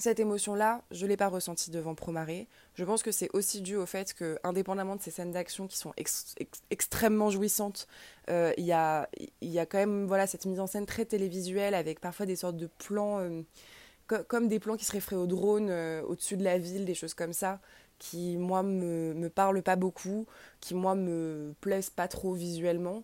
Cette 0.00 0.20
émotion-là, 0.20 0.84
je 0.92 1.04
ne 1.04 1.08
l'ai 1.08 1.16
pas 1.16 1.26
ressentie 1.26 1.72
devant 1.72 1.96
Promaré. 1.96 2.46
Je 2.74 2.84
pense 2.84 3.02
que 3.02 3.10
c'est 3.10 3.28
aussi 3.32 3.60
dû 3.62 3.74
au 3.74 3.84
fait 3.84 4.14
que, 4.14 4.38
indépendamment 4.44 4.94
de 4.94 5.02
ces 5.02 5.10
scènes 5.10 5.32
d'action 5.32 5.66
qui 5.66 5.76
sont 5.76 5.92
extrêmement 6.70 7.30
jouissantes, 7.30 7.88
euh, 8.30 8.52
il 8.56 8.64
y, 8.64 8.72
a, 8.72 9.08
quand 9.42 9.78
même 9.78 10.06
voilà, 10.06 10.28
cette 10.28 10.46
mise 10.46 10.60
en 10.60 10.68
scène 10.68 10.86
très 10.86 11.04
télévisuelle 11.04 11.74
avec 11.74 11.98
parfois 11.98 12.26
des 12.26 12.36
sortes 12.36 12.56
de 12.56 12.68
plans, 12.78 13.18
euh, 13.18 13.42
comme 14.06 14.46
des 14.46 14.60
plans 14.60 14.76
qui 14.76 14.84
seraient 14.84 15.00
faits 15.00 15.18
au 15.18 15.26
drone 15.26 15.68
au-dessus 16.06 16.36
de 16.36 16.44
la 16.44 16.58
ville, 16.58 16.84
des 16.84 16.94
choses 16.94 17.14
comme 17.14 17.32
ça, 17.32 17.60
qui 17.98 18.36
moi 18.36 18.62
me, 18.62 19.14
me 19.14 19.28
parlent 19.28 19.62
pas 19.62 19.74
beaucoup, 19.74 20.26
qui 20.60 20.76
moi 20.76 20.94
me 20.94 21.54
plaisent 21.60 21.90
pas 21.90 22.06
trop 22.06 22.34
visuellement. 22.34 23.02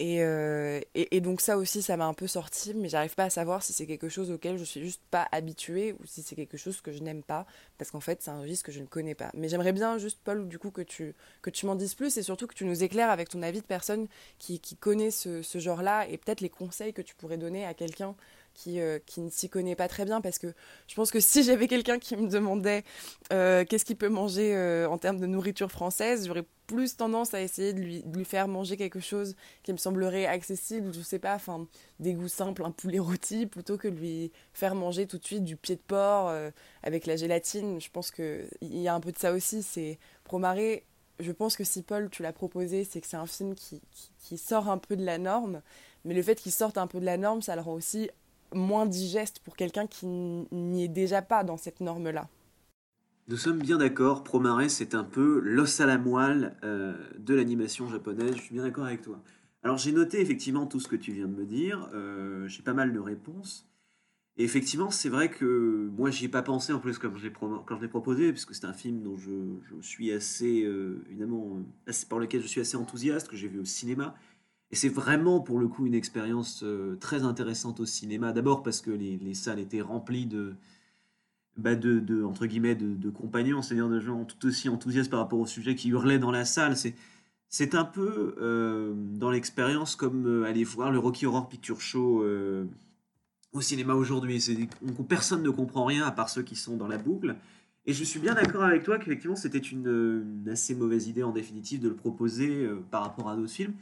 Euh, 0.00 0.80
et, 0.94 1.20
donc 1.20 1.40
ça 1.40 1.58
aussi, 1.58 1.82
ça 1.82 1.96
m'a 1.96 2.06
un 2.06 2.14
peu 2.14 2.26
sorti, 2.26 2.72
mais 2.74 2.88
j'arrive 2.88 3.14
pas 3.14 3.24
à 3.24 3.30
savoir 3.30 3.62
si 3.62 3.72
c'est 3.72 3.86
quelque 3.86 4.08
chose 4.08 4.30
auquel 4.30 4.56
je 4.56 4.64
suis 4.64 4.80
juste 4.80 5.02
pas 5.10 5.28
habituée 5.30 5.94
ou 6.00 6.06
si 6.06 6.22
c'est 6.22 6.34
quelque 6.34 6.56
chose 6.56 6.80
que 6.80 6.92
je 6.92 7.02
n'aime 7.02 7.22
pas, 7.22 7.46
parce 7.78 7.90
qu'en 7.90 8.00
fait 8.00 8.22
c'est 8.22 8.30
un 8.30 8.40
risque 8.40 8.66
que 8.66 8.72
je 8.72 8.80
ne 8.80 8.86
connais 8.86 9.14
pas. 9.14 9.30
Mais 9.34 9.48
j'aimerais 9.48 9.72
bien 9.72 9.98
juste, 9.98 10.20
Paul, 10.24 10.48
du 10.48 10.58
coup, 10.58 10.70
que 10.70 10.82
tu, 10.82 11.14
que 11.42 11.50
tu 11.50 11.66
m'en 11.66 11.74
dises 11.74 11.94
plus 11.94 12.16
et 12.16 12.22
surtout 12.22 12.46
que 12.46 12.54
tu 12.54 12.64
nous 12.64 12.82
éclaires 12.82 13.10
avec 13.10 13.28
ton 13.28 13.42
avis 13.42 13.60
de 13.60 13.66
personne 13.66 14.08
qui, 14.38 14.58
qui 14.58 14.76
connaît 14.76 15.10
ce, 15.10 15.42
ce 15.42 15.58
genre-là 15.58 16.08
et 16.08 16.16
peut-être 16.16 16.40
les 16.40 16.50
conseils 16.50 16.92
que 16.92 17.02
tu 17.02 17.14
pourrais 17.14 17.38
donner 17.38 17.66
à 17.66 17.74
quelqu'un 17.74 18.14
qui, 18.54 18.80
euh, 18.80 18.98
qui 19.06 19.20
ne 19.20 19.30
s'y 19.30 19.48
connaît 19.48 19.76
pas 19.76 19.88
très 19.88 20.04
bien 20.04 20.20
parce 20.20 20.38
que 20.38 20.54
je 20.86 20.94
pense 20.94 21.10
que 21.10 21.20
si 21.20 21.42
j'avais 21.42 21.68
quelqu'un 21.68 21.98
qui 21.98 22.16
me 22.16 22.28
demandait 22.28 22.84
euh, 23.32 23.64
qu'est-ce 23.64 23.84
qu'il 23.84 23.96
peut 23.96 24.08
manger 24.08 24.54
euh, 24.54 24.88
en 24.88 24.98
termes 24.98 25.18
de 25.18 25.26
nourriture 25.26 25.70
française, 25.70 26.26
j'aurais 26.26 26.44
plus 26.66 26.96
tendance 26.96 27.34
à 27.34 27.40
essayer 27.40 27.72
de 27.72 27.80
lui, 27.80 28.02
de 28.04 28.16
lui, 28.16 28.24
faire 28.24 28.46
manger 28.46 28.76
quelque 28.76 29.00
chose 29.00 29.34
qui 29.62 29.72
me 29.72 29.76
semblerait 29.78 30.26
accessible, 30.26 30.92
je 30.94 31.00
sais 31.00 31.18
pas, 31.18 31.34
enfin 31.34 31.66
des 31.98 32.14
goûts 32.14 32.28
simples, 32.28 32.64
un 32.64 32.70
poulet 32.70 33.00
rôti, 33.00 33.46
plutôt 33.46 33.76
que 33.76 33.88
de 33.88 33.96
lui 33.96 34.30
faire 34.52 34.74
manger 34.74 35.06
tout 35.06 35.18
de 35.18 35.24
suite 35.24 35.44
du 35.44 35.56
pied 35.56 35.74
de 35.74 35.80
porc 35.80 36.32
avec 36.84 37.06
la 37.06 37.16
gélatine. 37.16 37.80
Je 37.80 37.90
pense 37.90 38.12
qu'il 38.12 38.46
y 38.60 38.86
a 38.86 38.94
un 38.94 39.00
peu 39.00 39.10
de 39.10 39.18
ça 39.18 39.32
aussi. 39.32 39.64
C'est 39.64 39.98
Promaré, 40.22 40.84
je 41.18 41.32
pense 41.32 41.56
que 41.56 41.64
si 41.64 41.82
Paul, 41.82 42.08
tu 42.08 42.22
l'as 42.22 42.32
proposé, 42.32 42.84
c'est 42.84 43.00
que 43.00 43.06
c'est 43.06 43.16
un 43.16 43.26
film 43.26 43.54
qui, 43.54 43.82
qui, 43.90 44.10
qui, 44.18 44.38
sort 44.38 44.68
un 44.68 44.78
peu 44.78 44.96
de 44.96 45.04
la 45.04 45.18
norme, 45.18 45.60
mais 46.04 46.14
le 46.14 46.22
fait 46.22 46.40
qu'il 46.40 46.52
sorte 46.52 46.78
un 46.78 46.86
peu 46.86 47.00
de 47.00 47.04
la 47.04 47.16
norme, 47.16 47.42
ça 47.42 47.54
le 47.56 47.62
rend 47.62 47.74
aussi 47.74 48.10
moins 48.54 48.86
digeste 48.86 49.40
pour 49.40 49.56
quelqu'un 49.56 49.86
qui 49.86 50.06
n'y 50.06 50.84
est 50.84 50.88
déjà 50.88 51.22
pas 51.22 51.44
dans 51.44 51.56
cette 51.56 51.80
norme-là. 51.80 52.28
Nous 53.28 53.36
sommes 53.36 53.58
bien 53.58 53.78
d'accord, 53.78 54.24
Promare, 54.24 54.68
c'est 54.68 54.94
un 54.94 55.04
peu 55.04 55.40
l'os 55.40 55.80
à 55.80 55.86
la 55.86 55.98
moelle 55.98 56.56
euh, 56.64 56.94
de 57.18 57.34
l'animation 57.34 57.88
japonaise, 57.88 58.34
je 58.36 58.42
suis 58.42 58.54
bien 58.54 58.64
d'accord 58.64 58.86
avec 58.86 59.02
toi. 59.02 59.20
Alors 59.62 59.76
j'ai 59.76 59.92
noté 59.92 60.20
effectivement 60.20 60.66
tout 60.66 60.80
ce 60.80 60.88
que 60.88 60.96
tu 60.96 61.12
viens 61.12 61.28
de 61.28 61.34
me 61.34 61.44
dire, 61.44 61.88
euh, 61.94 62.48
j'ai 62.48 62.62
pas 62.62 62.74
mal 62.74 62.92
de 62.92 62.98
réponses. 62.98 63.70
Et 64.36 64.44
effectivement, 64.44 64.90
c'est 64.90 65.10
vrai 65.10 65.28
que 65.28 65.90
moi, 65.98 66.10
j'y 66.10 66.24
ai 66.24 66.28
pas 66.28 66.40
pensé 66.40 66.72
en 66.72 66.78
plus 66.78 66.98
quand 66.98 67.14
je 67.14 67.22
l'ai 67.82 67.88
proposé, 67.88 68.32
puisque 68.32 68.54
c'est 68.54 68.64
un 68.64 68.72
film 68.72 69.02
dont 69.02 69.18
je, 69.18 69.30
suis 69.82 70.12
assez, 70.12 70.62
euh, 70.62 71.04
évidemment, 71.10 71.58
par 72.08 72.18
lequel 72.18 72.40
je 72.40 72.46
suis 72.46 72.60
assez 72.60 72.76
enthousiaste, 72.76 73.28
que 73.28 73.36
j'ai 73.36 73.48
vu 73.48 73.60
au 73.60 73.66
cinéma. 73.66 74.14
Et 74.72 74.76
c'est 74.76 74.88
vraiment 74.88 75.40
pour 75.40 75.58
le 75.58 75.66
coup 75.66 75.86
une 75.86 75.94
expérience 75.94 76.62
euh, 76.62 76.96
très 77.00 77.24
intéressante 77.24 77.80
au 77.80 77.86
cinéma. 77.86 78.32
D'abord 78.32 78.62
parce 78.62 78.80
que 78.80 78.90
les, 78.90 79.16
les, 79.18 79.34
salles 79.34 79.58
étaient 79.58 79.80
remplies 79.80 80.26
de, 80.26 80.54
bah 81.56 81.74
de, 81.74 82.24
entre 82.24 82.46
guillemets, 82.46 82.76
de, 82.76 83.10
compagnons, 83.10 83.62
c'est-à-dire 83.62 83.88
de 83.88 83.98
gens 83.98 84.24
tout 84.24 84.46
aussi 84.46 84.68
enthousiastes 84.68 85.10
par 85.10 85.20
rapport 85.20 85.40
au 85.40 85.46
sujet 85.46 85.74
qui 85.74 85.88
hurlaient 85.88 86.20
dans 86.20 86.30
la 86.30 86.44
salle. 86.44 86.76
C'est, 86.76 86.94
c'est 87.48 87.74
un 87.74 87.84
peu 87.84 88.36
euh, 88.40 88.94
dans 88.94 89.32
l'expérience 89.32 89.96
comme 89.96 90.26
euh, 90.26 90.44
aller 90.44 90.62
voir 90.62 90.92
le 90.92 91.00
Rocky 91.00 91.26
Horror 91.26 91.48
Picture 91.48 91.80
Show 91.80 92.24
au 93.52 93.60
cinéma 93.60 93.94
aujourd'hui. 93.94 94.40
Personne 95.08 95.42
ne 95.42 95.50
comprend 95.50 95.84
rien 95.84 96.06
à 96.06 96.12
part 96.12 96.28
ceux 96.28 96.42
qui 96.42 96.54
sont 96.54 96.76
dans 96.76 96.86
la 96.86 96.98
boucle. 96.98 97.34
Et 97.86 97.92
je 97.92 98.04
suis 98.04 98.20
bien 98.20 98.34
d'accord 98.34 98.62
avec 98.62 98.84
toi 98.84 98.98
qu'effectivement 98.98 99.34
c'était 99.34 99.58
une, 99.58 100.44
assez 100.48 100.76
mauvaise 100.76 101.08
idée 101.08 101.24
en 101.24 101.32
définitive 101.32 101.80
de 101.80 101.88
le 101.88 101.96
proposer 101.96 102.68
par 102.92 103.02
rapport 103.02 103.28
à 103.28 103.34
d'autres 103.34 103.50
films. 103.50 103.74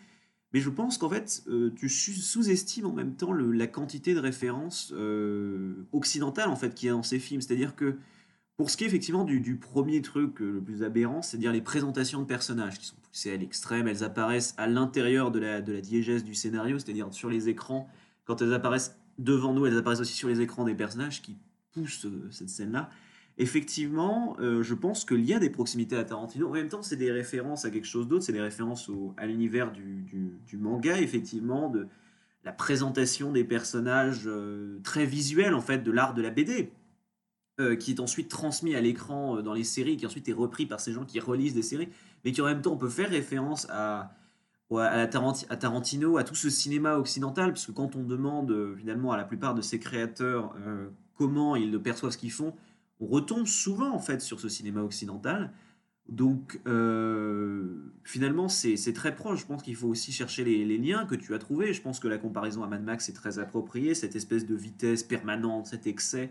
Mais 0.52 0.60
je 0.60 0.70
pense 0.70 0.96
qu'en 0.96 1.10
fait, 1.10 1.42
euh, 1.48 1.72
tu 1.76 1.88
sous-estimes 1.88 2.86
en 2.86 2.92
même 2.92 3.14
temps 3.14 3.32
la 3.32 3.66
quantité 3.66 4.14
de 4.14 4.20
références 4.20 4.92
euh, 4.96 5.86
occidentales 5.92 6.48
en 6.48 6.56
fait 6.56 6.74
qu'il 6.74 6.86
y 6.86 6.90
a 6.90 6.94
dans 6.94 7.02
ces 7.02 7.18
films. 7.18 7.42
C'est-à-dire 7.42 7.76
que 7.76 7.98
pour 8.56 8.70
ce 8.70 8.76
qui 8.76 8.84
est 8.84 8.86
effectivement 8.86 9.24
du, 9.24 9.40
du 9.40 9.56
premier 9.56 10.00
truc 10.00 10.40
euh, 10.40 10.52
le 10.52 10.62
plus 10.62 10.82
aberrant, 10.82 11.20
c'est-à-dire 11.20 11.52
les 11.52 11.60
présentations 11.60 12.22
de 12.22 12.26
personnages 12.26 12.78
qui 12.78 12.86
sont 12.86 12.96
poussées 13.02 13.32
à 13.32 13.36
l'extrême, 13.36 13.88
elles 13.88 14.02
apparaissent 14.02 14.54
à 14.56 14.66
l'intérieur 14.66 15.30
de 15.30 15.38
la, 15.38 15.60
de 15.60 15.72
la 15.74 15.80
diégèse 15.82 16.24
du 16.24 16.34
scénario, 16.34 16.78
c'est-à-dire 16.78 17.12
sur 17.12 17.28
les 17.28 17.50
écrans. 17.50 17.88
Quand 18.24 18.40
elles 18.40 18.54
apparaissent 18.54 18.96
devant 19.18 19.52
nous, 19.52 19.66
elles 19.66 19.76
apparaissent 19.76 20.00
aussi 20.00 20.14
sur 20.14 20.28
les 20.28 20.40
écrans 20.40 20.64
des 20.64 20.74
personnages 20.74 21.20
qui 21.20 21.36
poussent 21.72 22.06
cette 22.30 22.48
scène-là 22.48 22.90
effectivement, 23.38 24.36
euh, 24.40 24.62
je 24.62 24.74
pense 24.74 25.04
qu'il 25.04 25.24
y 25.24 25.32
a 25.32 25.38
des 25.38 25.48
proximités 25.48 25.96
à 25.96 26.04
Tarantino. 26.04 26.48
En 26.48 26.52
même 26.52 26.68
temps, 26.68 26.82
c'est 26.82 26.96
des 26.96 27.12
références 27.12 27.64
à 27.64 27.70
quelque 27.70 27.86
chose 27.86 28.08
d'autre, 28.08 28.24
c'est 28.24 28.32
des 28.32 28.40
références 28.40 28.90
à 29.16 29.26
l'univers 29.26 29.72
du, 29.72 30.36
manga, 30.54 31.00
effectivement, 31.00 31.68
de 31.68 31.86
la 32.44 32.52
présentation 32.52 33.32
des 33.32 33.44
personnages 33.44 34.24
euh, 34.26 34.80
très 34.82 35.06
visuels, 35.06 35.54
en 35.54 35.60
fait, 35.60 35.78
de 35.78 35.90
l'art 35.90 36.14
de 36.14 36.22
la 36.22 36.30
BD, 36.30 36.72
euh, 37.60 37.76
qui 37.76 37.92
est 37.92 38.00
ensuite 38.00 38.28
transmis 38.28 38.74
à 38.74 38.80
l'écran 38.80 39.40
dans 39.40 39.54
les 39.54 39.64
séries, 39.64 39.96
qui 39.96 40.06
ensuite 40.06 40.28
est 40.28 40.32
repris 40.32 40.66
par 40.66 40.80
ces 40.80 40.92
gens 40.92 41.04
qui 41.04 41.20
relisent 41.20 41.54
des 41.54 41.62
séries, 41.62 41.88
mais 42.24 42.32
qui 42.32 42.42
en 42.42 42.46
même 42.46 42.60
temps, 42.60 42.72
on 42.72 42.76
peut 42.76 42.88
faire 42.88 43.08
référence 43.08 43.68
à, 43.70 44.14
à, 44.76 45.06
Tarantino, 45.06 46.18
à 46.18 46.24
tout 46.24 46.34
ce 46.34 46.50
cinéma 46.50 46.96
occidental, 46.96 47.52
parce 47.52 47.66
que 47.66 47.72
quand 47.72 47.94
on 47.94 48.02
demande 48.02 48.74
finalement 48.76 49.12
à 49.12 49.16
la 49.16 49.24
plupart 49.24 49.54
de 49.54 49.62
ces 49.62 49.78
créateurs 49.78 50.54
comment 51.14 51.56
ils 51.56 51.78
perçoivent 51.80 52.12
ce 52.12 52.18
qu'ils 52.18 52.32
font, 52.32 52.54
on 53.00 53.06
retombe 53.06 53.46
souvent 53.46 53.92
en 53.92 53.98
fait 53.98 54.20
sur 54.20 54.40
ce 54.40 54.48
cinéma 54.48 54.82
occidental. 54.82 55.52
Donc 56.08 56.58
euh, 56.66 57.92
finalement 58.02 58.48
c'est 58.48 58.92
très 58.94 59.14
proche. 59.14 59.40
Je 59.40 59.46
pense 59.46 59.62
qu'il 59.62 59.76
faut 59.76 59.88
aussi 59.88 60.10
chercher 60.10 60.42
les, 60.42 60.78
liens 60.78 61.04
que 61.04 61.14
tu 61.14 61.34
as 61.34 61.38
trouvés. 61.38 61.72
Je 61.72 61.82
pense 61.82 62.00
que 62.00 62.08
la 62.08 62.18
comparaison 62.18 62.62
à 62.62 62.66
Mad 62.66 62.82
Max 62.82 63.08
est 63.08 63.12
très 63.12 63.38
appropriée. 63.38 63.94
Cette 63.94 64.16
espèce 64.16 64.46
de 64.46 64.54
vitesse 64.54 65.02
permanente, 65.02 65.66
cet 65.66 65.86
excès, 65.86 66.30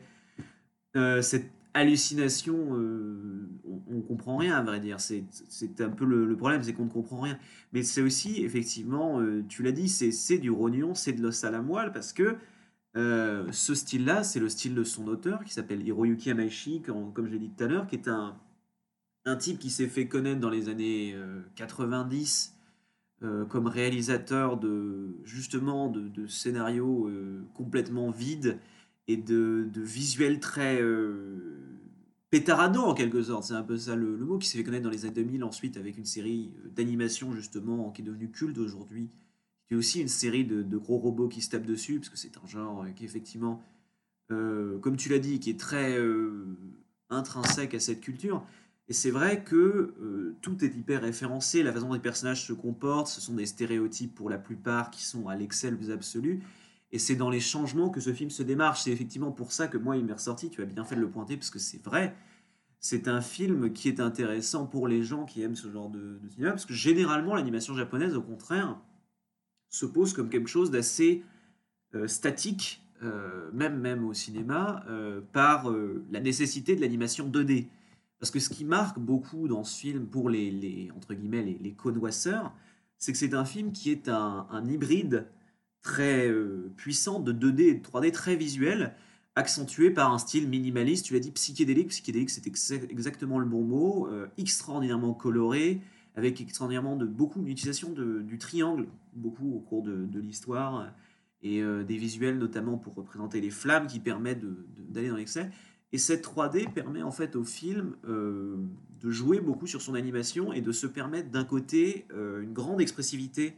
euh, 0.95 1.21
cette 1.21 1.51
hallucination, 1.75 2.75
euh, 2.75 3.47
on, 3.87 3.97
ne 3.97 4.01
comprend 4.01 4.37
rien 4.37 4.55
à 4.55 4.63
vrai 4.63 4.79
dire. 4.79 4.99
C'est 4.99 5.79
un 5.79 5.89
peu 5.89 6.05
le, 6.05 6.35
problème, 6.35 6.63
c'est 6.63 6.73
qu'on 6.73 6.85
ne 6.85 6.89
comprend 6.89 7.21
rien. 7.21 7.37
Mais 7.71 7.83
c'est 7.83 8.01
aussi 8.01 8.43
effectivement, 8.43 9.21
tu 9.47 9.61
l'as 9.61 9.71
dit, 9.71 9.89
c'est 9.89 10.39
du 10.39 10.49
rognon, 10.49 10.95
c'est 10.95 11.13
de 11.13 11.21
l'os 11.21 11.43
à 11.43 11.51
la 11.51 11.61
moelle 11.61 11.91
parce 11.91 12.13
que 12.13 12.35
euh, 12.97 13.51
ce 13.51 13.75
style-là, 13.75 14.23
c'est 14.23 14.39
le 14.39 14.49
style 14.49 14.73
de 14.73 14.83
son 14.83 15.07
auteur 15.07 15.43
qui 15.43 15.53
s'appelle 15.53 15.85
Hiroyuki 15.85 16.31
Amaishi, 16.31 16.81
comme, 16.81 17.13
je 17.15 17.31
l'ai 17.31 17.39
dit 17.39 17.51
tout 17.55 17.63
à 17.63 17.67
l'heure, 17.67 17.85
qui 17.85 17.95
est 17.95 18.07
un, 18.07 18.35
un 19.25 19.35
type 19.35 19.59
qui 19.59 19.69
s'est 19.69 19.87
fait 19.87 20.07
connaître 20.07 20.39
dans 20.39 20.49
les 20.49 20.67
années 20.67 21.15
90 21.55 22.55
euh, 23.23 23.27
euh, 23.27 23.45
comme 23.45 23.67
réalisateur 23.67 24.57
de 24.57 25.17
justement 25.23 25.89
de, 25.89 26.27
scénarios 26.27 27.11
complètement 27.53 28.09
vides 28.09 28.57
et 29.07 29.17
de, 29.17 29.69
visuels 29.75 30.39
très 30.39 30.81
pétaradants 32.31 32.87
en 32.87 32.93
quelque 32.95 33.21
sorte. 33.21 33.43
C'est 33.43 33.53
un 33.53 33.63
peu 33.63 33.77
ça 33.77 33.95
le, 33.95 34.15
le 34.15 34.25
mot 34.25 34.39
qui 34.39 34.47
s'est 34.47 34.57
fait 34.57 34.63
connaître 34.63 34.83
dans 34.83 34.89
les 34.89 35.05
années 35.05 35.13
2000 35.13 35.43
ensuite 35.43 35.77
avec 35.77 35.99
une 35.99 36.05
série 36.05 36.51
d'animation 36.75 37.31
justement 37.31 37.91
qui 37.91 38.01
est 38.01 38.05
devenue 38.05 38.31
culte 38.31 38.57
aujourd'hui 38.57 39.11
qui 39.67 39.73
est 39.73 39.77
aussi 39.77 40.01
une 40.01 40.07
série 40.07 40.45
de, 40.45 40.77
gros 40.77 40.97
robots 40.97 41.27
qui 41.27 41.41
se 41.41 41.49
tapent 41.49 41.65
dessus, 41.65 41.99
parce 41.99 42.09
que 42.09 42.17
c'est 42.17 42.37
un 42.37 42.47
genre 42.47 42.85
qui 42.95 43.05
effectivement, 43.05 43.61
euh, 44.31 44.79
comme 44.79 44.95
tu 44.95 45.09
l'as 45.09 45.19
dit, 45.19 45.39
qui 45.39 45.49
est 45.49 45.59
très 45.59 45.97
euh, 45.97 46.45
intrinsèque 47.09 47.73
à 47.73 47.79
cette 47.79 48.01
culture. 48.01 48.45
Et 48.89 48.93
c'est 48.93 49.11
vrai 49.11 49.43
que 49.43 49.93
euh, 50.01 50.37
tout 50.41 50.63
est 50.63 50.73
hyper 50.73 51.01
référencé, 51.01 51.61
la 51.61 51.73
façon 51.73 51.87
dont 51.87 51.93
les 51.93 51.99
personnages 51.99 52.45
se 52.45 52.53
comportent, 52.53 53.09
ce 53.09 53.19
sont 53.19 53.33
des 53.33 53.45
stéréotypes 53.45 54.15
pour 54.15 54.29
la 54.29 54.37
plupart 54.37 54.89
qui 54.91 55.03
sont 55.03 55.27
à 55.27 55.35
l'excel 55.35 55.75
plus 55.75 55.91
absolu. 55.91 56.41
Et 56.93 56.99
c'est 56.99 57.15
dans 57.15 57.29
les 57.29 57.41
changements 57.41 57.89
que 57.89 57.99
ce 57.99 58.13
film 58.13 58.29
se 58.29 58.43
démarche. 58.43 58.83
C'est 58.83 58.91
effectivement 58.91 59.33
pour 59.33 59.51
ça 59.51 59.67
que 59.67 59.77
moi, 59.77 59.97
il 59.97 60.05
m'est 60.05 60.13
ressorti. 60.13 60.49
Tu 60.49 60.61
as 60.61 60.65
bien 60.65 60.85
fait 60.85 60.95
de 60.95 61.01
le 61.01 61.09
pointer, 61.09 61.35
parce 61.35 61.49
que 61.49 61.59
c'est 61.59 61.83
vrai. 61.83 62.15
c'est 62.79 63.09
un 63.09 63.19
film 63.21 63.73
qui 63.73 63.89
est 63.89 63.99
intéressant 63.99 64.65
pour 64.65 64.87
les 64.87 65.03
gens 65.03 65.25
qui 65.25 65.41
aiment 65.41 65.57
ce 65.57 65.69
genre 65.69 65.89
de 65.89 66.21
cinéma, 66.29 66.51
parce 66.51 66.65
que 66.65 66.73
généralement, 66.73 67.35
l'animation 67.35 67.75
japonaise, 67.75 68.15
au 68.15 68.21
contraire, 68.21 68.79
se 69.69 69.85
pose 69.85 70.13
comme 70.13 70.29
quelque 70.29 70.49
chose 70.49 70.71
d'assez 70.71 71.23
euh, 71.95 72.07
statique, 72.07 72.81
euh, 73.03 73.49
même, 73.53 73.79
même 73.79 74.05
au 74.05 74.13
cinéma, 74.13 74.83
euh, 74.89 75.21
par 75.33 75.71
la 76.11 76.19
nécessité 76.19 76.75
de 76.75 76.81
l'animation 76.81 77.29
2D. 77.29 77.67
Parce 78.19 78.31
que 78.31 78.39
ce 78.39 78.49
qui 78.49 78.65
marque 78.65 78.99
beaucoup 78.99 79.47
dans 79.47 79.63
ce 79.63 79.79
film 79.79 80.07
pour 80.07 80.29
les, 80.29 80.49
les 80.49 80.91
entre 80.95 81.13
guillemets, 81.13 81.43
les, 81.43 81.57
les 81.61 81.73
connoisseurs, 81.73 82.51
c'est 82.97 83.11
que 83.11 83.17
c'est 83.17 83.35
un 83.35 83.45
film 83.45 83.71
qui 83.71 83.91
est 83.91 84.09
un, 84.09 84.47
un 84.49 84.65
hybride 84.67 85.27
très 85.83 86.29
puissant 86.75 87.19
de 87.19 87.31
2D 87.31 87.61
et 87.61 87.73
de 87.75 87.87
3D, 87.87 88.11
très 88.11 88.35
visuel, 88.35 88.93
accentué 89.35 89.91
par 89.91 90.11
un 90.11 90.17
style 90.17 90.49
minimaliste, 90.49 91.05
tu 91.05 91.13
l'as 91.13 91.19
dit 91.19 91.31
psychédélique, 91.31 91.89
psychédélique 91.89 92.31
c'est 92.31 92.47
ex- 92.47 92.71
exactement 92.71 93.37
le 93.37 93.45
bon 93.45 93.63
mot, 93.63 94.09
extraordinairement 94.37 95.13
coloré, 95.13 95.79
avec 96.17 96.41
extraordinairement 96.41 96.97
de 96.97 97.05
beaucoup 97.05 97.41
d'utilisation 97.41 97.93
de, 97.93 98.21
du 98.21 98.37
triangle, 98.37 98.87
beaucoup 99.13 99.55
au 99.55 99.59
cours 99.59 99.83
de, 99.83 100.19
l'histoire, 100.19 100.91
et 101.41 101.61
euh, 101.61 101.83
des 101.83 101.95
visuels 101.95 102.37
notamment 102.37 102.77
pour 102.77 102.95
représenter 102.95 103.39
les 103.39 103.51
flammes 103.51 103.87
qui 103.87 103.99
permettent 103.99 104.43
d'aller 104.89 105.07
dans 105.07 105.15
l'excès. 105.15 105.49
Et 105.93 105.97
cette 105.97 106.25
3D 106.25 106.73
permet 106.73 107.01
en 107.03 107.11
fait 107.11 107.37
au 107.37 107.45
film 107.45 107.95
euh, 108.05 108.57
de 108.99 109.11
jouer 109.11 109.39
beaucoup 109.39 109.67
sur 109.67 109.81
son 109.81 109.93
animation 109.93 110.51
et 110.51 110.61
de 110.61 110.71
se 110.71 110.87
permettre 110.87 111.29
d'un 111.29 111.45
côté 111.45 112.05
euh, 112.11 112.41
une 112.41 112.51
grande 112.51 112.81
expressivité 112.81 113.53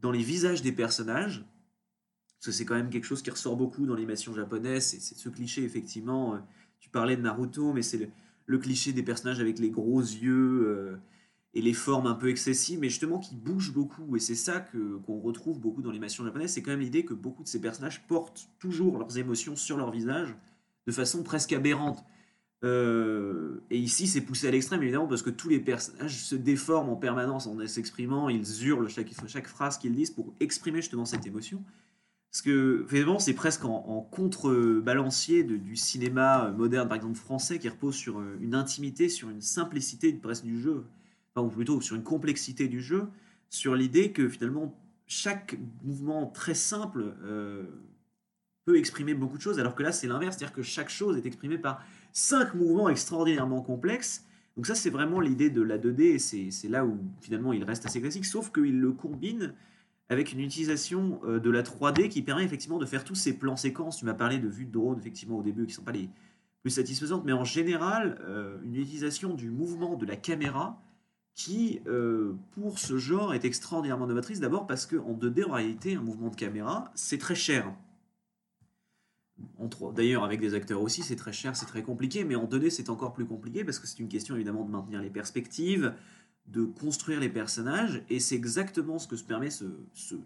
dans 0.00 0.10
les 0.10 0.22
visages 0.22 0.62
des 0.62 0.72
personnages, 0.72 1.44
parce 2.38 2.46
que 2.46 2.52
c'est 2.52 2.64
quand 2.64 2.76
même 2.76 2.90
quelque 2.90 3.04
chose 3.04 3.22
qui 3.22 3.30
ressort 3.30 3.56
beaucoup 3.56 3.84
dans 3.86 3.94
l'animation 3.94 4.32
japonaise, 4.32 4.86
c'est 4.86 5.00
ce 5.00 5.28
cliché 5.28 5.64
effectivement, 5.64 6.34
euh, 6.34 6.38
tu 6.78 6.88
parlais 6.88 7.16
de 7.16 7.22
Naruto, 7.22 7.72
mais 7.72 7.82
c'est 7.82 8.08
le, 8.46 8.58
cliché 8.58 8.92
des 8.92 9.02
personnages 9.02 9.40
avec 9.40 9.58
les 9.58 9.70
gros 9.70 10.00
yeux 10.00 10.62
euh, 10.66 10.96
et 11.58 11.60
les 11.60 11.72
formes 11.72 12.06
un 12.06 12.14
peu 12.14 12.28
excessives, 12.28 12.78
mais 12.78 12.88
justement 12.88 13.18
qui 13.18 13.34
bougent 13.34 13.72
beaucoup, 13.72 14.14
et 14.14 14.20
c'est 14.20 14.36
ça 14.36 14.60
que 14.60 14.98
qu'on 14.98 15.18
retrouve 15.18 15.58
beaucoup 15.58 15.82
dans 15.82 15.88
l'animation 15.88 16.24
japonaise, 16.24 16.52
c'est 16.52 16.62
quand 16.62 16.70
même 16.70 16.78
l'idée 16.78 17.04
que 17.04 17.14
beaucoup 17.14 17.42
de 17.42 17.48
ces 17.48 17.60
personnages 17.60 18.06
portent 18.06 18.48
toujours 18.60 18.96
leurs 18.96 19.18
émotions 19.18 19.56
sur 19.56 19.76
leur 19.76 19.90
visage 19.90 20.36
de 20.86 20.92
façon 20.92 21.24
presque 21.24 21.52
aberrante. 21.52 22.04
Euh, 22.62 23.60
et 23.70 23.78
ici, 23.78 24.06
c'est 24.06 24.20
poussé 24.20 24.46
à 24.46 24.52
l'extrême, 24.52 24.84
évidemment, 24.84 25.08
parce 25.08 25.22
que 25.22 25.30
tous 25.30 25.48
les 25.48 25.58
personnages 25.58 26.22
se 26.22 26.36
déforment 26.36 26.90
en 26.90 26.96
permanence 26.96 27.48
en 27.48 27.66
s'exprimant, 27.66 28.28
ils 28.28 28.64
hurlent 28.64 28.88
chaque, 28.88 29.48
phrase 29.48 29.78
qu'ils 29.78 29.96
disent 29.96 30.12
pour 30.12 30.32
exprimer 30.38 30.80
justement 30.80 31.06
cette 31.06 31.26
émotion. 31.26 31.64
Parce 32.30 32.42
que, 32.42 32.86
finalement, 32.88 33.18
c'est 33.18 33.34
presque 33.34 33.64
en, 33.64 33.84
en 33.84 34.00
contrebalancier 34.02 35.42
du 35.42 35.74
cinéma 35.74 36.52
moderne, 36.56 36.86
par 36.86 36.98
exemple 36.98 37.18
français, 37.18 37.58
qui 37.58 37.68
repose 37.68 37.96
sur 37.96 38.20
euh, 38.20 38.38
une 38.40 38.54
intimité, 38.54 39.08
sur 39.08 39.28
une 39.28 39.40
simplicité 39.40 40.12
presque 40.12 40.44
du 40.44 40.60
jeu, 40.60 40.84
enfin, 41.34 41.46
ou 41.46 41.50
plutôt 41.50 41.80
sur 41.80 41.96
une 41.96 42.02
complexité 42.02 42.68
du 42.68 42.80
jeu, 42.80 43.08
sur 43.50 43.74
l'idée 43.74 44.12
que 44.12 44.28
finalement, 44.28 44.78
chaque 45.06 45.58
mouvement 45.82 46.26
très 46.26 46.54
simple 46.54 47.14
euh, 47.22 47.64
peut 48.64 48.78
exprimer 48.78 49.14
beaucoup 49.14 49.38
de 49.38 49.42
choses, 49.42 49.58
alors 49.58 49.74
que 49.74 49.82
là, 49.82 49.92
c'est 49.92 50.06
l'inverse, 50.06 50.36
c'est-à-dire 50.36 50.54
que 50.54 50.62
chaque 50.62 50.90
chose 50.90 51.16
est 51.16 51.26
exprimée 51.26 51.58
par 51.58 51.82
cinq 52.12 52.54
mouvements 52.54 52.88
extraordinairement 52.88 53.62
complexes. 53.62 54.26
Donc 54.56 54.66
ça, 54.66 54.74
c'est 54.74 54.90
vraiment 54.90 55.20
l'idée 55.20 55.50
de 55.50 55.62
la 55.62 55.78
2D, 55.78 56.00
et 56.02 56.18
c'est 56.50 56.68
là 56.68 56.84
où 56.84 56.98
finalement 57.20 57.52
il 57.52 57.64
reste 57.64 57.86
assez 57.86 58.00
classique, 58.00 58.26
sauf 58.26 58.52
qu'il 58.52 58.80
le 58.80 58.92
combine 58.92 59.54
avec 60.10 60.32
une 60.32 60.40
utilisation 60.40 61.20
euh, 61.24 61.38
de 61.38 61.50
la 61.50 61.62
3D 61.62 62.08
qui 62.08 62.22
permet 62.22 62.44
effectivement 62.44 62.78
de 62.78 62.86
faire 62.86 63.04
tous 63.04 63.14
ces 63.14 63.38
plans 63.38 63.56
séquences. 63.56 63.98
Tu 63.98 64.04
m'as 64.04 64.14
parlé 64.14 64.38
de 64.38 64.48
vues 64.48 64.64
de 64.64 64.72
drone, 64.72 64.98
effectivement, 64.98 65.38
au 65.38 65.42
début, 65.42 65.66
qui 65.66 65.74
sont 65.74 65.82
pas 65.82 65.92
les 65.92 66.08
plus 66.62 66.70
satisfaisantes, 66.70 67.24
mais 67.24 67.32
en 67.32 67.44
général, 67.44 68.18
euh, 68.22 68.58
une 68.64 68.76
utilisation 68.76 69.34
du 69.34 69.50
mouvement 69.50 69.96
de 69.96 70.06
la 70.06 70.16
caméra 70.16 70.82
qui, 71.38 71.80
euh, 71.86 72.32
pour 72.50 72.80
ce 72.80 72.98
genre, 72.98 73.32
est 73.32 73.44
extraordinairement 73.44 74.08
novatrice. 74.08 74.40
D'abord 74.40 74.66
parce 74.66 74.86
qu'en 74.86 75.14
2D, 75.14 75.44
en 75.44 75.52
réalité, 75.52 75.94
un 75.94 76.02
mouvement 76.02 76.30
de 76.30 76.34
caméra, 76.34 76.90
c'est 76.96 77.16
très 77.18 77.36
cher. 77.36 77.72
D'ailleurs, 79.94 80.24
avec 80.24 80.40
des 80.40 80.54
acteurs 80.54 80.82
aussi, 80.82 81.04
c'est 81.04 81.14
très 81.14 81.32
cher, 81.32 81.54
c'est 81.54 81.66
très 81.66 81.84
compliqué, 81.84 82.24
mais 82.24 82.34
en 82.34 82.46
2D, 82.46 82.70
c'est 82.70 82.90
encore 82.90 83.12
plus 83.12 83.24
compliqué 83.24 83.64
parce 83.64 83.78
que 83.78 83.86
c'est 83.86 84.00
une 84.00 84.08
question 84.08 84.34
évidemment 84.34 84.64
de 84.64 84.72
maintenir 84.72 85.00
les 85.00 85.10
perspectives, 85.10 85.94
de 86.48 86.64
construire 86.64 87.20
les 87.20 87.28
personnages, 87.28 88.02
et 88.10 88.18
c'est 88.18 88.34
exactement 88.34 88.98
ce 88.98 89.06
que 89.06 89.14
se 89.14 89.22
permet 89.22 89.50
ce, 89.50 89.64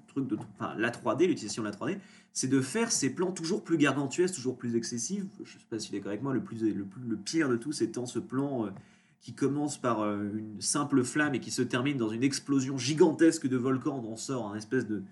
truc 0.06 0.26
de. 0.28 0.38
Enfin, 0.54 0.74
la 0.78 0.90
3D, 0.90 1.26
l'utilisation 1.26 1.62
de 1.62 1.68
la 1.68 1.74
3D, 1.74 1.98
c'est 2.32 2.48
de 2.48 2.62
faire 2.62 2.90
ces 2.90 3.10
plans 3.10 3.32
toujours 3.32 3.62
plus 3.62 3.76
gargantuesques, 3.76 4.36
toujours 4.36 4.56
plus 4.56 4.76
excessifs. 4.76 5.24
Je 5.44 5.58
sais 5.58 5.64
pas 5.68 5.78
si 5.78 5.90
tu 5.90 5.96
es 5.96 5.98
d'accord 5.98 6.12
avec 6.12 6.22
moi, 6.22 6.32
le, 6.32 6.42
plus, 6.42 6.62
le, 6.72 6.84
plus, 6.84 7.02
le 7.06 7.16
pire 7.16 7.50
de 7.50 7.56
tout, 7.56 7.72
c'est 7.72 7.84
étant 7.84 8.06
ce 8.06 8.18
plan. 8.18 8.64
euh, 8.64 8.70
qui 9.22 9.34
commence 9.34 9.78
par 9.80 10.02
euh, 10.02 10.30
une 10.36 10.60
simple 10.60 11.04
flamme 11.04 11.34
et 11.34 11.40
qui 11.40 11.52
se 11.52 11.62
termine 11.62 11.96
dans 11.96 12.10
une 12.10 12.24
explosion 12.24 12.76
gigantesque 12.76 13.46
de 13.46 13.56
volcan 13.56 14.00
dont 14.00 14.16
sort 14.16 14.48
un 14.48 14.56
espèce 14.56 14.86
de, 14.86 15.04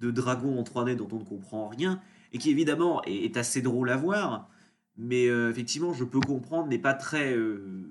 de 0.00 0.10
dragon 0.10 0.58
en 0.58 0.62
3D 0.62 0.96
dont 0.96 1.08
on 1.12 1.18
ne 1.18 1.24
comprend 1.24 1.68
rien, 1.68 2.00
et 2.32 2.38
qui 2.38 2.50
évidemment 2.50 3.02
est, 3.04 3.36
assez 3.36 3.60
drôle 3.60 3.90
à 3.90 3.96
voir, 3.96 4.48
mais 4.96 5.28
euh, 5.28 5.50
effectivement, 5.50 5.92
je 5.92 6.04
peux 6.04 6.20
comprendre, 6.20 6.68
n'est 6.68 6.78
pas 6.78 6.94
très 6.94 7.36
euh, 7.36 7.86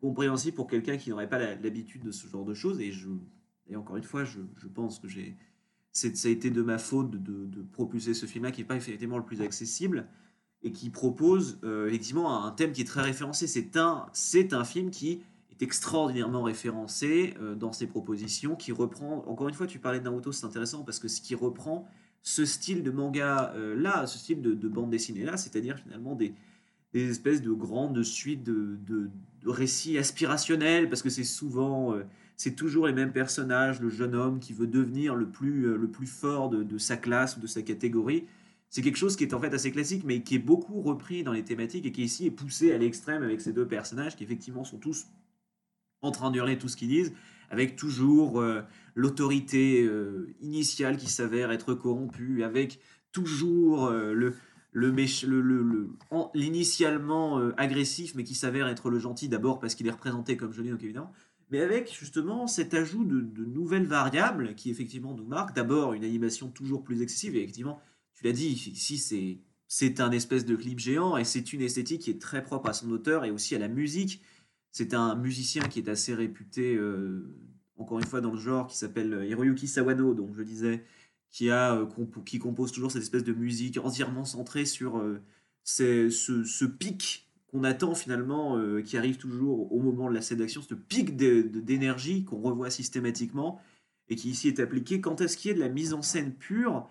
compréhensible 0.00 0.56
pour 0.56 0.66
quelqu'un 0.66 0.96
qui 0.96 1.10
n'aurait 1.10 1.28
pas 1.28 1.38
l'habitude 1.38 2.02
de 2.02 2.10
ce 2.10 2.26
genre 2.26 2.44
de 2.44 2.54
choses, 2.54 2.80
et, 2.80 2.90
je, 2.90 3.08
et 3.68 3.76
encore 3.76 3.96
une 3.96 4.02
fois, 4.02 4.24
je, 4.24 4.40
je 4.56 4.66
pense 4.66 4.98
que 4.98 5.06
j'ai, 5.06 5.36
ça 5.92 6.08
a 6.08 6.30
été 6.30 6.50
de 6.50 6.62
ma 6.62 6.78
faute 6.78 7.10
de- 7.10 7.46
de 7.46 7.62
propulser 7.62 8.14
ce 8.14 8.26
film-là, 8.26 8.50
qui 8.50 8.62
n'est 8.62 8.66
pas 8.66 8.76
effectivement 8.76 9.18
le 9.18 9.24
plus 9.24 9.42
accessible, 9.42 10.08
et 10.62 10.72
qui 10.72 10.90
propose 10.90 11.58
euh, 11.64 11.88
effectivement 11.88 12.44
un 12.44 12.50
thème 12.50 12.72
qui 12.72 12.82
est 12.82 12.84
très 12.86 13.02
référencé. 13.02 13.46
C'est 13.46 13.76
un, 13.76 14.06
c'est 14.12 14.52
un 14.52 14.64
film 14.64 14.90
qui 14.90 15.22
est 15.50 15.62
extraordinairement 15.62 16.42
référencé 16.42 17.34
euh, 17.40 17.54
dans 17.54 17.72
ses 17.72 17.86
propositions, 17.86 18.56
qui 18.56 18.72
reprend, 18.72 19.24
encore 19.26 19.48
une 19.48 19.54
fois, 19.54 19.66
tu 19.66 19.78
parlais 19.78 19.98
de 20.00 20.04
Naruto, 20.04 20.32
c'est 20.32 20.46
intéressant 20.46 20.82
parce 20.84 20.98
que 20.98 21.08
ce 21.08 21.20
qui 21.20 21.34
reprend 21.34 21.86
ce 22.22 22.44
style 22.44 22.82
de 22.82 22.90
manga 22.90 23.52
euh, 23.56 23.74
là, 23.74 24.06
ce 24.06 24.18
style 24.18 24.42
de, 24.42 24.52
de 24.52 24.68
bande 24.68 24.90
dessinée 24.90 25.24
là, 25.24 25.38
c'est-à-dire 25.38 25.78
finalement 25.78 26.14
des, 26.14 26.34
des 26.92 27.10
espèces 27.10 27.40
de 27.40 27.52
grandes 27.52 28.02
suites 28.02 28.42
de, 28.42 28.76
de- 28.86 29.10
de 29.42 29.48
récits 29.48 29.96
aspirationnels, 29.96 30.90
parce 30.90 31.00
que 31.00 31.08
c'est 31.08 31.24
souvent, 31.24 31.94
c'est 32.36 32.54
toujours 32.54 32.86
les 32.86 32.92
mêmes 32.92 33.12
personnages, 33.12 33.80
le 33.80 33.88
jeune 33.88 34.14
homme 34.14 34.38
qui 34.38 34.52
veut 34.52 34.66
devenir 34.66 35.14
le 35.14 35.26
plus, 35.26 35.78
le 35.78 35.88
plus 35.88 36.06
fort 36.06 36.50
de 36.50 36.76
sa 36.76 36.98
classe 36.98 37.38
ou 37.38 37.40
de 37.40 37.46
sa 37.46 37.62
catégorie. 37.62 38.26
C'est 38.70 38.82
quelque 38.82 38.96
chose 38.96 39.16
qui 39.16 39.24
est 39.24 39.34
en 39.34 39.40
fait 39.40 39.52
assez 39.52 39.72
classique, 39.72 40.04
mais 40.04 40.22
qui 40.22 40.36
est 40.36 40.40
beaucoup 40.40 40.80
repris 40.80 41.24
dans 41.24 41.32
les 41.32 41.44
thématiques 41.44 41.86
et 41.86 41.92
qui 41.92 42.04
ici 42.04 42.26
est 42.26 42.30
poussé 42.30 42.72
à 42.72 42.78
l'extrême 42.78 43.24
avec 43.24 43.40
ces 43.40 43.52
deux 43.52 43.66
personnages 43.66 44.14
qui 44.14 44.22
effectivement 44.22 44.62
sont 44.62 44.78
tous 44.78 45.06
en 46.02 46.12
train 46.12 46.30
d'hurler 46.30 46.56
tout 46.56 46.68
ce 46.68 46.76
qu'ils 46.76 46.88
disent, 46.88 47.12
avec 47.50 47.76
toujours 47.76 48.40
euh, 48.40 48.62
l'autorité 48.94 49.82
euh, 49.82 50.34
initiale 50.40 50.96
qui 50.96 51.10
s'avère 51.10 51.50
être 51.50 51.74
corrompue, 51.74 52.44
avec 52.44 52.78
toujours 53.12 53.86
euh, 53.86 54.12
le, 54.12 54.36
le, 54.72 54.94
l'initialement 56.32 57.38
agressif, 57.56 58.14
mais 58.14 58.22
qui 58.22 58.36
s'avère 58.36 58.68
être 58.68 58.88
le 58.88 59.00
gentil 59.00 59.28
d'abord 59.28 59.58
parce 59.58 59.74
qu'il 59.74 59.88
est 59.88 59.90
représenté 59.90 60.36
comme 60.36 60.52
joli, 60.52 60.70
donc 60.70 60.82
évidemment, 60.84 61.12
mais 61.50 61.60
avec 61.60 61.92
justement 61.92 62.46
cet 62.46 62.72
ajout 62.72 63.04
de, 63.04 63.20
de 63.20 63.44
nouvelles 63.44 63.86
variables 63.86 64.54
qui 64.54 64.70
effectivement 64.70 65.12
nous 65.14 65.26
marquent. 65.26 65.56
D'abord 65.56 65.92
une 65.92 66.04
animation 66.04 66.48
toujours 66.48 66.84
plus 66.84 67.02
excessive, 67.02 67.34
et 67.34 67.42
effectivement, 67.42 67.82
tu 68.20 68.26
l'as 68.26 68.32
dit, 68.32 68.48
ici 68.48 68.98
c'est 68.98 69.38
c'est 69.72 70.00
un 70.00 70.10
espèce 70.10 70.44
de 70.44 70.56
clip 70.56 70.80
géant 70.80 71.16
et 71.16 71.24
c'est 71.24 71.52
une 71.52 71.62
esthétique 71.62 72.02
qui 72.02 72.10
est 72.10 72.20
très 72.20 72.42
propre 72.42 72.68
à 72.68 72.72
son 72.72 72.90
auteur 72.90 73.24
et 73.24 73.30
aussi 73.30 73.54
à 73.54 73.58
la 73.60 73.68
musique. 73.68 74.20
C'est 74.72 74.94
un 74.94 75.14
musicien 75.14 75.62
qui 75.62 75.78
est 75.78 75.88
assez 75.88 76.12
réputé, 76.12 76.74
euh, 76.74 77.36
encore 77.76 78.00
une 78.00 78.04
fois 78.04 78.20
dans 78.20 78.32
le 78.32 78.38
genre, 78.38 78.66
qui 78.66 78.76
s'appelle 78.76 79.14
euh, 79.14 79.24
Hiroyuki 79.24 79.68
Sawano, 79.68 80.12
donc 80.14 80.34
je 80.34 80.42
disais, 80.42 80.84
qui, 81.30 81.50
a, 81.50 81.76
euh, 81.76 81.86
qui 82.26 82.40
compose 82.40 82.72
toujours 82.72 82.90
cette 82.90 83.02
espèce 83.02 83.22
de 83.22 83.32
musique 83.32 83.78
entièrement 83.78 84.24
centrée 84.24 84.64
sur 84.64 85.00
ce, 85.62 86.10
ce 86.10 86.64
pic 86.64 87.30
qu'on 87.46 87.62
attend 87.62 87.94
finalement, 87.94 88.60
qui 88.82 88.98
arrive 88.98 89.18
toujours 89.18 89.72
au 89.72 89.80
moment 89.80 90.08
de 90.08 90.14
la 90.14 90.20
scène 90.20 90.38
d'action, 90.38 90.62
ce 90.62 90.74
pic 90.74 91.16
d'énergie 91.16 92.24
qu'on 92.24 92.40
revoit 92.40 92.70
systématiquement 92.70 93.60
et 94.08 94.16
qui 94.16 94.30
ici 94.30 94.48
est 94.48 94.58
appliqué. 94.58 95.00
Quant 95.00 95.14
à 95.14 95.28
ce 95.28 95.36
qui 95.36 95.48
est 95.48 95.54
de 95.54 95.60
la 95.60 95.68
mise 95.68 95.94
en 95.94 96.02
scène 96.02 96.34
pure, 96.34 96.88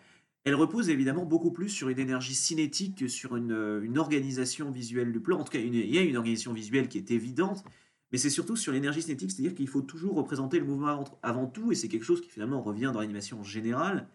elle 0.49 0.55
repose 0.55 0.89
évidemment 0.89 1.25
beaucoup 1.25 1.51
plus 1.51 1.69
sur 1.69 1.89
une 1.89 1.99
énergie 1.99 2.33
cinétique 2.33 2.97
que 2.97 3.07
sur 3.07 3.35
une, 3.35 3.51
euh, 3.51 3.95
organisation 3.97 4.71
visuelle 4.71 5.11
du 5.11 5.19
plan. 5.19 5.39
En 5.39 5.43
tout 5.43 5.51
cas, 5.51 5.59
il 5.59 5.75
y 5.75 5.97
a 5.99 6.01
une 6.01 6.17
organisation 6.17 6.53
visuelle 6.53 6.87
qui 6.87 6.97
est 6.97 7.11
évidente, 7.11 7.63
mais 8.11 8.17
c'est 8.17 8.31
surtout 8.31 8.55
sur 8.55 8.73
l'énergie 8.73 9.03
cinétique, 9.03 9.29
c'est-à-dire 9.29 9.53
qu'il 9.53 9.67
faut 9.67 9.83
toujours 9.83 10.15
représenter 10.15 10.57
le 10.57 10.65
mouvement 10.65 11.03
avant, 11.21 11.45
tout, 11.45 11.71
et 11.71 11.75
c'est 11.75 11.87
quelque 11.87 12.03
chose 12.03 12.19
qui 12.19 12.29
finalement 12.29 12.63
revient 12.63 12.89
dans 12.91 12.99
l'animation 12.99 13.41
en 13.41 13.43
général. 13.43 14.07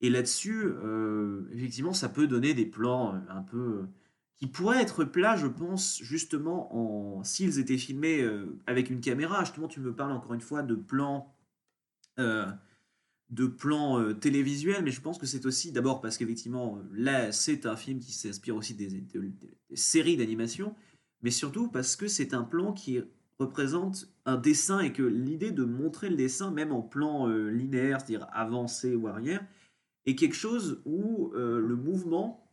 Et 0.00 0.10
là-dessus, 0.10 0.64
euh, 0.64 1.48
effectivement, 1.52 1.92
ça 1.92 2.08
peut 2.08 2.26
donner 2.26 2.54
des 2.54 2.66
plans 2.66 3.14
euh, 3.14 3.18
un 3.28 3.42
peu 3.42 3.86
qui 4.34 4.48
pourraient 4.48 4.82
être 4.82 5.04
plats, 5.04 5.36
je 5.36 5.46
pense, 5.46 6.00
justement, 6.02 6.74
en 6.74 7.22
s'ils 7.22 7.60
étaient 7.60 7.78
filmés 7.78 8.24
avec 8.66 8.88
une 8.88 9.00
caméra. 9.00 9.44
Justement, 9.44 9.66
tu 9.66 9.80
me 9.80 9.92
parles 9.92 10.12
encore 10.12 10.32
une 10.32 10.40
fois 10.40 10.62
de 10.62 10.76
plans 10.76 11.34
de 13.30 13.46
plans 13.46 14.00
euh, 14.00 14.14
télévisuels, 14.14 14.82
mais 14.82 14.90
je 14.90 15.00
pense 15.00 15.18
que 15.18 15.26
c'est 15.26 15.44
aussi 15.44 15.70
d'abord 15.70 16.00
parce 16.00 16.16
qu'effectivement, 16.16 16.78
euh, 16.78 16.82
là, 16.92 17.32
c'est 17.32 17.66
un 17.66 17.76
film 17.76 18.00
qui 18.00 18.12
s'inspire 18.12 18.56
aussi 18.56 18.74
des, 18.74 18.88
séries 19.74 20.16
d'animation, 20.16 20.74
mais 21.22 21.30
surtout 21.30 21.68
parce 21.68 21.94
que 21.96 22.08
c'est 22.08 22.32
un 22.32 22.42
plan 22.42 22.72
qui 22.72 23.00
représente 23.38 24.08
un 24.24 24.36
dessin 24.36 24.80
et 24.80 24.92
que 24.92 25.02
l'idée 25.02 25.50
de 25.50 25.64
montrer 25.64 26.08
le 26.08 26.16
dessin, 26.16 26.50
même 26.50 26.72
en 26.72 26.82
plan 26.82 27.28
euh, 27.28 27.50
linéaire, 27.50 28.00
c'est-à-dire 28.00 28.26
avancé 28.32 28.94
ou 28.94 29.08
arrière, 29.08 29.44
est 30.06 30.16
quelque 30.16 30.34
chose 30.34 30.80
où 30.86 31.30
euh, 31.34 31.60
le 31.60 31.76
mouvement 31.76 32.50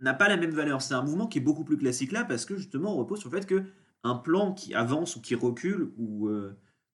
n'a 0.00 0.12
pas 0.12 0.28
la 0.28 0.36
même 0.36 0.50
valeur. 0.50 0.82
C'est 0.82 0.94
un 0.94 1.02
mouvement 1.02 1.26
qui 1.26 1.38
est 1.38 1.42
beaucoup 1.42 1.64
plus 1.64 1.78
classique 1.78 2.12
là 2.12 2.24
parce 2.24 2.44
que 2.44 2.56
justement 2.56 2.94
on 2.94 2.98
repose 2.98 3.20
sur 3.20 3.30
le 3.30 3.40
fait 3.40 3.46
que 3.46 3.64
un 4.04 4.14
plan 4.14 4.52
qui 4.52 4.74
avance 4.74 5.16
ou 5.16 5.20
qui 5.20 5.34
recule 5.34 5.90
ou 5.96 6.30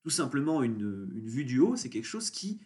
tout 0.02 0.10
simplement 0.10 0.62
une, 0.62 1.10
une, 1.14 1.28
vue 1.28 1.44
du 1.44 1.58
haut, 1.58 1.76
c'est 1.76 1.90
quelque 1.90 2.06
chose 2.06 2.30
qui 2.30 2.60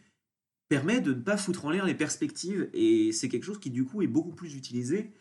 permet 0.69 1.01
de 1.01 1.15
ne 1.15 1.21
pas 1.21 1.37
foutre 1.37 1.65
en 1.65 1.71
l'air 1.71 1.87
les 1.87 1.95
perspectives 1.95 2.69
et 2.73 3.13
c'est 3.13 3.29
quelque 3.29 3.45
chose 3.45 3.59
qui 3.59 3.71
du 3.71 3.85
coup 3.85 4.03
est 4.03 4.07
beaucoup 4.07 4.33
plus 4.33 4.55
utilisé 4.55 5.13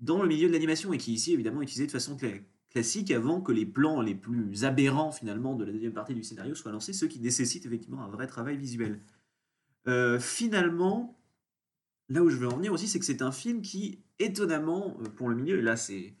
dans 0.00 0.22
le 0.22 0.28
milieu 0.28 0.48
de 0.48 0.52
l'animation 0.52 0.92
et 0.92 0.98
qui 0.98 1.12
ici 1.12 1.32
évidemment 1.32 1.60
est 1.60 1.64
utilisé 1.64 1.86
de 1.86 1.92
façon 1.92 2.16
classique 2.70 3.10
avant 3.10 3.40
que 3.40 3.52
les 3.52 3.66
plans 3.66 4.00
les 4.00 4.14
plus 4.14 4.64
aberrants 4.64 5.12
finalement 5.12 5.54
de 5.54 5.64
la 5.64 5.72
deuxième 5.72 5.92
partie 5.92 6.14
du 6.14 6.22
scénario 6.22 6.54
soient 6.54 6.72
lancés, 6.72 6.92
ceux 6.92 7.08
qui 7.08 7.20
nécessitent 7.20 7.66
effectivement 7.66 8.02
un 8.02 8.08
vrai 8.08 8.26
travail 8.26 8.56
visuel. 8.56 9.00
Euh, 9.88 10.18
finalement, 10.18 11.18
là 12.08 12.22
où 12.22 12.28
je 12.28 12.36
veux 12.36 12.48
en 12.48 12.56
venir 12.56 12.72
aussi, 12.72 12.88
c'est 12.88 12.98
que 12.98 13.04
c'est 13.04 13.22
un 13.22 13.32
film 13.32 13.62
qui, 13.62 14.00
étonnamment, 14.18 14.96
euh, 15.00 15.08
pour 15.08 15.28
le 15.28 15.36
milieu, 15.36 15.58
et 15.58 15.62
là 15.62 15.76
c'est 15.76 16.14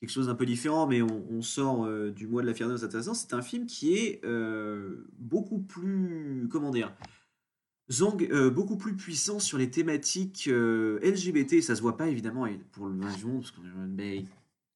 quelque 0.00 0.10
chose 0.10 0.26
d'un 0.26 0.34
peu 0.34 0.44
différent, 0.44 0.86
mais 0.86 1.00
on, 1.00 1.40
sort 1.40 1.86
euh, 1.86 2.10
du 2.10 2.26
mois 2.26 2.42
de 2.42 2.46
la 2.46 2.54
fierté 2.54 2.74
intéressant, 2.84 3.14
c'est 3.14 3.32
un 3.32 3.40
film 3.40 3.66
qui 3.66 3.94
est 3.94 4.20
beaucoup 5.18 5.60
plus, 5.60 6.48
comment 6.50 6.70
dire, 6.70 6.94
Zong, 7.90 8.48
beaucoup 8.50 8.76
plus 8.76 8.94
puissant 8.96 9.38
sur 9.38 9.58
les 9.58 9.70
thématiques 9.70 10.46
LGBT, 10.46 11.60
ça 11.60 11.76
se 11.76 11.82
voit 11.82 11.96
pas 11.96 12.08
évidemment 12.08 12.46
pour 12.72 12.86
le 12.86 12.94
monde, 12.94 13.40
parce 13.40 13.50
qu'on 13.50 13.62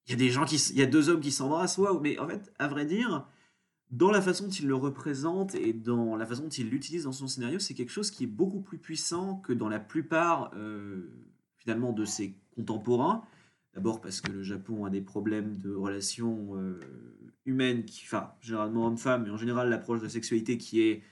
il 0.08 0.12
y 0.12 0.14
a 0.14 0.16
des 0.16 0.30
gens 0.30 0.46
qui, 0.46 0.56
il 0.56 0.78
y 0.78 0.82
a 0.82 0.86
deux 0.86 1.10
hommes 1.10 1.20
qui 1.20 1.30
s'embrassent, 1.30 1.76
waouh, 1.76 2.00
mais 2.00 2.18
en 2.18 2.26
fait, 2.26 2.50
à 2.58 2.66
vrai 2.66 2.86
dire, 2.86 3.26
dans 3.90 4.10
la 4.10 4.22
façon 4.22 4.44
dont 4.44 4.50
il 4.50 4.66
le 4.66 4.74
représente 4.74 5.54
et 5.54 5.74
dans 5.74 6.16
la 6.16 6.24
façon 6.24 6.44
dont 6.44 6.48
il 6.48 6.70
l'utilise 6.70 7.04
dans 7.04 7.12
son 7.12 7.28
scénario, 7.28 7.58
c'est 7.58 7.74
quelque 7.74 7.92
chose 7.92 8.10
qui 8.10 8.24
est 8.24 8.28
beaucoup 8.28 8.60
plus 8.60 8.78
puissant 8.78 9.36
que 9.36 9.52
dans 9.52 9.68
la 9.68 9.78
plupart 9.78 10.50
euh, 10.56 11.10
finalement 11.58 11.92
de 11.92 12.06
ses 12.06 12.34
contemporains. 12.54 13.22
D'abord 13.74 14.00
parce 14.00 14.22
que 14.22 14.32
le 14.32 14.42
Japon 14.42 14.86
a 14.86 14.90
des 14.90 15.02
problèmes 15.02 15.58
de 15.58 15.74
relations 15.74 16.56
euh, 16.56 16.80
humaines, 17.44 17.84
qui, 17.84 18.04
enfin 18.04 18.32
généralement 18.40 18.86
homme-femme, 18.86 19.24
mais 19.24 19.30
en 19.30 19.36
général 19.36 19.68
l'approche 19.68 20.00
de 20.00 20.08
sexualité 20.08 20.56
qui 20.56 20.80
est 20.80 21.02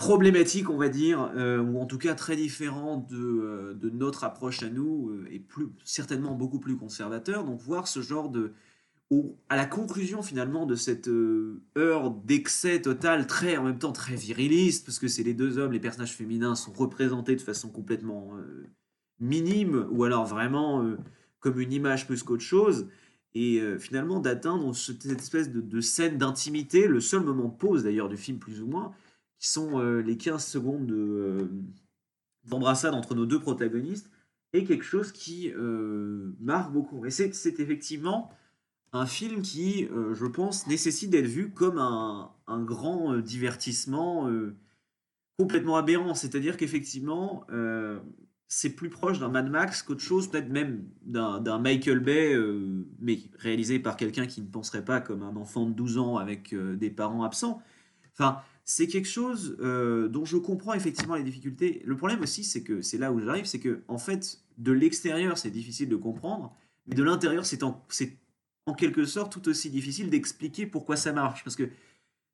problématique, 0.00 0.70
on 0.70 0.78
va 0.78 0.88
dire, 0.88 1.30
euh, 1.36 1.60
ou 1.60 1.78
en 1.78 1.86
tout 1.86 1.98
cas 1.98 2.14
très 2.14 2.34
différent 2.34 3.06
de, 3.10 3.76
de 3.80 3.90
notre 3.90 4.24
approche 4.24 4.62
à 4.62 4.70
nous, 4.70 5.14
et 5.30 5.38
plus 5.38 5.68
certainement 5.84 6.34
beaucoup 6.34 6.58
plus 6.58 6.76
conservateur. 6.76 7.44
Donc 7.44 7.60
voir 7.60 7.86
ce 7.86 8.00
genre 8.00 8.30
de 8.30 8.52
à 9.48 9.56
la 9.56 9.66
conclusion 9.66 10.22
finalement 10.22 10.66
de 10.66 10.76
cette 10.76 11.08
euh, 11.08 11.62
heure 11.76 12.10
d'excès 12.10 12.80
total, 12.80 13.26
très 13.26 13.56
en 13.56 13.64
même 13.64 13.78
temps 13.78 13.92
très 13.92 14.14
viriliste, 14.14 14.86
parce 14.86 14.98
que 15.00 15.08
c'est 15.08 15.24
les 15.24 15.34
deux 15.34 15.58
hommes, 15.58 15.72
les 15.72 15.80
personnages 15.80 16.14
féminins 16.14 16.54
sont 16.54 16.72
représentés 16.72 17.34
de 17.34 17.40
façon 17.40 17.70
complètement 17.70 18.30
euh, 18.36 18.66
minime, 19.18 19.88
ou 19.90 20.04
alors 20.04 20.26
vraiment 20.26 20.84
euh, 20.84 20.96
comme 21.40 21.58
une 21.58 21.72
image 21.72 22.06
plus 22.06 22.22
qu'autre 22.22 22.44
chose, 22.44 22.86
et 23.34 23.62
finalement 23.78 24.18
d'atteindre 24.18 24.74
cette 24.74 25.06
espèce 25.06 25.52
de, 25.52 25.80
scène 25.80 26.18
d'intimité, 26.18 26.88
le 26.88 26.98
seul 26.98 27.22
moment 27.22 27.44
de 27.44 27.54
pause 27.56 27.84
d'ailleurs 27.84 28.08
du 28.08 28.16
film 28.16 28.40
plus 28.40 28.60
ou 28.60 28.66
moins, 28.66 28.92
qui 29.40 29.48
sont 29.48 29.80
les 29.80 30.16
15 30.16 30.44
secondes 30.44 31.50
d'embrassade 32.44 32.94
entre 32.94 33.16
nos 33.16 33.26
deux 33.26 33.40
protagonistes, 33.40 34.10
est 34.52 34.64
quelque 34.64 34.84
chose 34.84 35.10
qui 35.10 35.52
marque 36.38 36.72
beaucoup. 36.72 37.04
Et 37.06 37.10
c'est 37.10 37.58
effectivement 37.58 38.30
un 38.92 39.06
film 39.06 39.42
qui, 39.42 39.86
euh, 39.86 40.14
je 40.14 40.26
pense, 40.26 40.66
nécessite 40.66 41.10
d'être 41.10 41.26
vu 41.26 41.50
comme 41.50 41.78
un, 41.78 42.32
grand 42.64 43.14
euh, 43.14 43.22
divertissement 43.22 44.28
euh, 44.28 44.56
complètement 45.38 45.76
aberrant. 45.76 46.14
C'est-à-dire 46.14 46.56
qu'effectivement, 46.56 47.46
c'est 48.48 48.70
plus 48.70 48.90
proche 48.90 49.20
d'un 49.20 49.28
Mad 49.28 49.48
Max 49.48 49.82
qu'autre 49.82 50.02
chose, 50.02 50.28
peut-être 50.28 50.50
même 50.50 50.84
d'un 51.02 51.58
Michael 51.58 52.00
Bay, 52.00 52.36
mais 52.98 53.20
réalisé 53.38 53.78
par 53.78 53.96
quelqu'un 53.96 54.26
qui 54.26 54.42
ne 54.42 54.48
penserait 54.48 54.84
pas 54.84 55.00
comme 55.00 55.22
un 55.22 55.36
enfant 55.36 55.66
de 55.66 55.72
12 55.72 55.98
ans 55.98 56.16
avec 56.18 56.54
des 56.54 56.90
parents 56.90 57.22
absents. 57.22 57.62
Enfin, 58.12 58.42
c'est 58.64 58.86
quelque 58.86 59.08
chose 59.08 59.56
dont 59.58 60.24
je 60.24 60.36
comprends 60.36 60.74
effectivement 60.74 61.16
les 61.16 61.22
difficultés. 61.22 61.82
Le 61.84 61.96
problème 61.96 62.20
aussi, 62.20 62.44
c'est 62.44 62.62
que 62.62 62.82
c'est 62.82 62.98
là 62.98 63.12
où 63.12 63.20
j'arrive, 63.20 63.44
c'est 63.44 63.58
que 63.58 63.82
en 63.88 63.98
fait, 63.98 64.40
de 64.58 64.72
l'extérieur, 64.72 65.38
c'est 65.38 65.50
difficile 65.50 65.88
de 65.88 65.96
comprendre, 65.96 66.54
mais 66.86 66.94
de 66.94 67.02
l'intérieur, 67.02 67.44
c'est 67.46 67.62
en 67.62 68.74
quelque 68.74 69.04
sorte 69.04 69.32
tout 69.32 69.48
aussi 69.48 69.70
difficile 69.70 70.10
d'expliquer 70.10 70.66
pourquoi 70.66 70.96
ça 70.96 71.12
marche. 71.12 71.42
Parce 71.44 71.56
que 71.56 71.68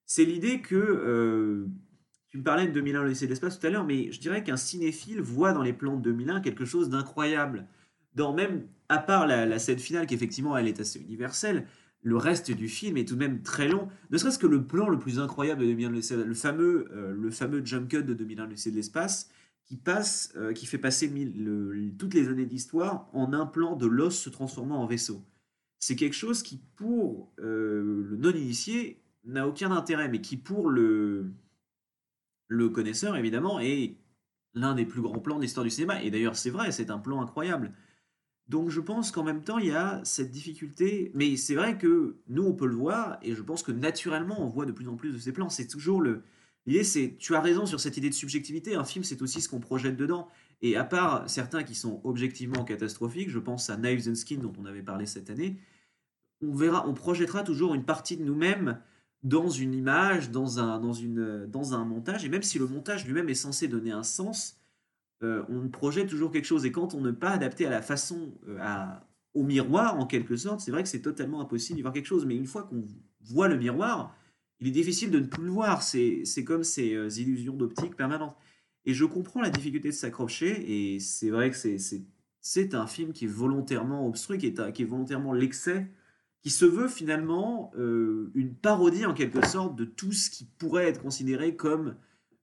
c'est 0.07 0.25
l'idée 0.25 0.61
que. 0.61 0.75
Euh, 0.75 1.67
tu 2.29 2.39
me 2.39 2.43
parlais 2.43 2.67
de 2.67 2.73
2001, 2.73 3.03
le 3.03 3.09
lycée 3.11 3.27
de 3.27 3.31
l'espace 3.31 3.59
tout 3.59 3.67
à 3.67 3.71
l'heure, 3.71 3.85
mais 3.85 4.11
je 4.11 4.21
dirais 4.21 4.43
qu'un 4.43 4.57
cinéphile 4.57 5.21
voit 5.21 5.53
dans 5.53 5.63
les 5.63 5.73
plans 5.73 5.97
de 5.97 6.03
2001 6.03 6.41
quelque 6.41 6.65
chose 6.65 6.91
d'incroyable. 6.91 7.67
Dans 8.15 8.35
même, 8.35 8.67
à 8.89 8.99
part 8.99 9.27
la, 9.27 9.59
scène 9.59 9.79
finale, 9.79 10.07
qui 10.07 10.15
effectivement 10.15 10.57
elle 10.57 10.67
est 10.67 10.81
assez 10.81 10.99
universelle, 11.01 11.67
le 12.03 12.17
reste 12.17 12.51
du 12.51 12.69
film 12.69 12.97
est 12.97 13.09
tout 13.09 13.15
de 13.15 13.21
même 13.21 13.43
très 13.43 13.69
long. 13.69 13.89
Ne 14.11 14.19
serait-ce 14.19 14.39
que 14.39 14.47
le 14.47 14.65
plan 14.65 14.89
le 14.89 14.99
plus 14.99 15.19
incroyable 15.19 15.63
de 15.63 15.67
2001, 15.67 16.25
le, 16.25 16.35
fameux, 16.35 16.89
euh, 16.93 17.13
le 17.13 17.31
fameux 17.31 17.65
jump 17.65 17.89
cut 17.89 18.03
de 18.05 18.15
2001, 18.15 18.45
le 18.45 18.51
lycée 18.53 18.71
de 18.71 18.77
l'espace, 18.77 19.29
qui 19.65 19.77
passe, 19.77 20.33
euh, 20.37 20.53
qui 20.53 20.67
fait 20.67 20.79
passer 20.79 21.13
toutes 21.99 22.15
les 22.15 22.29
années 22.29 22.47
d'histoire 22.47 23.09
en 23.13 23.33
un 23.33 23.47
plan 23.47 23.75
de 23.75 23.87
l'os 23.87 24.17
se 24.17 24.31
transformant 24.31 24.81
en 24.83 24.87
vaisseau 24.87 25.25
c'est 25.79 25.97
quelque 25.97 26.15
chose 26.15 26.43
qui, 26.43 26.61
pour 26.77 27.33
euh, 27.39 28.05
le 28.09 28.17
non-initié, 28.17 29.03
n'a 29.25 29.47
aucun 29.47 29.71
intérêt, 29.73 30.09
mais 30.09 30.21
qui, 30.21 30.37
pour 30.37 30.71
le, 30.71 31.31
le 32.49 32.69
connaisseur, 32.71 33.17
évidemment, 33.17 33.61
est 33.61 33.97
l'un 34.55 34.75
des 34.75 34.87
plus 34.87 35.03
grands 35.03 35.19
plans 35.19 35.37
de 35.37 35.43
l'histoire 35.43 35.65
du 35.65 35.71
cinéma. 35.71 36.03
Et 36.03 36.11
d'ailleurs, 36.11 36.37
c'est 36.37 36.51
vrai, 36.51 36.73
c'est 36.73 36.91
un 36.91 36.99
plan 36.99 37.21
incroyable. 37.21 37.73
Donc 38.49 38.71
je 38.71 38.81
pense 38.81 39.11
qu'en 39.11 39.25
même 39.25 39.43
temps, 39.43 39.59
il 39.59 39.67
y 39.67 39.73
a 39.73 40.01
cette 40.05 40.31
difficulté. 40.31 41.11
Mais 41.15 41.37
c'est 41.37 41.55
vrai 41.55 41.79
que 41.79 42.17
nous, 42.29 42.45
on 42.45 42.55
peut 42.55 42.67
le 42.67 42.75
voir, 42.75 43.19
et 43.23 43.35
je 43.35 43.43
pense 43.43 43.63
que 43.63 43.73
naturellement, 43.73 44.45
on 44.45 44.49
voit 44.49 44.67
de 44.67 44.73
plus 44.73 44.89
en 44.89 44.97
plus 44.97 45.13
de 45.13 45.19
ces 45.19 45.33
plans. 45.33 45.49
C'est 45.49 45.67
toujours 45.67 46.01
le, 46.01 46.23
L'idée, 46.67 46.83
c'est, 46.83 47.17
tu 47.19 47.35
as 47.35 47.41
raison 47.41 47.65
sur 47.65 47.79
cette 47.79 47.97
idée 47.97 48.11
de 48.11 48.15
subjectivité. 48.15 48.75
Un 48.75 48.85
film, 48.85 49.05
c'est 49.05 49.23
aussi 49.23 49.41
ce 49.41 49.49
qu'on 49.49 49.61
projette 49.61 49.97
dedans. 49.97 50.29
Et 50.63 50.77
à 50.77 50.85
part 50.85 51.29
certains 51.31 51.63
qui 51.63 51.75
sont 51.75 52.01
objectivement 52.03 52.65
catastrophiques, 52.65 53.31
je 53.31 53.39
pense 53.39 53.71
à 53.71 53.77
Knives 53.77 54.09
and 54.09 54.17
Skin 54.17 54.39
dont 54.39 54.53
on 54.59 54.65
avait 54.65 54.83
parlé 54.83 55.07
cette 55.07 55.31
année, 55.31 55.59
on 56.43 56.53
verra, 56.53 56.87
on 56.89 56.95
projettera 56.95 57.45
toujours 57.45 57.75
une 57.75 57.85
partie 57.85 58.17
de 58.17 58.25
nous-mêmes 58.25 58.81
dans 59.23 59.49
une 59.49 59.75
image, 59.75 60.31
dans 60.31 60.59
un, 60.59 60.81
dans, 60.81 60.93
une, 60.93 61.47
dans 61.47 61.75
un 61.75 61.85
montage. 61.85 62.25
Et 62.25 62.29
même 62.29 62.43
si 62.43 62.59
le 62.59 62.67
montage 62.67 63.07
lui-même 63.07 63.29
est 63.29 63.35
censé 63.35 63.69
donner 63.69 63.93
un 63.93 64.03
sens, 64.03 64.59
euh, 65.23 65.43
on 65.49 65.69
projette 65.69 66.09
toujours 66.09 66.31
quelque 66.31 66.45
chose. 66.45 66.67
Et 66.67 66.73
quand 66.73 66.95
on 66.95 67.01
n'est 67.01 67.13
pas 67.13 67.31
adapté 67.31 67.67
à 67.67 67.71
la 67.71 67.83
façon, 67.83 68.35
euh, 68.49 68.59
à, 68.61 69.09
au 69.35 69.43
miroir 69.43 69.99
en 69.99 70.07
quelque 70.07 70.37
sorte, 70.37 70.61
c'est 70.61 70.71
vrai 70.71 70.83
que 70.83 70.89
c'est 70.89 71.03
totalement 71.03 71.41
impossible 71.41 71.77
d'y 71.77 71.83
voir 71.83 71.95
quelque 71.95 72.07
chose. 72.07 72.27
Mais 72.27 72.37
une 72.37 72.47
fois 72.47 72.65
qu'on 72.65 72.85
voit 73.23 73.49
le 73.49 73.57
miroir, 73.57 74.15
il 74.61 74.69
est 74.69 74.73
difficile 74.73 75.11
de 75.11 75.21
ne 75.21 75.27
plus 75.27 75.45
le 75.45 75.51
voir. 75.51 75.83
C'est 75.83 76.25
comme 76.45 76.65
ces 76.65 76.95
euh, 76.95 77.09
illusions 77.09 77.57
d'optique 77.57 77.97
permanentes. 77.97 78.37
Et 78.85 78.95
je 78.95 79.05
comprends 79.05 79.41
la 79.41 79.51
difficulté 79.51 79.89
de 79.89 79.95
s'accrocher. 79.95 80.95
Et 80.95 81.01
c'est 81.01 81.31
vrai 81.31 81.51
que 81.51 81.57
c'est 82.41 82.75
un 82.75 82.87
film 82.87 83.13
qui 83.13 83.25
est 83.25 83.29
volontairement 83.29 84.07
obstrué, 84.07 84.39
qui 84.39 84.47
est, 84.47 84.73
qui 84.73 84.83
est 84.83 84.87
volontairement 84.87 85.33
l'excès, 85.33 85.91
qui 86.43 86.51
se 86.51 86.65
veut 86.65 86.87
finalement 86.87 87.73
une 87.77 88.55
parodie 88.55 89.05
en 89.05 89.13
quelque 89.13 89.45
sorte 89.45 89.75
de 89.75 89.85
tout 89.85 90.13
ce 90.13 90.31
qui 90.31 90.45
pourrait 90.45 90.87
être 90.87 91.03
considéré 91.03 91.57
comme 91.57 91.97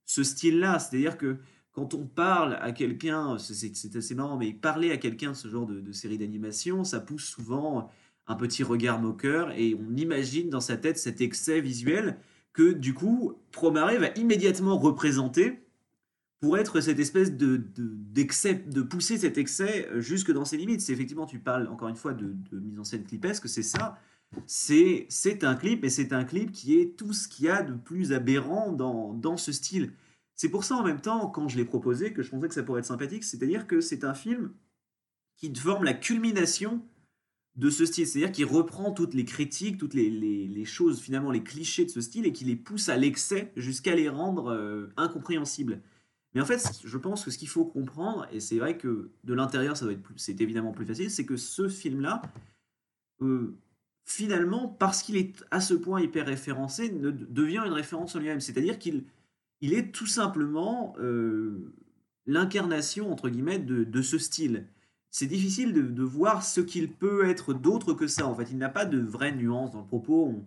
ce 0.04 0.22
style-là. 0.22 0.78
C'est-à-dire 0.78 1.16
que 1.16 1.38
quand 1.74 1.92
on 1.92 2.06
parle 2.06 2.56
à 2.62 2.70
quelqu'un, 2.70 3.36
c'est 3.38 3.96
assez 3.96 4.14
marrant, 4.14 4.36
mais 4.36 4.52
parler 4.52 4.92
à 4.92 4.96
quelqu'un 4.96 5.32
de 5.32 5.36
ce 5.36 5.48
genre 5.48 5.66
de, 5.66 5.92
série 5.92 6.18
d'animation, 6.18 6.84
ça 6.84 7.00
pousse 7.00 7.24
souvent 7.24 7.90
un 8.28 8.36
petit 8.36 8.62
regard 8.62 9.00
moqueur 9.00 9.50
et 9.50 9.74
on 9.74 9.96
imagine 9.96 10.48
dans 10.48 10.60
sa 10.60 10.76
tête 10.76 10.98
cet 10.98 11.20
excès 11.20 11.60
visuel 11.60 12.16
que 12.52 12.72
du 12.72 12.94
coup 12.94 13.34
Promare 13.50 13.98
va 13.98 14.08
immédiatement 14.14 14.78
représenter 14.78 15.64
pour 16.40 16.58
être 16.58 16.80
cette 16.80 17.00
espèce 17.00 17.32
de 17.32 17.60
d'excès, 17.76 18.54
de, 18.54 18.82
pousser 18.82 19.18
cet 19.18 19.36
excès 19.36 19.88
jusque 19.96 20.30
dans 20.30 20.44
ses 20.44 20.56
limites. 20.56 20.80
C'est 20.80 20.92
effectivement, 20.92 21.26
tu 21.26 21.40
parles 21.40 21.66
encore 21.66 21.88
une 21.88 21.96
fois 21.96 22.14
de, 22.14 22.36
mise 22.52 22.78
en 22.78 22.84
scène 22.84 23.02
clipesque, 23.02 23.48
c'est 23.48 23.62
ça. 23.64 23.98
C'est, 24.46 25.06
c'est 25.08 25.42
un 25.42 25.54
clip, 25.54 25.84
et 25.84 25.90
c'est 25.90 26.12
un 26.12 26.24
clip 26.24 26.52
qui 26.52 26.78
est 26.78 26.96
tout 26.96 27.12
ce 27.12 27.28
qu'il 27.28 27.46
y 27.46 27.48
a 27.48 27.62
de 27.62 27.72
plus 27.72 28.12
aberrant 28.12 28.72
dans, 28.72 29.12
dans 29.12 29.36
ce 29.36 29.52
style. 29.52 29.92
C'est 30.36 30.48
pour 30.48 30.64
ça 30.64 30.76
en 30.76 30.82
même 30.82 31.00
temps, 31.00 31.28
quand 31.28 31.48
je 31.48 31.56
l'ai 31.56 31.64
proposé, 31.64 32.12
que 32.12 32.22
je 32.22 32.30
pensais 32.30 32.48
que 32.48 32.54
ça 32.54 32.62
pourrait 32.62 32.80
être 32.80 32.86
sympathique, 32.86 33.24
c'est-à-dire 33.24 33.66
que 33.66 33.80
c'est 33.80 34.04
un 34.04 34.14
film 34.14 34.52
qui 35.36 35.54
forme 35.54 35.84
la 35.84 35.94
culmination 35.94 36.82
de 37.56 37.70
ce 37.70 37.86
style. 37.86 38.06
C'est-à-dire 38.06 38.32
qu'il 38.32 38.46
reprend 38.46 38.92
toutes 38.92 39.14
les 39.14 39.24
critiques, 39.24 39.78
toutes 39.78 39.94
les, 39.94 40.64
choses, 40.64 41.00
finalement, 41.00 41.30
les 41.30 41.42
clichés 41.42 41.84
de 41.84 41.90
ce 41.90 42.00
style 42.00 42.26
et 42.26 42.32
qui 42.32 42.44
les 42.44 42.56
pousse 42.56 42.88
à 42.88 42.96
l'excès 42.96 43.52
jusqu'à 43.56 43.94
les 43.94 44.08
rendre 44.08 44.48
euh, 44.52 44.92
incompréhensibles. 44.96 45.80
Mais 46.34 46.40
en 46.40 46.44
fait, 46.44 46.80
je 46.84 46.98
pense 46.98 47.24
que 47.24 47.30
ce 47.30 47.38
qu'il 47.38 47.48
faut 47.48 47.64
comprendre, 47.64 48.26
et 48.32 48.40
c'est 48.40 48.58
vrai 48.58 48.76
que 48.76 49.12
de 49.22 49.34
l'intérieur, 49.34 49.76
ça 49.76 49.84
doit 49.84 49.94
être 49.94 50.02
c'est 50.16 50.40
évidemment 50.40 50.72
plus 50.72 50.84
facile, 50.84 51.10
c'est 51.10 51.24
que 51.24 51.36
ce 51.36 51.68
film-là 51.68 52.22
euh, 53.22 53.56
finalement, 54.04 54.68
parce 54.68 55.02
qu'il 55.02 55.16
est 55.16 55.44
à 55.52 55.60
ce 55.60 55.74
point 55.74 56.00
hyper 56.00 56.26
référencé, 56.26 56.90
ne, 56.90 57.10
devient 57.10 57.62
une 57.64 57.72
référence 57.72 58.16
en 58.16 58.18
lui-même. 58.18 58.40
C'est-à-dire 58.40 58.78
qu'il 58.80 59.04
il 59.60 59.74
est 59.74 59.92
tout 59.92 60.06
simplement 60.06 60.94
euh, 60.98 61.74
l'incarnation, 62.26 63.10
entre 63.10 63.28
guillemets, 63.28 63.58
de, 63.58 64.02
ce 64.02 64.18
style. 64.18 64.66
C'est 65.10 65.26
difficile 65.26 65.72
de, 65.72 66.02
voir 66.02 66.44
ce 66.44 66.60
qu'il 66.60 66.90
peut 66.90 67.28
être 67.28 67.54
d'autre 67.54 67.94
que 67.94 68.06
ça. 68.06 68.26
En 68.26 68.34
fait, 68.34 68.50
il 68.50 68.58
n'a 68.58 68.68
pas 68.68 68.84
de 68.84 68.98
vraie 68.98 69.34
nuance 69.34 69.70
dans 69.70 69.80
le 69.80 69.86
propos. 69.86 70.44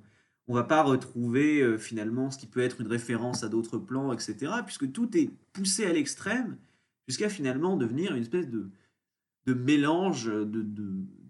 On 0.48 0.54
ne 0.54 0.58
va 0.58 0.64
pas 0.64 0.84
retrouver 0.84 1.62
euh, 1.62 1.78
finalement 1.78 2.32
ce 2.32 2.38
qui 2.38 2.48
peut 2.48 2.62
être 2.62 2.82
une 2.82 2.88
référence 2.88 3.44
à 3.44 3.50
d'autres 3.50 3.78
plans, 3.78 4.14
etc. 4.14 4.52
Puisque 4.66 4.92
tout 4.92 5.18
est 5.18 5.32
poussé 5.54 5.86
à 5.86 5.94
l'extrême 5.94 6.58
jusqu'à 7.08 7.30
finalement 7.30 7.78
devenir 7.78 8.14
une 8.14 8.22
espèce 8.22 8.50
de, 8.50 8.70
de 9.48 9.54
mélange 9.54 10.26
de, 10.26 10.66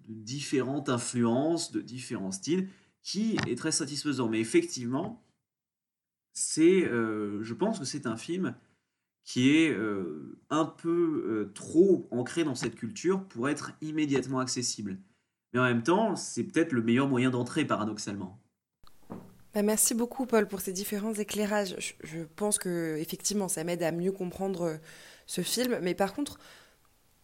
différentes 0.08 0.90
influences, 0.90 1.72
de 1.72 1.82
différents 1.82 2.32
styles, 2.32 2.68
qui 3.04 3.38
est 3.48 3.58
très 3.58 3.72
satisfaisant. 3.72 4.28
Mais 4.28 4.40
effectivement, 4.40 5.22
c'est, 6.38 6.86
euh, 6.86 7.42
je 7.42 7.54
pense 7.56 7.80
que 7.80 7.86
c'est 7.86 8.06
un 8.06 8.16
film 8.16 8.54
qui 9.24 9.58
est 9.58 9.72
euh, 9.72 10.40
un 10.52 10.66
peu 10.66 11.26
euh, 11.28 11.52
trop 11.56 12.08
ancré 12.12 12.44
dans 12.44 12.54
cette 12.54 12.76
culture 12.76 13.24
pour 13.24 13.50
être 13.50 13.72
immédiatement 13.82 14.40
accessible. 14.40 15.00
Mais 15.52 15.60
en 15.60 15.64
même 15.64 15.82
temps, 15.82 16.16
c'est 16.16 16.44
peut-être 16.44 16.74
le 16.74 16.84
meilleur 16.84 17.08
moyen 17.08 17.32
d'entrer, 17.32 17.66
paradoxalement. 17.66 18.40
Bah, 19.56 19.64
merci 19.64 19.96
beaucoup, 19.96 20.28
Paul, 20.28 20.48
pour 20.48 20.62
ces 20.62 20.74
différents 20.74 21.16
éclairages. 21.16 21.76
Je, 21.80 21.94
je 22.08 22.20
pense 22.36 22.60
que 22.60 22.98
effectivement, 22.98 23.48
ça 23.48 23.64
m'aide 23.64 23.82
à 23.82 23.92
mieux 23.92 24.12
comprendre 24.12 24.80
ce 25.26 25.42
film. 25.42 25.80
Mais 25.82 25.96
par 25.96 26.14
contre, 26.14 26.38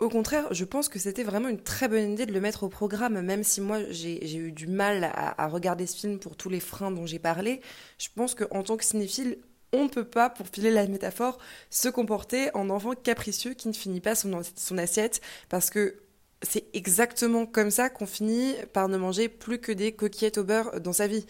au 0.04 0.10
contraire, 0.10 0.54
je 0.54 0.66
pense 0.66 0.90
que 0.90 1.00
c'était 1.00 1.24
vraiment 1.24 1.48
une 1.48 1.62
très 1.62 1.88
bonne 1.88 2.12
idée 2.12 2.26
de 2.26 2.34
le 2.34 2.42
mettre 2.42 2.64
au 2.64 2.70
programme, 2.70 3.22
même 3.22 3.44
si 3.44 3.62
moi 3.62 3.80
j'ai 3.90 4.36
eu 4.36 4.52
du 4.52 4.68
mal 4.68 5.12
à, 5.16 5.48
regarder 5.48 5.88
ce 5.88 5.96
film 5.96 6.20
pour 6.20 6.36
tous 6.36 6.50
les 6.50 6.60
freins 6.60 6.92
dont 6.92 7.06
j'ai 7.06 7.20
parlé. 7.20 7.62
Je 7.98 8.10
pense 8.16 8.36
qu'en 8.36 8.64
tant 8.64 8.78
que 8.78 8.84
cinéphile, 8.84 9.38
on 9.72 9.86
ne 9.86 9.90
peut 9.90 10.06
pas, 10.06 10.30
pour 10.30 10.48
filer 10.48 10.72
la 10.72 10.86
métaphore, 10.88 11.40
se 11.70 11.90
comporter 11.90 12.56
en 12.56 12.70
enfant 12.70 12.94
capricieux 12.94 13.54
qui 13.54 13.68
ne 13.68 13.74
finit 13.74 14.02
pas 14.02 14.14
son, 14.14 14.42
son 14.56 14.78
assiette, 14.78 15.22
parce 15.50 15.70
que 15.70 15.96
c'est 16.42 16.66
exactement 16.74 17.46
comme 17.46 17.72
ça 17.72 17.90
qu'on 17.90 18.06
finit 18.06 18.56
par 18.74 18.90
ne 18.90 18.98
manger 18.98 19.30
plus 19.30 19.60
que 19.60 19.72
des 19.72 19.94
coquillettes 19.94 20.38
au 20.38 20.44
beurre 20.44 20.82
dans 20.82 20.94
sa 20.94 21.08
vie. 21.08 21.26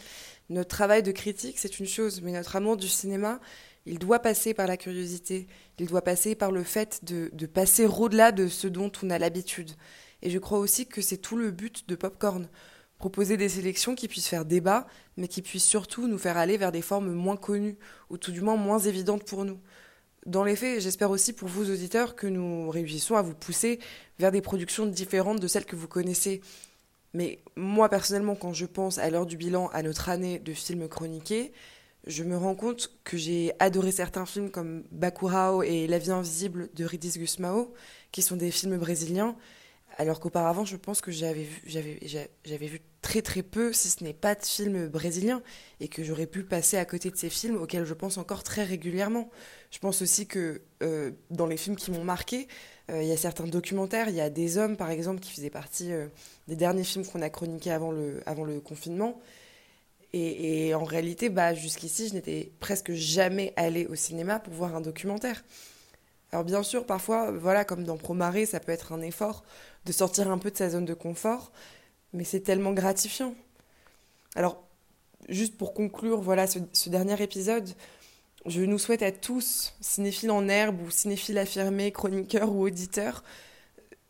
Notre 0.49 0.69
travail 0.69 1.03
de 1.03 1.11
critique, 1.11 1.59
c'est 1.59 1.79
une 1.79 1.87
chose, 1.87 2.21
mais 2.21 2.31
notre 2.31 2.55
amour 2.55 2.75
du 2.75 2.87
cinéma, 2.87 3.39
il 3.85 3.99
doit 3.99 4.19
passer 4.19 4.53
par 4.53 4.67
la 4.67 4.77
curiosité, 4.77 5.47
il 5.79 5.87
doit 5.87 6.01
passer 6.01 6.35
par 6.35 6.51
le 6.51 6.63
fait 6.63 7.03
de, 7.03 7.45
passer 7.45 7.85
au-delà 7.85 8.31
de 8.31 8.47
ce 8.47 8.67
dont 8.67 8.91
on 9.03 9.09
a 9.09 9.19
l'habitude. 9.19 9.71
Et 10.21 10.29
je 10.29 10.39
crois 10.39 10.59
aussi 10.59 10.87
que 10.87 11.01
c'est 11.01 11.17
tout 11.17 11.35
le 11.35 11.51
but 11.51 11.87
de 11.89 11.95
Popcorn. 11.95 12.47
Proposer 12.97 13.35
des 13.35 13.49
sélections 13.49 13.95
qui 13.95 14.07
puissent 14.07 14.29
faire 14.29 14.45
débat, 14.45 14.87
mais 15.17 15.27
qui 15.27 15.41
puissent 15.41 15.65
surtout 15.65 16.07
nous 16.07 16.17
faire 16.17 16.37
aller 16.37 16.55
vers 16.55 16.71
des 16.71 16.81
formes 16.81 17.11
moins 17.11 17.35
connues, 17.35 17.77
ou 18.09 18.17
tout 18.17 18.31
du 18.31 18.39
moins 18.39 18.55
moins 18.55 18.79
évidentes 18.79 19.25
pour 19.25 19.43
nous. 19.43 19.59
Dans 20.25 20.45
les 20.45 20.55
faits, 20.55 20.79
j'espère 20.79 21.11
aussi 21.11 21.33
pour 21.33 21.49
vous 21.49 21.69
auditeurs 21.69 22.15
que 22.15 22.27
nous 22.27 22.69
réussissons 22.69 23.15
à 23.15 23.21
vous 23.21 23.33
pousser 23.33 23.79
vers 24.19 24.31
des 24.31 24.41
productions 24.41 24.85
différentes 24.85 25.41
de 25.41 25.47
celles 25.49 25.65
que 25.65 25.75
vous 25.75 25.89
connaissez. 25.89 26.39
Mais 27.13 27.39
moi 27.57 27.89
personnellement, 27.89 28.35
quand 28.35 28.53
je 28.53 28.65
pense 28.65 28.97
à 28.97 29.09
l'heure 29.09 29.25
du 29.25 29.35
bilan 29.35 29.67
à 29.73 29.83
notre 29.83 30.07
année 30.07 30.39
de 30.39 30.53
films 30.53 30.87
chroniqués, 30.87 31.51
je 32.05 32.23
me 32.23 32.37
rends 32.37 32.55
compte 32.55 32.91
que 33.03 33.17
j'ai 33.17 33.53
adoré 33.59 33.91
certains 33.91 34.25
films 34.25 34.51
comme 34.51 34.83
Bacurau 34.91 35.63
et 35.63 35.87
La 35.87 35.99
vie 35.99 36.11
invisible 36.11 36.69
de 36.73 36.85
Ridis 36.85 37.17
Gusmao, 37.17 37.73
qui 38.11 38.21
sont 38.21 38.35
des 38.35 38.51
films 38.51 38.77
brésiliens, 38.77 39.35
alors 39.97 40.19
qu'auparavant, 40.19 40.65
je 40.65 40.75
pense 40.75 41.01
que 41.01 41.11
j'avais 41.11 41.43
vu, 41.43 42.81
très 43.01 43.21
très 43.21 43.43
peu, 43.43 43.73
si 43.73 43.89
ce 43.89 44.03
n'est 44.03 44.13
pas 44.13 44.33
de 44.35 44.43
films 44.43 44.87
brésiliens, 44.87 45.43
et 45.79 45.87
que 45.87 46.03
j'aurais 46.03 46.25
pu 46.25 46.43
passer 46.43 46.77
à 46.77 46.85
côté 46.85 47.11
de 47.11 47.15
ces 47.15 47.29
films 47.29 47.57
auxquels 47.57 47.85
je 47.85 47.93
pense 47.93 48.17
encore 48.17 48.43
très 48.43 48.63
régulièrement. 48.63 49.29
Je 49.71 49.79
pense 49.79 50.01
aussi 50.01 50.25
que 50.25 50.61
euh, 50.81 51.11
dans 51.29 51.45
les 51.45 51.57
films 51.57 51.75
qui 51.75 51.91
m'ont 51.91 52.03
marqué, 52.03 52.47
euh, 52.89 53.03
il 53.03 53.07
y 53.07 53.11
a 53.11 53.17
certains 53.17 53.45
documentaires, 53.45 54.09
il 54.09 54.15
y 54.15 54.21
a 54.21 54.29
Des 54.29 54.57
Hommes 54.57 54.77
par 54.77 54.89
exemple, 54.89 55.19
qui 55.19 55.31
faisaient 55.31 55.49
partie 55.49 55.93
euh, 55.93 56.07
des 56.47 56.55
derniers 56.55 56.83
films 56.83 57.05
qu'on 57.05 57.21
a 57.21 57.29
chroniqués 57.29 57.71
avant 57.71 57.91
le 57.91 58.59
confinement. 58.59 59.21
Et, 60.13 60.75
en 60.75 60.83
réalité, 60.83 61.29
bah, 61.29 61.55
jusqu'ici, 61.55 62.07
je 62.07 62.13
n'étais 62.13 62.51
presque 62.59 62.91
jamais 62.91 63.51
allée 63.55 63.87
au 63.87 63.95
cinéma 63.95 64.39
pour 64.39 64.53
voir 64.53 64.75
un 64.75 64.81
documentaire. 64.81 65.43
Alors 66.31 66.45
bien 66.45 66.63
sûr, 66.63 66.85
parfois, 66.85 67.31
voilà, 67.31 67.65
comme 67.65 67.83
dans 67.83 67.97
Promaré, 67.97 68.45
ça 68.45 68.59
peut 68.59 68.71
être 68.71 68.91
un 68.91 69.01
effort 69.01 69.43
de 69.85 69.91
sortir 69.91 70.31
un 70.31 70.37
peu 70.37 70.49
de 70.51 70.57
sa 70.57 70.69
zone 70.69 70.85
de 70.85 70.93
confort, 70.93 71.51
mais 72.11 72.23
c'est 72.23 72.41
tellement 72.41 72.73
gratifiant. 72.73 73.35
Alors, 74.35 74.63
juste 75.29 75.57
pour 75.57 75.73
conclure, 75.73 76.21
voilà, 76.21 76.47
ce, 76.47 76.59
ce, 76.73 76.89
dernier 76.89 77.21
épisode, 77.21 77.69
je 78.45 78.61
nous 78.61 78.79
souhaite 78.79 79.03
à 79.03 79.11
tous, 79.11 79.73
cinéphiles 79.79 80.31
en 80.31 80.47
herbe 80.47 80.81
ou 80.81 80.89
cinéphiles 80.89 81.37
affirmés, 81.37 81.91
chroniqueurs 81.91 82.51
ou 82.51 82.65
auditeurs, 82.65 83.23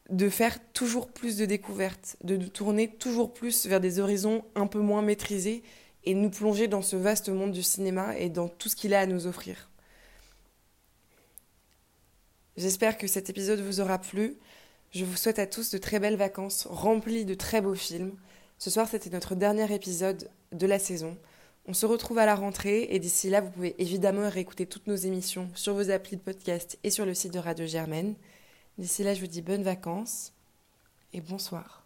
de 0.10 0.30
faire 0.30 0.60
toujours 0.74 1.08
plus 1.08 1.38
de 1.38 1.46
découvertes, 1.46 2.18
de 2.24 2.38
nous 2.38 2.50
tourner 2.50 2.88
toujours 2.88 3.34
plus 3.34 3.66
vers 3.66 3.80
des 3.80 4.00
horizons 4.00 4.46
un 4.56 4.68
peu 4.68 4.80
moins 4.80 5.02
maîtrisés 5.02 5.64
et 6.04 6.14
nous 6.14 6.30
plonger 6.30 6.68
dans 6.68 6.82
ce 6.82 6.96
vaste 6.96 7.30
monde 7.30 7.52
du 7.52 7.64
cinéma 7.64 8.18
et 8.18 8.30
dans 8.30 8.48
tout 8.48 8.70
ce 8.70 8.76
qu'il 8.76 8.94
a 8.94 9.00
à 9.00 9.06
nous 9.06 9.28
offrir. 9.28 9.70
J'espère 12.56 12.98
que 12.98 13.08
cet 13.08 13.30
épisode 13.30 13.62
vous 13.62 13.82
aura 13.82 13.98
plu. 13.98 14.38
Je 14.92 15.06
vous 15.06 15.16
souhaite 15.16 15.40
à 15.40 15.48
tous 15.48 15.72
de 15.72 15.78
très 15.78 16.00
belles 16.00 16.18
vacances 16.18 16.68
remplies 16.70 17.26
de 17.26 17.34
très 17.34 17.62
beaux 17.62 17.74
films. 17.74 18.16
Ce 18.60 18.70
soir, 18.70 18.88
c'était 18.88 19.10
notre 19.10 19.34
dernier 19.34 19.74
épisode 19.74 20.30
de 20.52 20.68
la 20.68 20.78
saison. 20.78 21.18
On 21.66 21.74
se 21.74 21.86
retrouve 21.86 22.20
à 22.20 22.26
la 22.26 22.36
rentrée 22.36 22.88
et 22.90 23.00
d'ici 23.00 23.30
là, 23.30 23.42
vous 23.42 23.50
pouvez 23.50 23.76
évidemment 23.82 24.30
réécouter 24.30 24.66
toutes 24.66 24.88
nos 24.88 24.96
émissions 24.96 25.50
sur 25.56 25.74
vos 25.74 25.90
applis 25.90 26.18
de 26.18 26.22
podcast 26.22 26.78
et 26.84 26.92
sur 26.92 27.06
le 27.06 27.14
site 27.14 27.34
de 27.34 27.40
Radio 27.40 27.66
Germaine. 27.66 28.16
D'ici 28.78 29.04
là, 29.04 29.14
je 29.14 29.22
vous 29.22 29.28
dis 29.28 29.42
bonnes 29.42 29.64
vacances 29.64 30.34
et 31.14 31.22
bonsoir. 31.22 31.83